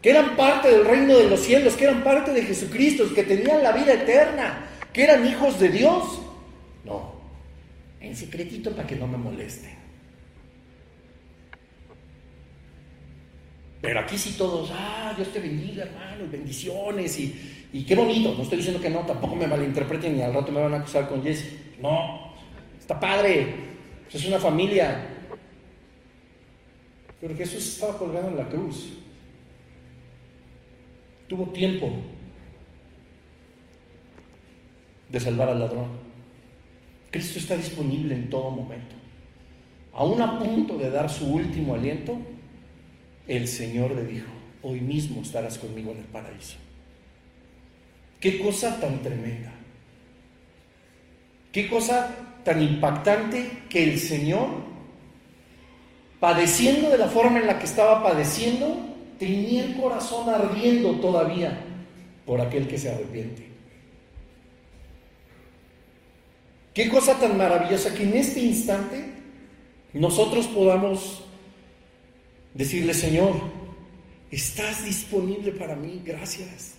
que 0.00 0.10
eran 0.10 0.36
parte 0.36 0.70
del 0.70 0.84
reino 0.84 1.18
de 1.18 1.28
los 1.28 1.40
cielos, 1.40 1.74
que 1.74 1.84
eran 1.84 2.04
parte 2.04 2.32
de 2.32 2.42
Jesucristo, 2.42 3.12
que 3.12 3.24
tenían 3.24 3.64
la 3.64 3.72
vida 3.72 3.94
eterna, 3.94 4.68
que 4.92 5.02
eran 5.02 5.26
hijos 5.26 5.58
de 5.58 5.68
Dios. 5.68 6.20
No, 6.84 7.12
en 8.00 8.14
secretito 8.14 8.70
para 8.70 8.86
que 8.86 8.94
no 8.94 9.08
me 9.08 9.18
molesten. 9.18 9.74
Pero 13.80 14.00
aquí 14.00 14.16
sí 14.16 14.36
todos, 14.38 14.70
ah, 14.72 15.12
Dios 15.16 15.32
te 15.32 15.40
bendiga, 15.40 15.84
hermano, 15.84 16.24
bendiciones 16.30 17.18
y, 17.18 17.68
y, 17.72 17.84
qué 17.84 17.94
bonito. 17.94 18.32
No 18.34 18.42
estoy 18.42 18.58
diciendo 18.58 18.80
que 18.80 18.90
no, 18.90 19.00
tampoco 19.00 19.34
me 19.34 19.46
malinterpreten 19.46 20.16
y 20.16 20.22
al 20.22 20.34
rato 20.34 20.52
me 20.52 20.60
van 20.60 20.74
a 20.74 20.78
acusar 20.78 21.08
con 21.08 21.22
Jesse. 21.22 21.52
No, 21.80 22.25
está 22.86 23.00
padre, 23.00 23.52
es 24.12 24.24
una 24.26 24.38
familia. 24.38 25.08
Pero 27.20 27.36
Jesús 27.36 27.66
estaba 27.66 27.98
colgado 27.98 28.28
en 28.28 28.36
la 28.36 28.48
cruz. 28.48 28.92
Tuvo 31.26 31.46
tiempo 31.46 31.90
de 35.08 35.18
salvar 35.18 35.48
al 35.48 35.58
ladrón. 35.58 35.88
Cristo 37.10 37.40
está 37.40 37.56
disponible 37.56 38.14
en 38.14 38.30
todo 38.30 38.52
momento. 38.52 38.94
Aún 39.92 40.22
a 40.22 40.38
punto 40.38 40.78
de 40.78 40.88
dar 40.88 41.10
su 41.10 41.26
último 41.26 41.74
aliento, 41.74 42.16
el 43.26 43.48
Señor 43.48 43.96
le 43.96 44.04
dijo, 44.04 44.30
hoy 44.62 44.80
mismo 44.80 45.22
estarás 45.22 45.58
conmigo 45.58 45.90
en 45.90 45.98
el 45.98 46.04
paraíso. 46.04 46.58
Qué 48.20 48.38
cosa 48.38 48.78
tan 48.78 49.02
tremenda. 49.02 49.52
Qué 51.50 51.68
cosa 51.68 52.35
tan 52.46 52.62
impactante 52.62 53.64
que 53.68 53.84
el 53.84 53.98
Señor, 53.98 54.48
padeciendo 56.18 56.88
de 56.88 56.96
la 56.96 57.08
forma 57.08 57.40
en 57.40 57.46
la 57.46 57.58
que 57.58 57.66
estaba 57.66 58.02
padeciendo, 58.02 58.78
tenía 59.18 59.64
el 59.64 59.76
corazón 59.76 60.30
ardiendo 60.30 60.92
todavía 60.92 61.60
por 62.24 62.40
aquel 62.40 62.66
que 62.66 62.78
se 62.78 62.88
arrepiente. 62.88 63.46
Qué 66.72 66.88
cosa 66.88 67.18
tan 67.18 67.36
maravillosa 67.36 67.94
que 67.94 68.04
en 68.04 68.14
este 68.14 68.40
instante 68.40 69.04
nosotros 69.92 70.46
podamos 70.46 71.26
Decirle, 72.56 72.94
Señor, 72.94 73.34
estás 74.30 74.82
disponible 74.82 75.52
para 75.52 75.76
mí, 75.76 76.00
gracias. 76.02 76.76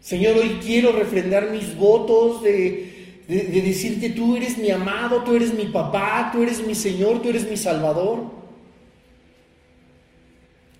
Señor, 0.00 0.38
hoy 0.38 0.58
quiero 0.64 0.92
refrendar 0.92 1.50
mis 1.50 1.76
votos 1.76 2.42
de, 2.42 3.20
de, 3.28 3.62
decirte, 3.62 4.10
tú 4.10 4.36
eres 4.36 4.56
mi 4.56 4.70
amado, 4.70 5.22
tú 5.22 5.34
eres 5.34 5.52
mi 5.52 5.66
papá, 5.66 6.30
tú 6.32 6.42
eres 6.42 6.66
mi 6.66 6.74
Señor, 6.74 7.20
tú 7.22 7.28
eres 7.28 7.48
mi 7.48 7.56
Salvador. 7.56 8.40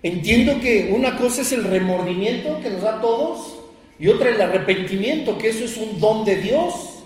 Entiendo 0.03 0.59
que 0.59 0.91
una 0.95 1.17
cosa 1.17 1.41
es 1.41 1.51
el 1.51 1.63
remordimiento 1.63 2.59
que 2.61 2.71
nos 2.71 2.81
da 2.81 2.97
a 2.97 3.01
todos 3.01 3.59
y 3.99 4.07
otra 4.07 4.29
el 4.29 4.41
arrepentimiento, 4.41 5.37
que 5.37 5.49
eso 5.49 5.63
es 5.63 5.77
un 5.77 5.99
don 5.99 6.25
de 6.25 6.37
Dios. 6.37 7.03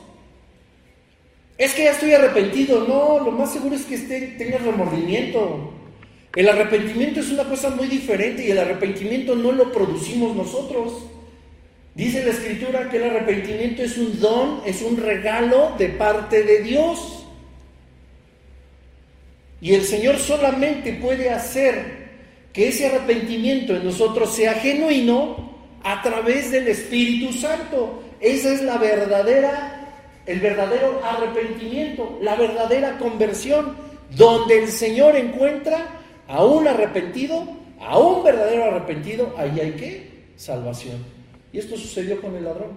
Es 1.58 1.74
que 1.74 1.84
ya 1.84 1.92
estoy 1.92 2.14
arrepentido. 2.14 2.86
No, 2.88 3.20
lo 3.20 3.32
más 3.32 3.52
seguro 3.52 3.76
es 3.76 3.84
que 3.84 3.96
esté, 3.96 4.22
tengas 4.38 4.62
remordimiento. 4.64 5.74
El 6.34 6.48
arrepentimiento 6.48 7.20
es 7.20 7.32
una 7.32 7.44
cosa 7.44 7.70
muy 7.70 7.88
diferente 7.88 8.46
y 8.46 8.52
el 8.52 8.58
arrepentimiento 8.58 9.36
no 9.36 9.52
lo 9.52 9.72
producimos 9.74 10.34
nosotros. 10.36 10.94
Dice 11.96 12.26
la 12.26 12.32
escritura 12.32 12.90
que 12.90 12.98
el 12.98 13.06
arrepentimiento 13.06 13.82
es 13.82 13.98
un 13.98 14.20
don, 14.20 14.62
es 14.66 14.82
un 14.82 14.98
regalo 14.98 15.72
de 15.78 15.90
parte 15.90 16.44
de 16.44 16.60
Dios. 16.60 17.26
Y 19.62 19.74
el 19.74 19.84
Señor 19.84 20.18
solamente 20.20 20.94
puede 20.94 21.30
hacer 21.30 22.06
que 22.52 22.68
ese 22.68 22.88
arrepentimiento 22.88 23.76
en 23.76 23.86
nosotros 23.86 24.36
sea 24.36 24.54
genuino 24.56 25.56
a 25.84 26.02
través 26.02 26.52
del 26.52 26.68
Espíritu 26.68 27.32
Santo. 27.32 28.04
Esa 28.20 28.54
es 28.54 28.62
la 28.62 28.78
verdadera 28.78 29.76
el 30.26 30.40
verdadero 30.40 31.02
arrepentimiento, 31.04 32.18
la 32.22 32.36
verdadera 32.36 32.98
conversión, 32.98 33.76
donde 34.16 34.64
el 34.64 34.70
Señor 34.70 35.16
encuentra 35.16 36.02
a 36.28 36.44
un 36.44 36.68
arrepentido, 36.68 37.48
a 37.80 37.98
un 38.00 38.24
verdadero 38.24 38.66
arrepentido, 38.66 39.36
ahí 39.38 39.60
hay 39.60 39.72
que 39.74 40.12
salvación. 40.36 41.15
Y 41.56 41.60
esto 41.60 41.78
sucedió 41.78 42.20
con 42.20 42.36
el 42.36 42.44
ladrón. 42.44 42.72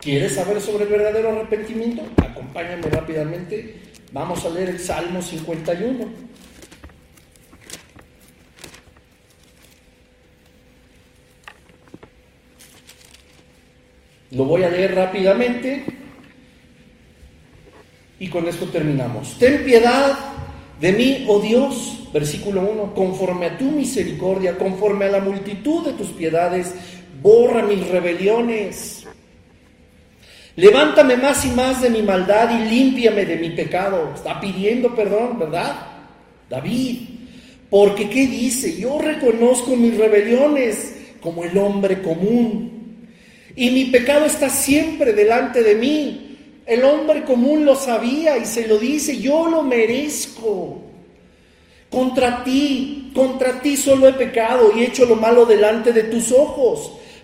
¿Quieres 0.00 0.34
saber 0.34 0.58
sobre 0.62 0.84
el 0.84 0.90
verdadero 0.90 1.28
arrepentimiento? 1.28 2.02
Acompáñame 2.16 2.88
rápidamente. 2.88 3.74
Vamos 4.12 4.42
a 4.46 4.48
leer 4.48 4.70
el 4.70 4.78
Salmo 4.78 5.20
51. 5.20 6.06
Lo 14.30 14.44
voy 14.46 14.62
a 14.62 14.70
leer 14.70 14.94
rápidamente 14.94 15.84
y 18.20 18.28
con 18.28 18.48
esto 18.48 18.68
terminamos. 18.68 19.38
Ten 19.38 19.62
piedad 19.66 20.18
de 20.80 20.92
mí, 20.92 21.26
oh 21.28 21.38
Dios, 21.40 22.08
versículo 22.12 22.60
1, 22.62 22.94
conforme 22.94 23.46
a 23.46 23.56
tu 23.56 23.66
misericordia, 23.66 24.58
conforme 24.58 25.04
a 25.04 25.12
la 25.12 25.20
multitud 25.20 25.86
de 25.86 25.92
tus 25.92 26.08
piedades, 26.08 26.74
borra 27.22 27.62
mis 27.62 27.86
rebeliones. 27.88 29.04
Levántame 30.56 31.16
más 31.16 31.44
y 31.46 31.50
más 31.50 31.80
de 31.80 31.88
mi 31.88 32.02
maldad 32.02 32.50
y 32.50 32.68
límpiame 32.68 33.24
de 33.24 33.36
mi 33.36 33.50
pecado. 33.50 34.12
Está 34.14 34.40
pidiendo 34.40 34.94
perdón, 34.94 35.38
¿verdad? 35.38 35.76
David. 36.50 36.98
Porque 37.70 38.10
¿qué 38.10 38.26
dice? 38.26 38.78
Yo 38.78 38.98
reconozco 38.98 39.74
mis 39.76 39.96
rebeliones 39.96 40.94
como 41.22 41.44
el 41.44 41.56
hombre 41.56 42.02
común. 42.02 43.08
Y 43.56 43.70
mi 43.70 43.86
pecado 43.86 44.26
está 44.26 44.50
siempre 44.50 45.12
delante 45.14 45.62
de 45.62 45.74
mí. 45.74 46.38
El 46.66 46.84
hombre 46.84 47.24
común 47.24 47.64
lo 47.64 47.74
sabía 47.74 48.36
y 48.36 48.44
se 48.44 48.68
lo 48.68 48.78
dice, 48.78 49.18
yo 49.18 49.48
lo 49.48 49.62
merezco. 49.62 50.82
Contra 51.90 52.42
ti, 52.44 53.10
contra 53.14 53.60
ti 53.60 53.76
solo 53.76 54.08
he 54.08 54.12
pecado 54.14 54.72
y 54.74 54.80
he 54.80 54.86
hecho 54.86 55.04
lo 55.04 55.16
malo 55.16 55.44
delante 55.44 55.92
de 55.92 56.04
tus 56.04 56.32
ojos, 56.32 56.92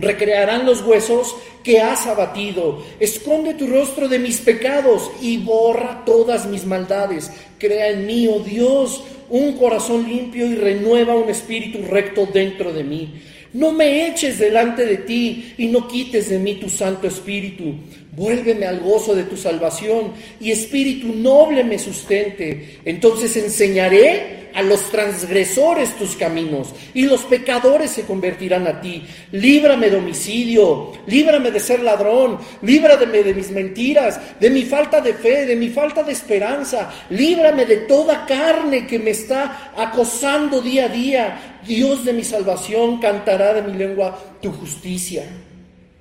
recrearán 0.00 0.66
los 0.66 0.82
huesos 0.82 1.36
que 1.62 1.80
has 1.80 2.06
abatido. 2.06 2.82
Esconde 3.00 3.54
tu 3.54 3.66
rostro 3.66 4.08
de 4.08 4.18
mis 4.18 4.38
pecados 4.38 5.10
y 5.20 5.38
borra 5.38 6.02
todas 6.04 6.46
mis 6.46 6.64
maldades. 6.64 7.30
Crea 7.58 7.90
en 7.90 8.06
mí, 8.06 8.26
oh 8.26 8.40
Dios, 8.40 9.02
un 9.28 9.52
corazón 9.58 10.08
limpio 10.08 10.46
y 10.46 10.54
renueva 10.54 11.14
un 11.14 11.28
espíritu 11.28 11.80
recto 11.88 12.26
dentro 12.32 12.72
de 12.72 12.84
mí. 12.84 13.22
No 13.52 13.72
me 13.72 14.06
eches 14.06 14.38
delante 14.38 14.84
de 14.84 14.98
ti 14.98 15.54
y 15.56 15.66
no 15.68 15.88
quites 15.88 16.28
de 16.28 16.38
mí 16.38 16.56
tu 16.56 16.68
Santo 16.68 17.06
Espíritu. 17.06 17.74
Vuélveme 18.18 18.66
al 18.66 18.80
gozo 18.80 19.14
de 19.14 19.22
tu 19.22 19.36
salvación 19.36 20.12
y 20.40 20.50
espíritu 20.50 21.14
noble 21.14 21.62
me 21.62 21.78
sustente. 21.78 22.80
Entonces 22.84 23.36
enseñaré 23.36 24.50
a 24.54 24.62
los 24.62 24.90
transgresores 24.90 25.96
tus 25.96 26.16
caminos 26.16 26.74
y 26.92 27.02
los 27.02 27.20
pecadores 27.22 27.92
se 27.92 28.02
convertirán 28.02 28.66
a 28.66 28.80
ti. 28.80 29.04
Líbrame 29.30 29.88
de 29.88 29.98
homicidio, 29.98 30.94
líbrame 31.06 31.52
de 31.52 31.60
ser 31.60 31.80
ladrón, 31.80 32.38
líbrame 32.62 33.22
de 33.22 33.34
mis 33.34 33.52
mentiras, 33.52 34.18
de 34.40 34.50
mi 34.50 34.62
falta 34.62 35.00
de 35.00 35.14
fe, 35.14 35.46
de 35.46 35.54
mi 35.54 35.68
falta 35.68 36.02
de 36.02 36.10
esperanza. 36.10 36.90
Líbrame 37.10 37.66
de 37.66 37.76
toda 37.76 38.26
carne 38.26 38.84
que 38.84 38.98
me 38.98 39.10
está 39.10 39.72
acosando 39.76 40.60
día 40.60 40.86
a 40.86 40.88
día. 40.88 41.60
Dios 41.64 42.04
de 42.04 42.14
mi 42.14 42.24
salvación 42.24 42.98
cantará 42.98 43.54
de 43.54 43.62
mi 43.62 43.78
lengua 43.78 44.18
tu 44.42 44.50
justicia. 44.50 45.24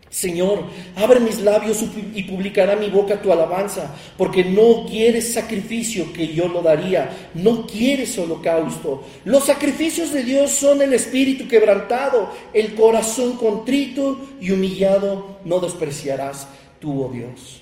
Señor, 0.09 0.63
abre 0.95 1.19
mis 1.19 1.41
labios 1.41 1.83
y 2.15 2.23
publicará 2.23 2.77
mi 2.77 2.89
boca 2.89 3.21
tu 3.21 3.31
alabanza, 3.31 3.93
porque 4.17 4.45
no 4.45 4.85
quieres 4.85 5.33
sacrificio 5.33 6.13
que 6.13 6.33
yo 6.33 6.47
lo 6.47 6.61
daría, 6.61 7.29
no 7.33 7.67
quieres 7.67 8.17
holocausto. 8.17 9.03
Los 9.25 9.45
sacrificios 9.45 10.13
de 10.13 10.23
Dios 10.23 10.51
son 10.51 10.81
el 10.81 10.93
espíritu 10.93 11.47
quebrantado, 11.47 12.31
el 12.53 12.73
corazón 12.73 13.35
contrito 13.35 14.17
y 14.39 14.51
humillado, 14.51 15.39
no 15.43 15.59
despreciarás 15.59 16.47
tú, 16.79 17.03
oh 17.03 17.11
Dios. 17.11 17.61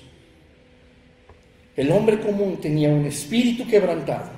El 1.76 1.90
hombre 1.90 2.20
común 2.20 2.58
tenía 2.60 2.90
un 2.90 3.06
espíritu 3.06 3.66
quebrantado, 3.66 4.30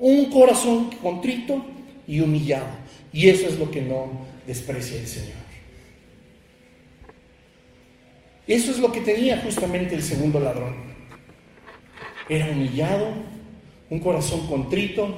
un 0.00 0.24
corazón 0.26 0.90
contrito 1.00 1.64
y 2.06 2.18
humillado, 2.18 2.66
y 3.12 3.28
eso 3.28 3.46
es 3.46 3.58
lo 3.60 3.70
que 3.70 3.80
no 3.80 4.08
desprecia 4.44 4.98
el 4.98 5.06
Señor. 5.06 5.43
Eso 8.46 8.70
es 8.70 8.78
lo 8.78 8.92
que 8.92 9.00
tenía 9.00 9.38
justamente 9.38 9.94
el 9.94 10.02
segundo 10.02 10.38
ladrón. 10.38 10.74
Era 12.28 12.50
humillado, 12.50 13.08
un 13.90 14.00
corazón 14.00 14.46
contrito, 14.46 15.08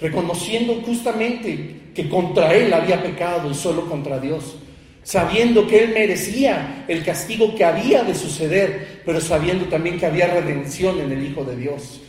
reconociendo 0.00 0.74
justamente 0.84 1.80
que 1.94 2.08
contra 2.08 2.54
él 2.54 2.72
había 2.72 3.02
pecado 3.02 3.50
y 3.50 3.54
solo 3.54 3.88
contra 3.88 4.18
Dios, 4.18 4.56
sabiendo 5.02 5.66
que 5.66 5.84
él 5.84 5.94
merecía 5.94 6.84
el 6.88 7.02
castigo 7.02 7.54
que 7.54 7.64
había 7.64 8.04
de 8.04 8.14
suceder, 8.14 9.02
pero 9.06 9.20
sabiendo 9.20 9.66
también 9.66 9.98
que 9.98 10.06
había 10.06 10.26
redención 10.26 11.00
en 11.00 11.12
el 11.12 11.24
Hijo 11.26 11.44
de 11.44 11.56
Dios. 11.56 12.00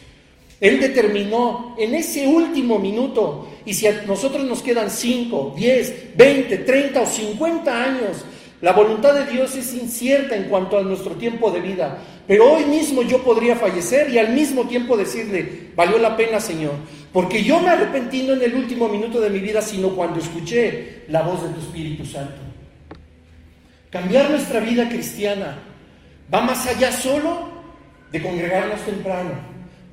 Él 0.59 0.79
determinó 0.79 1.75
en 1.77 1.93
ese 1.93 2.27
último 2.27 2.79
minuto, 2.79 3.47
y 3.65 3.73
si 3.73 3.87
a 3.87 4.01
nosotros 4.03 4.43
nos 4.43 4.63
quedan 4.63 4.89
5, 4.89 5.53
10, 5.55 6.17
20, 6.17 6.57
30 6.57 7.01
o 7.01 7.05
50 7.05 7.83
años 7.83 8.25
la 8.59 8.71
voluntad 8.71 9.13
de 9.13 9.31
Dios 9.31 9.55
es 9.55 9.73
incierta 9.75 10.35
en 10.35 10.45
cuanto 10.45 10.79
a 10.79 10.81
nuestro 10.81 11.11
tiempo 11.11 11.51
de 11.51 11.61
vida, 11.61 11.99
pero 12.27 12.53
hoy 12.53 12.65
mismo 12.65 13.03
yo 13.03 13.23
podría 13.23 13.55
fallecer 13.55 14.09
y 14.09 14.17
al 14.17 14.33
mismo 14.33 14.67
tiempo 14.67 14.97
decirle, 14.97 15.71
valió 15.75 15.99
la 15.99 16.17
pena 16.17 16.39
Señor, 16.39 16.73
porque 17.13 17.43
yo 17.43 17.59
me 17.59 17.69
arrepentí 17.69 18.23
no 18.23 18.33
en 18.33 18.41
el 18.41 18.55
último 18.55 18.89
minuto 18.89 19.21
de 19.21 19.29
mi 19.29 19.39
vida, 19.39 19.61
sino 19.61 19.89
cuando 19.89 20.19
escuché 20.19 21.03
la 21.07 21.21
voz 21.21 21.43
de 21.43 21.49
tu 21.49 21.59
Espíritu 21.59 22.03
Santo. 22.03 22.41
Cambiar 23.91 24.31
nuestra 24.31 24.59
vida 24.59 24.89
cristiana 24.89 25.59
va 26.33 26.41
más 26.41 26.65
allá 26.65 26.91
solo 26.91 27.49
de 28.11 28.21
congregarnos 28.21 28.81
temprano, 28.81 29.31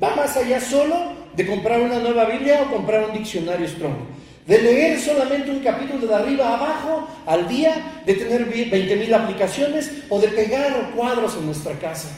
va 0.03 0.17
más 0.17 0.37
allá 0.39 0.59
solo 0.59 1.13
de 1.37 1.47
comprar 1.47 1.83
una 1.83 1.99
nueva 1.99 2.25
Biblia 2.25 2.63
o 2.63 2.73
comprar 2.73 3.11
un 3.11 3.19
diccionario 3.19 3.69
Strong 3.69 4.24
de 4.47 4.61
leer 4.61 5.01
solamente 5.01 5.51
un 5.51 5.61
capítulo 5.61 6.07
de 6.07 6.15
arriba 6.15 6.49
a 6.49 6.57
abajo 6.57 7.09
al 7.27 7.49
día, 7.49 8.03
de 8.05 8.15
tener 8.15 8.45
20 8.45 8.97
mil 8.97 9.15
aplicaciones 9.15 9.91
o 10.09 10.21
de 10.21 10.29
pegar 10.29 10.91
cuadros 10.95 11.37
en 11.37 11.47
nuestra 11.47 11.73
casa. 11.79 12.09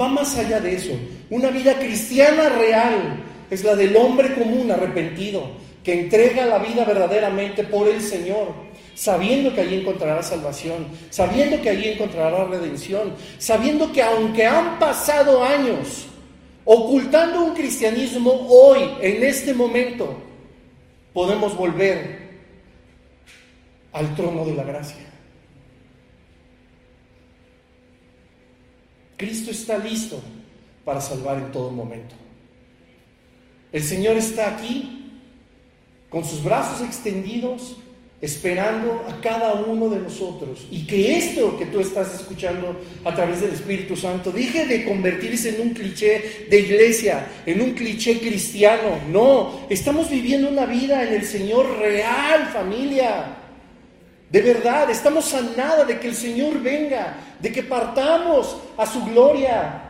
Va 0.00 0.08
más 0.08 0.36
allá 0.36 0.60
de 0.60 0.74
eso. 0.74 0.92
Una 1.28 1.50
vida 1.50 1.74
cristiana 1.74 2.48
real 2.48 3.22
es 3.50 3.64
la 3.64 3.74
del 3.74 3.96
hombre 3.96 4.34
común 4.34 4.70
arrepentido, 4.70 5.50
que 5.84 6.00
entrega 6.00 6.46
la 6.46 6.58
vida 6.58 6.84
verdaderamente 6.84 7.64
por 7.64 7.88
el 7.88 8.00
Señor, 8.00 8.54
sabiendo 8.94 9.54
que 9.54 9.60
allí 9.60 9.76
encontrará 9.76 10.22
salvación, 10.22 10.86
sabiendo 11.10 11.60
que 11.60 11.70
allí 11.70 11.88
encontrará 11.88 12.44
redención, 12.44 13.14
sabiendo 13.38 13.92
que 13.92 14.02
aunque 14.02 14.46
han 14.46 14.78
pasado 14.78 15.42
años 15.42 16.06
ocultando 16.64 17.44
un 17.44 17.54
cristianismo 17.54 18.46
hoy, 18.50 18.80
en 19.00 19.22
este 19.22 19.54
momento, 19.54 20.27
podemos 21.12 21.56
volver 21.56 22.28
al 23.92 24.14
trono 24.14 24.44
de 24.44 24.54
la 24.54 24.64
gracia. 24.64 25.04
Cristo 29.16 29.50
está 29.50 29.78
listo 29.78 30.20
para 30.84 31.00
salvar 31.00 31.38
en 31.38 31.50
todo 31.50 31.70
momento. 31.70 32.14
El 33.72 33.82
Señor 33.82 34.16
está 34.16 34.54
aquí 34.54 35.12
con 36.08 36.24
sus 36.24 36.42
brazos 36.42 36.86
extendidos 36.86 37.76
esperando 38.20 39.04
a 39.08 39.20
cada 39.20 39.54
uno 39.54 39.88
de 39.88 40.00
nosotros. 40.00 40.66
Y 40.70 40.86
que 40.86 41.16
esto 41.16 41.56
que 41.56 41.66
tú 41.66 41.80
estás 41.80 42.14
escuchando 42.14 42.76
a 43.04 43.14
través 43.14 43.40
del 43.40 43.52
Espíritu 43.52 43.96
Santo 43.96 44.32
deje 44.32 44.66
de 44.66 44.84
convertirse 44.84 45.50
en 45.50 45.68
un 45.68 45.74
cliché 45.74 46.46
de 46.50 46.60
iglesia, 46.60 47.26
en 47.46 47.60
un 47.60 47.72
cliché 47.72 48.18
cristiano. 48.18 48.98
No, 49.08 49.66
estamos 49.68 50.10
viviendo 50.10 50.48
una 50.48 50.66
vida 50.66 51.04
en 51.04 51.14
el 51.14 51.24
Señor 51.24 51.78
real, 51.78 52.48
familia. 52.52 53.36
De 54.30 54.42
verdad, 54.42 54.90
estamos 54.90 55.32
a 55.34 55.84
de 55.84 55.98
que 55.98 56.08
el 56.08 56.14
Señor 56.14 56.60
venga, 56.60 57.16
de 57.40 57.52
que 57.52 57.62
partamos 57.62 58.56
a 58.76 58.84
su 58.84 59.04
gloria. 59.04 59.84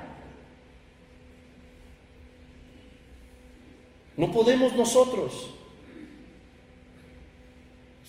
No 4.17 4.31
podemos 4.31 4.75
nosotros 4.75 5.58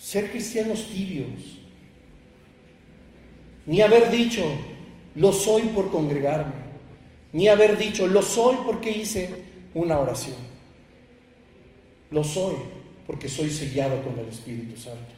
ser 0.00 0.30
cristianos 0.30 0.88
tibios, 0.88 1.58
ni 3.66 3.82
haber 3.82 4.10
dicho, 4.10 4.42
lo 5.14 5.30
soy 5.30 5.62
por 5.64 5.90
congregarme, 5.90 6.54
ni 7.34 7.48
haber 7.48 7.76
dicho, 7.76 8.06
lo 8.06 8.22
soy 8.22 8.56
porque 8.64 8.90
hice 8.90 9.28
una 9.74 9.98
oración, 9.98 10.38
lo 12.10 12.24
soy 12.24 12.54
porque 13.06 13.28
soy 13.28 13.50
sellado 13.50 14.02
con 14.02 14.18
el 14.18 14.28
Espíritu 14.28 14.80
Santo, 14.80 15.12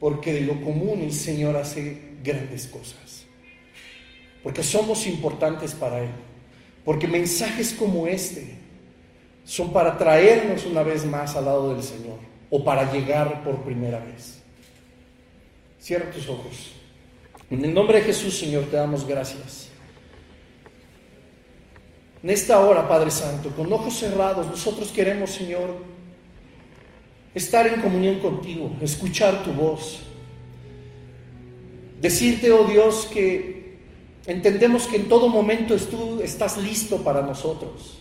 porque 0.00 0.32
de 0.32 0.40
lo 0.40 0.60
común 0.60 1.02
el 1.02 1.12
Señor 1.12 1.56
hace 1.56 2.16
grandes 2.24 2.66
cosas, 2.66 3.26
porque 4.42 4.64
somos 4.64 5.06
importantes 5.06 5.72
para 5.72 6.00
Él, 6.00 6.10
porque 6.84 7.06
mensajes 7.06 7.72
como 7.72 8.08
este 8.08 8.56
son 9.44 9.72
para 9.72 9.96
traernos 9.96 10.66
una 10.66 10.82
vez 10.82 11.06
más 11.06 11.36
al 11.36 11.44
lado 11.44 11.72
del 11.72 11.84
Señor 11.84 12.35
o 12.50 12.64
para 12.64 12.92
llegar 12.92 13.42
por 13.42 13.62
primera 13.62 13.98
vez. 13.98 14.42
Cierra 15.80 16.10
tus 16.10 16.28
ojos. 16.28 16.72
En 17.50 17.64
el 17.64 17.72
nombre 17.72 17.98
de 17.98 18.04
Jesús, 18.04 18.38
Señor, 18.38 18.64
te 18.64 18.76
damos 18.76 19.06
gracias. 19.06 19.68
En 22.22 22.30
esta 22.30 22.58
hora, 22.60 22.88
Padre 22.88 23.10
Santo, 23.10 23.50
con 23.50 23.72
ojos 23.72 23.98
cerrados, 23.98 24.46
nosotros 24.46 24.90
queremos, 24.90 25.30
Señor, 25.30 25.76
estar 27.34 27.66
en 27.66 27.80
comunión 27.80 28.18
contigo, 28.18 28.72
escuchar 28.80 29.44
tu 29.44 29.52
voz. 29.52 30.00
Decirte, 32.00 32.50
oh 32.50 32.64
Dios, 32.64 33.08
que 33.12 33.78
entendemos 34.26 34.86
que 34.86 34.96
en 34.96 35.08
todo 35.08 35.28
momento 35.28 35.76
tú 35.76 36.20
estás 36.20 36.58
listo 36.58 37.04
para 37.04 37.22
nosotros. 37.22 38.00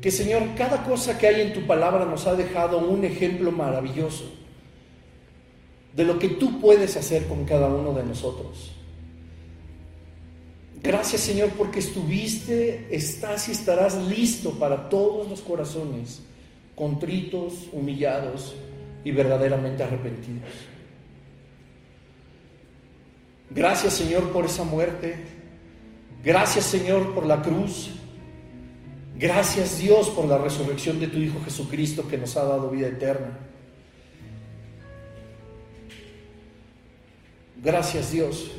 Que 0.00 0.10
Señor, 0.10 0.54
cada 0.56 0.82
cosa 0.84 1.18
que 1.18 1.26
hay 1.26 1.40
en 1.42 1.52
tu 1.52 1.66
palabra 1.66 2.04
nos 2.04 2.26
ha 2.26 2.34
dejado 2.34 2.78
un 2.78 3.04
ejemplo 3.04 3.52
maravilloso 3.52 4.24
de 5.94 6.04
lo 6.04 6.18
que 6.18 6.28
tú 6.28 6.60
puedes 6.60 6.96
hacer 6.96 7.26
con 7.26 7.44
cada 7.44 7.66
uno 7.66 7.92
de 7.92 8.04
nosotros. 8.04 8.72
Gracias 10.82 11.20
Señor 11.20 11.50
porque 11.50 11.80
estuviste, 11.80 12.88
estás 12.90 13.48
y 13.48 13.52
estarás 13.52 13.96
listo 14.06 14.52
para 14.52 14.88
todos 14.88 15.28
los 15.28 15.42
corazones 15.42 16.22
contritos, 16.80 17.68
humillados 17.72 18.54
y 19.04 19.10
verdaderamente 19.10 19.82
arrepentidos. 19.82 20.48
Gracias 23.50 23.92
Señor 23.92 24.30
por 24.30 24.46
esa 24.46 24.64
muerte. 24.64 25.16
Gracias 26.24 26.64
Señor 26.64 27.14
por 27.14 27.26
la 27.26 27.42
cruz. 27.42 27.90
Gracias 29.20 29.78
Dios 29.78 30.08
por 30.08 30.24
la 30.24 30.38
resurrección 30.38 30.98
de 30.98 31.06
tu 31.06 31.18
Hijo 31.18 31.42
Jesucristo 31.44 32.08
que 32.08 32.16
nos 32.16 32.38
ha 32.38 32.44
dado 32.44 32.70
vida 32.70 32.88
eterna. 32.88 33.38
Gracias 37.62 38.12
Dios, 38.12 38.50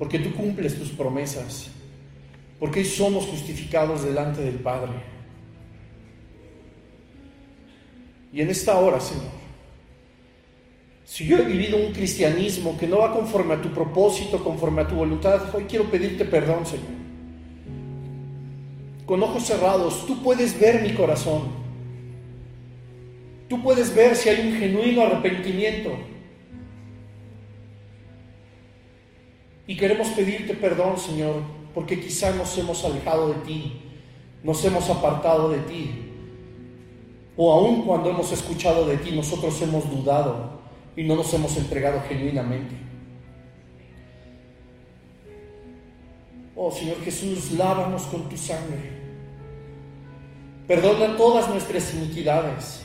porque 0.00 0.18
tú 0.18 0.34
cumples 0.34 0.76
tus 0.76 0.88
promesas, 0.88 1.70
porque 2.58 2.84
somos 2.84 3.24
justificados 3.26 4.02
delante 4.02 4.40
del 4.40 4.56
Padre. 4.56 4.90
Y 8.32 8.40
en 8.40 8.50
esta 8.50 8.76
hora, 8.78 8.98
Señor, 8.98 9.30
si 11.04 11.24
yo 11.24 11.38
he 11.38 11.44
vivido 11.44 11.76
un 11.76 11.92
cristianismo 11.92 12.76
que 12.76 12.88
no 12.88 12.98
va 12.98 13.12
conforme 13.12 13.54
a 13.54 13.62
tu 13.62 13.68
propósito, 13.68 14.42
conforme 14.42 14.82
a 14.82 14.88
tu 14.88 14.96
voluntad, 14.96 15.54
hoy 15.54 15.66
quiero 15.68 15.88
pedirte 15.88 16.24
perdón, 16.24 16.66
Señor. 16.66 17.01
Con 19.12 19.22
ojos 19.22 19.42
cerrados, 19.42 20.06
tú 20.06 20.22
puedes 20.22 20.58
ver 20.58 20.80
mi 20.80 20.94
corazón. 20.94 21.42
Tú 23.46 23.62
puedes 23.62 23.94
ver 23.94 24.16
si 24.16 24.30
hay 24.30 24.48
un 24.48 24.58
genuino 24.58 25.02
arrepentimiento. 25.02 25.90
Y 29.66 29.76
queremos 29.76 30.08
pedirte 30.08 30.54
perdón, 30.54 30.98
Señor, 30.98 31.42
porque 31.74 32.00
quizá 32.00 32.34
nos 32.34 32.56
hemos 32.56 32.82
alejado 32.86 33.34
de 33.34 33.40
ti, 33.40 33.82
nos 34.42 34.64
hemos 34.64 34.88
apartado 34.88 35.50
de 35.50 35.58
ti. 35.58 35.90
O 37.36 37.52
aun 37.52 37.82
cuando 37.82 38.08
hemos 38.08 38.32
escuchado 38.32 38.86
de 38.86 38.96
ti, 38.96 39.10
nosotros 39.14 39.60
hemos 39.60 39.90
dudado 39.90 40.62
y 40.96 41.02
no 41.02 41.16
nos 41.16 41.34
hemos 41.34 41.54
entregado 41.58 42.02
genuinamente. 42.08 42.76
Oh 46.56 46.70
Señor 46.70 46.96
Jesús, 47.04 47.52
lávanos 47.52 48.04
con 48.04 48.26
tu 48.30 48.38
sangre. 48.38 49.01
Perdona 50.66 51.16
todas 51.16 51.48
nuestras 51.48 51.92
iniquidades. 51.94 52.82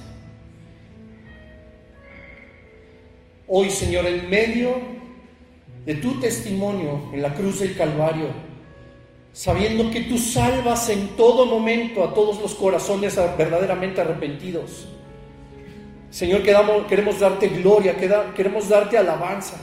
Hoy, 3.48 3.70
Señor, 3.70 4.06
en 4.08 4.30
medio 4.30 4.76
de 5.86 5.96
tu 5.96 6.20
testimonio 6.20 7.10
en 7.14 7.22
la 7.22 7.34
cruz 7.34 7.60
del 7.60 7.78
Calvario, 7.78 8.28
sabiendo 9.32 9.90
que 9.92 10.02
tú 10.02 10.18
salvas 10.18 10.90
en 10.90 11.10
todo 11.10 11.46
momento 11.46 12.04
a 12.04 12.14
todos 12.14 12.42
los 12.42 12.56
corazones 12.56 13.16
verdaderamente 13.38 14.02
arrepentidos. 14.02 14.88
Señor, 16.10 16.42
queremos 16.42 17.20
darte 17.20 17.48
gloria, 17.48 17.96
queremos 18.36 18.68
darte 18.68 18.98
alabanza, 18.98 19.58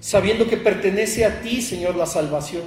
sabiendo 0.00 0.46
que 0.46 0.56
pertenece 0.56 1.24
a 1.24 1.40
ti, 1.40 1.62
Señor, 1.62 1.94
la 1.94 2.06
salvación. 2.06 2.64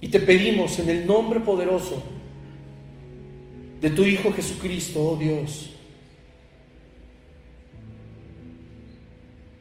Y 0.00 0.08
te 0.08 0.20
pedimos 0.20 0.78
en 0.78 0.90
el 0.90 1.06
nombre 1.06 1.40
poderoso 1.40 2.02
de 3.80 3.90
tu 3.90 4.04
Hijo 4.04 4.32
Jesucristo, 4.32 5.02
oh 5.02 5.16
Dios, 5.16 5.70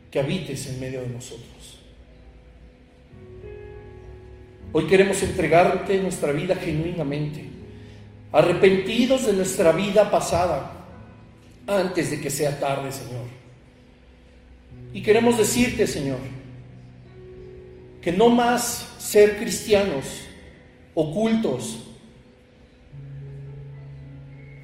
que 0.09 0.19
habites 0.19 0.67
en 0.67 0.79
medio 0.79 1.01
de 1.01 1.09
nosotros. 1.09 1.79
Hoy 4.71 4.87
queremos 4.87 5.21
entregarte 5.23 5.97
nuestra 6.01 6.31
vida 6.31 6.55
genuinamente, 6.55 7.45
arrepentidos 8.31 9.25
de 9.25 9.33
nuestra 9.33 9.71
vida 9.71 10.09
pasada, 10.09 10.71
antes 11.67 12.11
de 12.11 12.21
que 12.21 12.29
sea 12.29 12.59
tarde, 12.59 12.91
Señor. 12.91 13.25
Y 14.93 15.01
queremos 15.01 15.37
decirte, 15.37 15.87
Señor, 15.87 16.19
que 18.01 18.11
no 18.11 18.29
más 18.29 18.87
ser 18.97 19.37
cristianos 19.37 20.05
ocultos, 20.93 21.84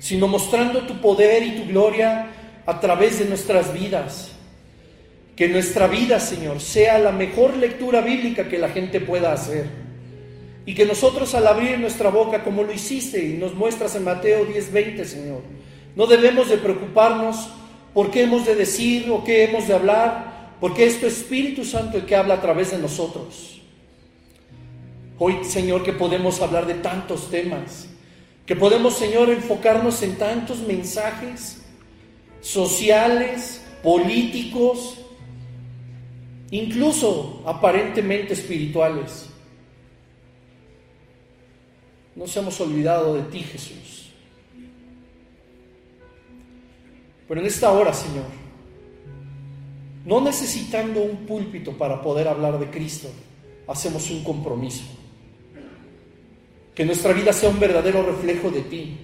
sino 0.02 0.28
mostrando 0.28 0.82
tu 0.82 1.00
poder 1.00 1.44
y 1.44 1.52
tu 1.52 1.68
gloria 1.68 2.32
a 2.66 2.80
través 2.80 3.20
de 3.20 3.26
nuestras 3.26 3.72
vidas. 3.72 4.32
Que 5.36 5.48
nuestra 5.48 5.86
vida, 5.86 6.20
Señor, 6.20 6.60
sea 6.60 6.98
la 6.98 7.12
mejor 7.12 7.56
lectura 7.56 8.02
bíblica 8.02 8.50
que 8.50 8.58
la 8.58 8.70
gente 8.70 9.00
pueda 9.00 9.32
hacer. 9.32 9.68
Y 10.66 10.74
que 10.74 10.86
nosotros 10.86 11.36
al 11.36 11.46
abrir 11.46 11.80
nuestra 11.80 12.10
boca, 12.10 12.44
como 12.44 12.64
lo 12.64 12.74
hiciste 12.74 13.24
y 13.24 13.38
nos 13.38 13.54
muestras 13.54 13.96
en 13.96 14.04
Mateo 14.04 14.44
10:20, 14.44 15.06
Señor, 15.06 15.42
no 15.96 16.08
debemos 16.08 16.50
de 16.50 16.58
preocuparnos 16.58 17.50
por 17.94 18.10
qué 18.10 18.24
hemos 18.24 18.44
de 18.44 18.56
decir 18.56 19.08
o 19.12 19.24
qué 19.24 19.44
hemos 19.44 19.68
de 19.68 19.76
hablar, 19.76 20.56
porque 20.60 20.88
es 20.88 21.00
tu 21.00 21.06
Espíritu 21.06 21.64
Santo 21.64 21.98
el 21.98 22.06
que 22.06 22.16
habla 22.16 22.36
a 22.36 22.42
través 22.42 22.72
de 22.72 22.80
nosotros. 22.80 23.62
Hoy, 25.20 25.44
Señor, 25.44 25.84
que 25.84 25.94
podemos 25.94 26.42
hablar 26.42 26.66
de 26.66 26.76
tantos 26.76 27.30
temas, 27.30 27.91
que 28.52 28.56
podemos, 28.58 28.96
Señor, 28.96 29.30
enfocarnos 29.30 30.04
en 30.04 30.18
tantos 30.18 30.60
mensajes 30.60 31.62
sociales, 32.42 33.62
políticos, 33.82 34.98
incluso 36.50 37.44
aparentemente 37.46 38.34
espirituales. 38.34 39.30
Nos 42.14 42.36
hemos 42.36 42.60
olvidado 42.60 43.14
de 43.14 43.22
ti, 43.22 43.40
Jesús. 43.40 44.12
Pero 47.30 47.40
en 47.40 47.48
esta 47.48 47.72
hora, 47.72 47.94
Señor, 47.94 48.26
no 50.04 50.20
necesitando 50.20 51.02
un 51.02 51.26
púlpito 51.26 51.72
para 51.78 52.02
poder 52.02 52.28
hablar 52.28 52.60
de 52.60 52.70
Cristo, 52.70 53.08
hacemos 53.66 54.12
un 54.12 54.26
compromiso. 54.26 54.84
Que 56.82 56.86
nuestra 56.86 57.14
vida 57.14 57.32
sea 57.32 57.50
un 57.50 57.60
verdadero 57.60 58.02
reflejo 58.02 58.50
de 58.50 58.62
ti. 58.62 58.98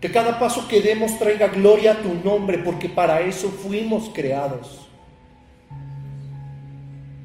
Que 0.00 0.12
cada 0.12 0.38
paso 0.38 0.68
que 0.68 0.80
demos 0.80 1.18
traiga 1.18 1.48
gloria 1.48 1.94
a 1.94 2.00
tu 2.00 2.14
nombre, 2.14 2.58
porque 2.58 2.88
para 2.88 3.20
eso 3.22 3.48
fuimos 3.48 4.12
creados. 4.14 4.86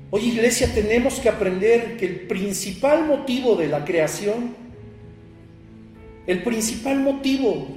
Hoy 0.10 0.22
iglesia 0.22 0.74
tenemos 0.74 1.20
que 1.20 1.30
aprender 1.30 1.98
que 1.98 2.08
el 2.08 2.22
principal 2.22 3.06
motivo 3.06 3.56
de 3.56 3.68
la 3.68 3.86
creación, 3.86 4.56
el 6.26 6.42
principal 6.42 7.02
motivo 7.02 7.68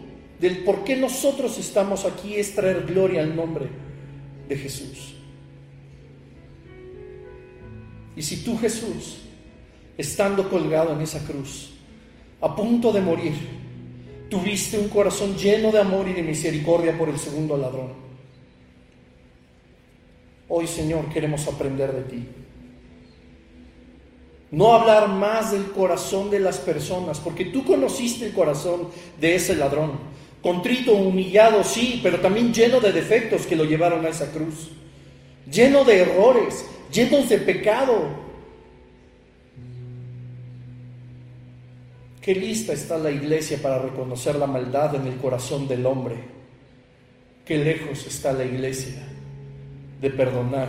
del 0.41 0.65
por 0.65 0.85
qué 0.85 0.97
nosotros 0.97 1.59
estamos 1.59 2.07
aquí 2.07 2.37
es 2.37 2.55
traer 2.55 2.87
gloria 2.87 3.21
al 3.21 3.37
nombre 3.37 3.67
de 4.49 4.57
Jesús. 4.57 5.15
Y 8.17 8.23
si 8.23 8.43
tú 8.43 8.57
Jesús, 8.57 9.19
estando 9.99 10.49
colgado 10.49 10.95
en 10.95 11.03
esa 11.03 11.23
cruz, 11.27 11.72
a 12.43 12.57
punto 12.57 12.93
de 12.93 13.01
morir, 13.01 13.35
tuviste 14.29 14.79
un 14.79 14.89
corazón 14.89 15.37
lleno 15.37 15.71
de 15.71 15.79
amor 15.79 16.09
y 16.09 16.13
de 16.13 16.23
misericordia 16.23 16.99
por 16.99 17.09
el 17.09 17.19
segundo 17.19 17.57
ladrón. 17.57 17.93
Hoy, 20.49 20.67
Señor, 20.67 21.09
queremos 21.09 21.47
aprender 21.47 21.93
de 21.93 22.03
ti. 22.03 22.29
No 24.51 24.75
hablar 24.75 25.09
más 25.09 25.53
del 25.53 25.67
corazón 25.71 26.31
de 26.31 26.41
las 26.41 26.59
personas, 26.59 27.21
porque 27.21 27.47
tú 27.47 27.65
conociste 27.65 28.27
el 28.27 28.33
corazón 28.33 28.89
de 29.21 29.37
ese 29.37 29.57
ladrón. 29.57 29.93
Contrito, 30.43 30.93
humillado, 30.93 31.63
sí, 31.63 32.01
pero 32.03 32.21
también 32.21 32.53
lleno 32.53 32.81
de 32.81 32.93
defectos 32.93 33.47
que 33.47 33.57
lo 33.57 33.65
llevaron 33.65 34.05
a 34.05 34.09
esa 34.09 34.31
cruz. 34.33 34.71
Lleno 35.51 35.85
de 35.85 36.01
errores, 36.01 36.67
llenos 36.93 37.29
de 37.29 37.39
pecado, 37.39 38.22
Qué 42.23 42.37
lista 42.37 42.73
está 42.73 42.97
la 42.99 43.11
iglesia 43.11 43.59
para 43.61 43.81
reconocer 43.81 44.37
la 44.37 44.47
maldad 44.47 44.95
en 44.95 45.09
el 45.09 45.17
corazón 45.17 45.67
del 45.67 45.85
hombre. 45.85 46.15
Qué 47.45 47.59
lejos 47.59 48.07
está 48.07 48.33
la 48.33 48.45
iglesia 48.45 49.03
de 50.01 50.09
perdonar 50.09 50.69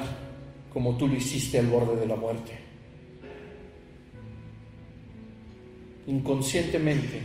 como 0.74 0.98
tú 0.98 1.08
lo 1.08 1.16
hiciste 1.16 1.60
al 1.60 1.68
borde 1.68 2.00
de 2.00 2.08
la 2.08 2.16
muerte. 2.16 2.54
Inconscientemente, 6.08 7.22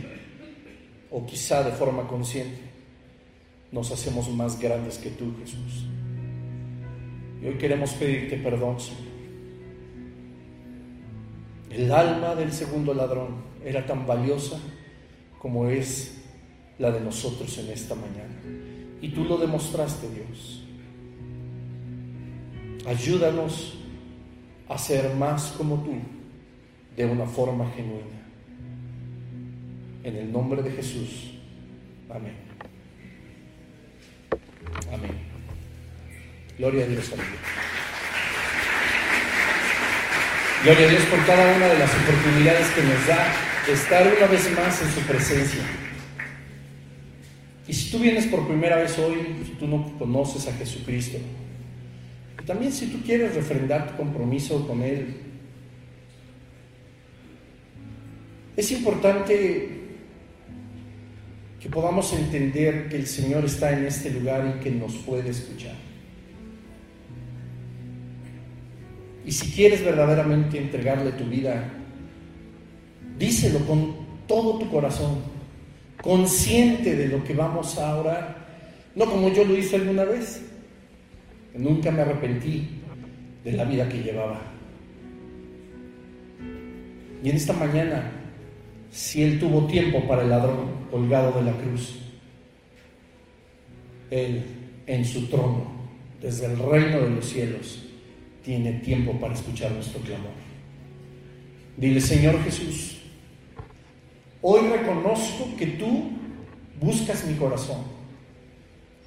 o 1.09 1.25
quizá 1.25 1.63
de 1.63 1.71
forma 1.71 2.07
consciente, 2.07 2.61
nos 3.71 3.91
hacemos 3.91 4.29
más 4.29 4.59
grandes 4.59 4.99
que 4.99 5.09
tú, 5.09 5.33
Jesús. 5.39 5.87
Y 7.41 7.47
hoy 7.47 7.57
queremos 7.57 7.93
pedirte 7.93 8.37
perdón, 8.37 8.79
Señor. 8.79 9.08
El 11.69 11.91
alma 11.91 12.35
del 12.35 12.51
segundo 12.51 12.93
ladrón 12.93 13.43
era 13.63 13.85
tan 13.85 14.07
valiosa 14.07 14.59
como 15.39 15.67
es 15.69 16.23
la 16.79 16.91
de 16.91 17.01
nosotros 17.01 17.57
en 17.59 17.69
esta 17.69 17.95
mañana. 17.95 18.35
Y 19.01 19.09
tú 19.09 19.23
lo 19.23 19.37
demostraste, 19.37 20.07
Dios. 20.09 20.63
Ayúdanos 22.85 23.77
a 24.67 24.77
ser 24.77 25.13
más 25.15 25.53
como 25.57 25.83
tú 25.83 25.93
de 26.95 27.05
una 27.05 27.25
forma 27.25 27.69
genuina. 27.71 28.19
En 30.03 30.15
el 30.15 30.31
nombre 30.31 30.61
de 30.61 30.71
Jesús. 30.71 31.33
Amén. 32.09 32.35
Amén. 34.91 35.11
Gloria 36.57 36.85
a 36.85 36.87
Dios. 36.87 37.13
Gloria 40.61 40.87
a 40.87 40.89
Dios 40.89 41.03
por 41.03 41.25
cada 41.25 41.55
una 41.55 41.67
de 41.67 41.79
las 41.79 41.89
oportunidades 41.95 42.67
que 42.71 42.83
nos 42.83 43.07
da 43.07 43.33
estar 43.71 44.13
una 44.17 44.27
vez 44.27 44.51
más 44.57 44.81
en 44.81 44.91
su 44.91 44.99
presencia. 45.07 45.61
Y 47.65 47.73
si 47.73 47.89
tú 47.89 47.99
vienes 47.99 48.27
por 48.27 48.45
primera 48.45 48.75
vez 48.75 48.99
hoy, 48.99 49.37
si 49.45 49.51
tú 49.51 49.67
no 49.67 49.97
conoces 49.97 50.49
a 50.49 50.53
Jesucristo, 50.53 51.17
y 52.41 52.45
también 52.45 52.73
si 52.73 52.87
tú 52.87 53.01
quieres 53.05 53.35
refrendar 53.35 53.91
tu 53.91 53.95
compromiso 53.95 54.67
con 54.67 54.81
Él, 54.81 55.15
es 58.57 58.71
importante 58.73 59.69
que 61.61 61.69
podamos 61.69 62.11
entender 62.11 62.89
que 62.89 62.97
el 62.97 63.07
Señor 63.07 63.45
está 63.45 63.71
en 63.71 63.85
este 63.85 64.09
lugar 64.09 64.57
y 64.57 64.61
que 64.61 64.71
nos 64.71 64.93
puede 64.95 65.29
escuchar. 65.29 65.88
Y 69.29 69.31
si 69.31 69.51
quieres 69.51 69.85
verdaderamente 69.85 70.57
entregarle 70.57 71.11
tu 71.11 71.23
vida, 71.25 71.63
díselo 73.19 73.59
con 73.59 73.95
todo 74.25 74.57
tu 74.57 74.67
corazón, 74.71 75.19
consciente 76.01 76.95
de 76.95 77.09
lo 77.09 77.23
que 77.23 77.35
vamos 77.35 77.77
a 77.77 77.95
orar, 77.97 78.47
no 78.95 79.05
como 79.05 79.31
yo 79.31 79.45
lo 79.45 79.55
hice 79.55 79.75
alguna 79.75 80.03
vez, 80.03 80.41
nunca 81.53 81.91
me 81.91 82.01
arrepentí 82.01 82.69
de 83.43 83.51
la 83.51 83.65
vida 83.65 83.87
que 83.87 84.01
llevaba. 84.01 84.41
Y 87.23 87.29
en 87.29 87.35
esta 87.35 87.53
mañana, 87.53 88.09
si 88.89 89.21
Él 89.21 89.39
tuvo 89.39 89.67
tiempo 89.67 90.07
para 90.07 90.23
el 90.23 90.29
ladrón 90.31 90.87
colgado 90.89 91.33
de 91.33 91.51
la 91.51 91.55
cruz, 91.55 91.99
Él 94.09 94.43
en 94.87 95.05
su 95.05 95.27
trono, 95.27 95.67
desde 96.19 96.47
el 96.47 96.57
reino 96.57 97.01
de 97.01 97.09
los 97.11 97.25
cielos, 97.25 97.88
tiene 98.43 98.73
tiempo 98.73 99.13
para 99.19 99.33
escuchar 99.33 99.71
nuestro 99.71 99.99
clamor. 100.01 100.31
Dile, 101.77 102.01
Señor 102.01 102.43
Jesús, 102.43 102.97
hoy 104.41 104.67
reconozco 104.67 105.55
que 105.57 105.67
tú 105.67 106.11
buscas 106.79 107.25
mi 107.25 107.35
corazón, 107.35 107.83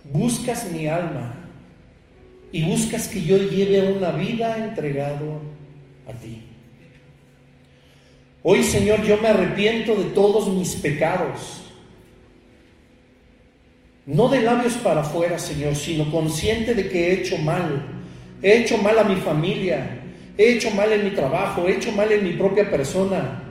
buscas 0.04 0.70
mi 0.70 0.86
alma 0.86 1.34
y 2.50 2.62
buscas 2.64 3.08
que 3.08 3.22
yo 3.22 3.36
lleve 3.38 3.92
una 3.92 4.12
vida 4.12 4.56
entregado 4.64 5.40
a 6.08 6.12
ti. 6.12 6.42
Hoy, 8.42 8.62
Señor, 8.64 9.02
yo 9.02 9.18
me 9.18 9.28
arrepiento 9.28 9.94
de 9.94 10.04
todos 10.10 10.48
mis 10.48 10.74
pecados. 10.76 11.62
No 14.04 14.28
de 14.28 14.42
labios 14.42 14.74
para 14.74 15.02
afuera, 15.02 15.38
Señor, 15.38 15.76
sino 15.76 16.10
consciente 16.10 16.74
de 16.74 16.88
que 16.88 17.08
he 17.08 17.20
hecho 17.20 17.38
mal. 17.38 18.01
He 18.42 18.58
hecho 18.58 18.78
mal 18.78 18.98
a 18.98 19.04
mi 19.04 19.16
familia, 19.16 20.00
he 20.36 20.54
hecho 20.54 20.70
mal 20.72 20.92
en 20.92 21.04
mi 21.04 21.10
trabajo, 21.10 21.68
he 21.68 21.76
hecho 21.76 21.92
mal 21.92 22.10
en 22.10 22.24
mi 22.24 22.32
propia 22.32 22.70
persona. 22.70 23.44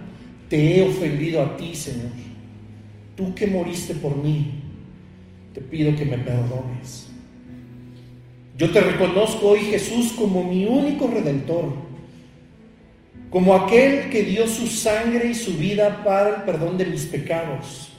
Te 0.50 0.78
he 0.78 0.88
ofendido 0.88 1.42
a 1.42 1.56
ti, 1.56 1.74
Señor. 1.74 2.12
Tú 3.16 3.34
que 3.34 3.48
moriste 3.48 3.94
por 3.96 4.18
mí, 4.18 4.62
te 5.54 5.62
pido 5.62 5.96
que 5.96 6.06
me 6.06 6.18
perdones. 6.18 7.10
Yo 8.58 8.70
te 8.70 8.82
reconozco 8.82 9.50
hoy, 9.50 9.62
Jesús, 9.62 10.14
como 10.14 10.44
mi 10.44 10.66
único 10.66 11.08
redentor 11.08 11.92
como 13.32 13.56
aquel 13.56 14.10
que 14.10 14.24
dio 14.24 14.46
su 14.46 14.68
sangre 14.68 15.30
y 15.30 15.34
su 15.34 15.54
vida 15.54 16.04
para 16.04 16.36
el 16.36 16.42
perdón 16.44 16.78
de 16.78 16.86
mis 16.86 17.06
pecados, 17.06 17.94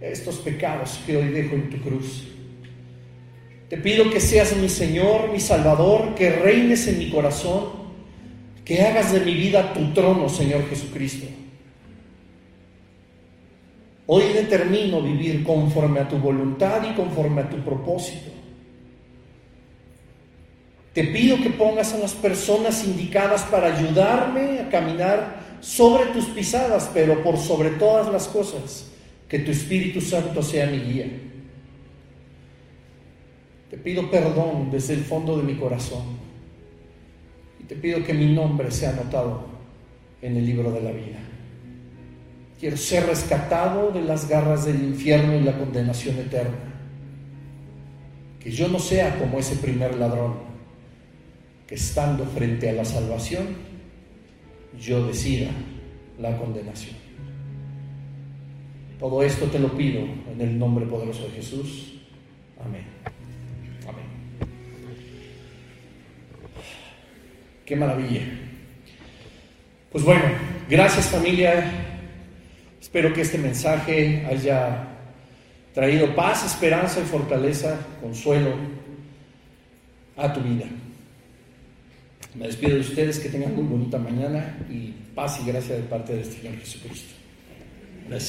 estos 0.00 0.36
pecados 0.36 1.00
que 1.06 1.16
hoy 1.16 1.28
dejo 1.28 1.54
en 1.54 1.70
tu 1.70 1.78
cruz. 1.78 2.28
Te 3.72 3.78
pido 3.78 4.10
que 4.10 4.20
seas 4.20 4.54
mi 4.54 4.68
Señor, 4.68 5.32
mi 5.32 5.40
Salvador, 5.40 6.14
que 6.14 6.28
reines 6.28 6.86
en 6.88 6.98
mi 6.98 7.08
corazón, 7.08 7.70
que 8.66 8.82
hagas 8.82 9.12
de 9.12 9.20
mi 9.20 9.32
vida 9.32 9.72
tu 9.72 9.94
trono, 9.94 10.28
Señor 10.28 10.68
Jesucristo. 10.68 11.26
Hoy 14.04 14.24
determino 14.34 15.00
vivir 15.00 15.42
conforme 15.42 16.00
a 16.00 16.06
tu 16.06 16.18
voluntad 16.18 16.86
y 16.86 16.92
conforme 16.92 17.40
a 17.40 17.48
tu 17.48 17.56
propósito. 17.64 18.30
Te 20.92 21.04
pido 21.04 21.38
que 21.42 21.48
pongas 21.48 21.94
a 21.94 21.98
las 21.98 22.12
personas 22.12 22.84
indicadas 22.84 23.42
para 23.44 23.74
ayudarme 23.74 24.60
a 24.60 24.68
caminar 24.68 25.56
sobre 25.62 26.10
tus 26.12 26.26
pisadas, 26.26 26.90
pero 26.92 27.22
por 27.22 27.38
sobre 27.38 27.70
todas 27.70 28.12
las 28.12 28.28
cosas, 28.28 28.90
que 29.26 29.38
tu 29.38 29.50
Espíritu 29.50 30.02
Santo 30.02 30.42
sea 30.42 30.66
mi 30.66 30.78
guía. 30.78 31.31
Te 33.72 33.78
pido 33.78 34.10
perdón 34.10 34.70
desde 34.70 34.92
el 34.92 35.00
fondo 35.00 35.38
de 35.38 35.44
mi 35.44 35.54
corazón 35.54 36.02
y 37.58 37.64
te 37.64 37.74
pido 37.74 38.04
que 38.04 38.12
mi 38.12 38.26
nombre 38.26 38.70
sea 38.70 38.90
anotado 38.90 39.46
en 40.20 40.36
el 40.36 40.44
libro 40.44 40.70
de 40.72 40.82
la 40.82 40.90
vida. 40.90 41.16
Quiero 42.60 42.76
ser 42.76 43.06
rescatado 43.06 43.90
de 43.90 44.02
las 44.02 44.28
garras 44.28 44.66
del 44.66 44.82
infierno 44.82 45.34
y 45.36 45.40
la 45.40 45.56
condenación 45.56 46.18
eterna. 46.18 46.58
Que 48.40 48.50
yo 48.50 48.68
no 48.68 48.78
sea 48.78 49.18
como 49.18 49.38
ese 49.38 49.56
primer 49.56 49.94
ladrón 49.94 50.34
estando 51.70 52.26
frente 52.26 52.68
a 52.68 52.74
la 52.74 52.84
salvación, 52.84 53.56
yo 54.78 55.06
decida 55.06 55.48
la 56.20 56.36
condenación. 56.36 56.96
Todo 58.98 59.22
esto 59.22 59.46
te 59.46 59.58
lo 59.58 59.74
pido 59.74 60.02
en 60.30 60.38
el 60.42 60.58
nombre 60.58 60.84
poderoso 60.84 61.22
de 61.22 61.30
Jesús. 61.30 62.02
Amén. 62.62 62.91
Qué 67.64 67.76
maravilla. 67.76 68.20
Pues 69.90 70.04
bueno, 70.04 70.24
gracias 70.68 71.06
familia. 71.06 71.70
Espero 72.80 73.12
que 73.12 73.20
este 73.20 73.38
mensaje 73.38 74.26
haya 74.28 74.88
traído 75.74 76.14
paz, 76.14 76.44
esperanza 76.44 77.00
y 77.00 77.04
fortaleza, 77.04 77.78
consuelo 78.00 78.54
a 80.16 80.32
tu 80.32 80.40
vida. 80.40 80.66
Me 82.34 82.46
despido 82.46 82.74
de 82.74 82.80
ustedes, 82.80 83.18
que 83.18 83.28
tengan 83.28 83.54
muy 83.54 83.64
bonita 83.64 83.98
mañana 83.98 84.56
y 84.70 84.94
paz 85.14 85.38
y 85.42 85.46
gracia 85.46 85.76
de 85.76 85.82
parte 85.82 86.14
del 86.14 86.24
Señor 86.24 86.56
Jesucristo. 86.58 87.14
Gracias. 88.08 88.20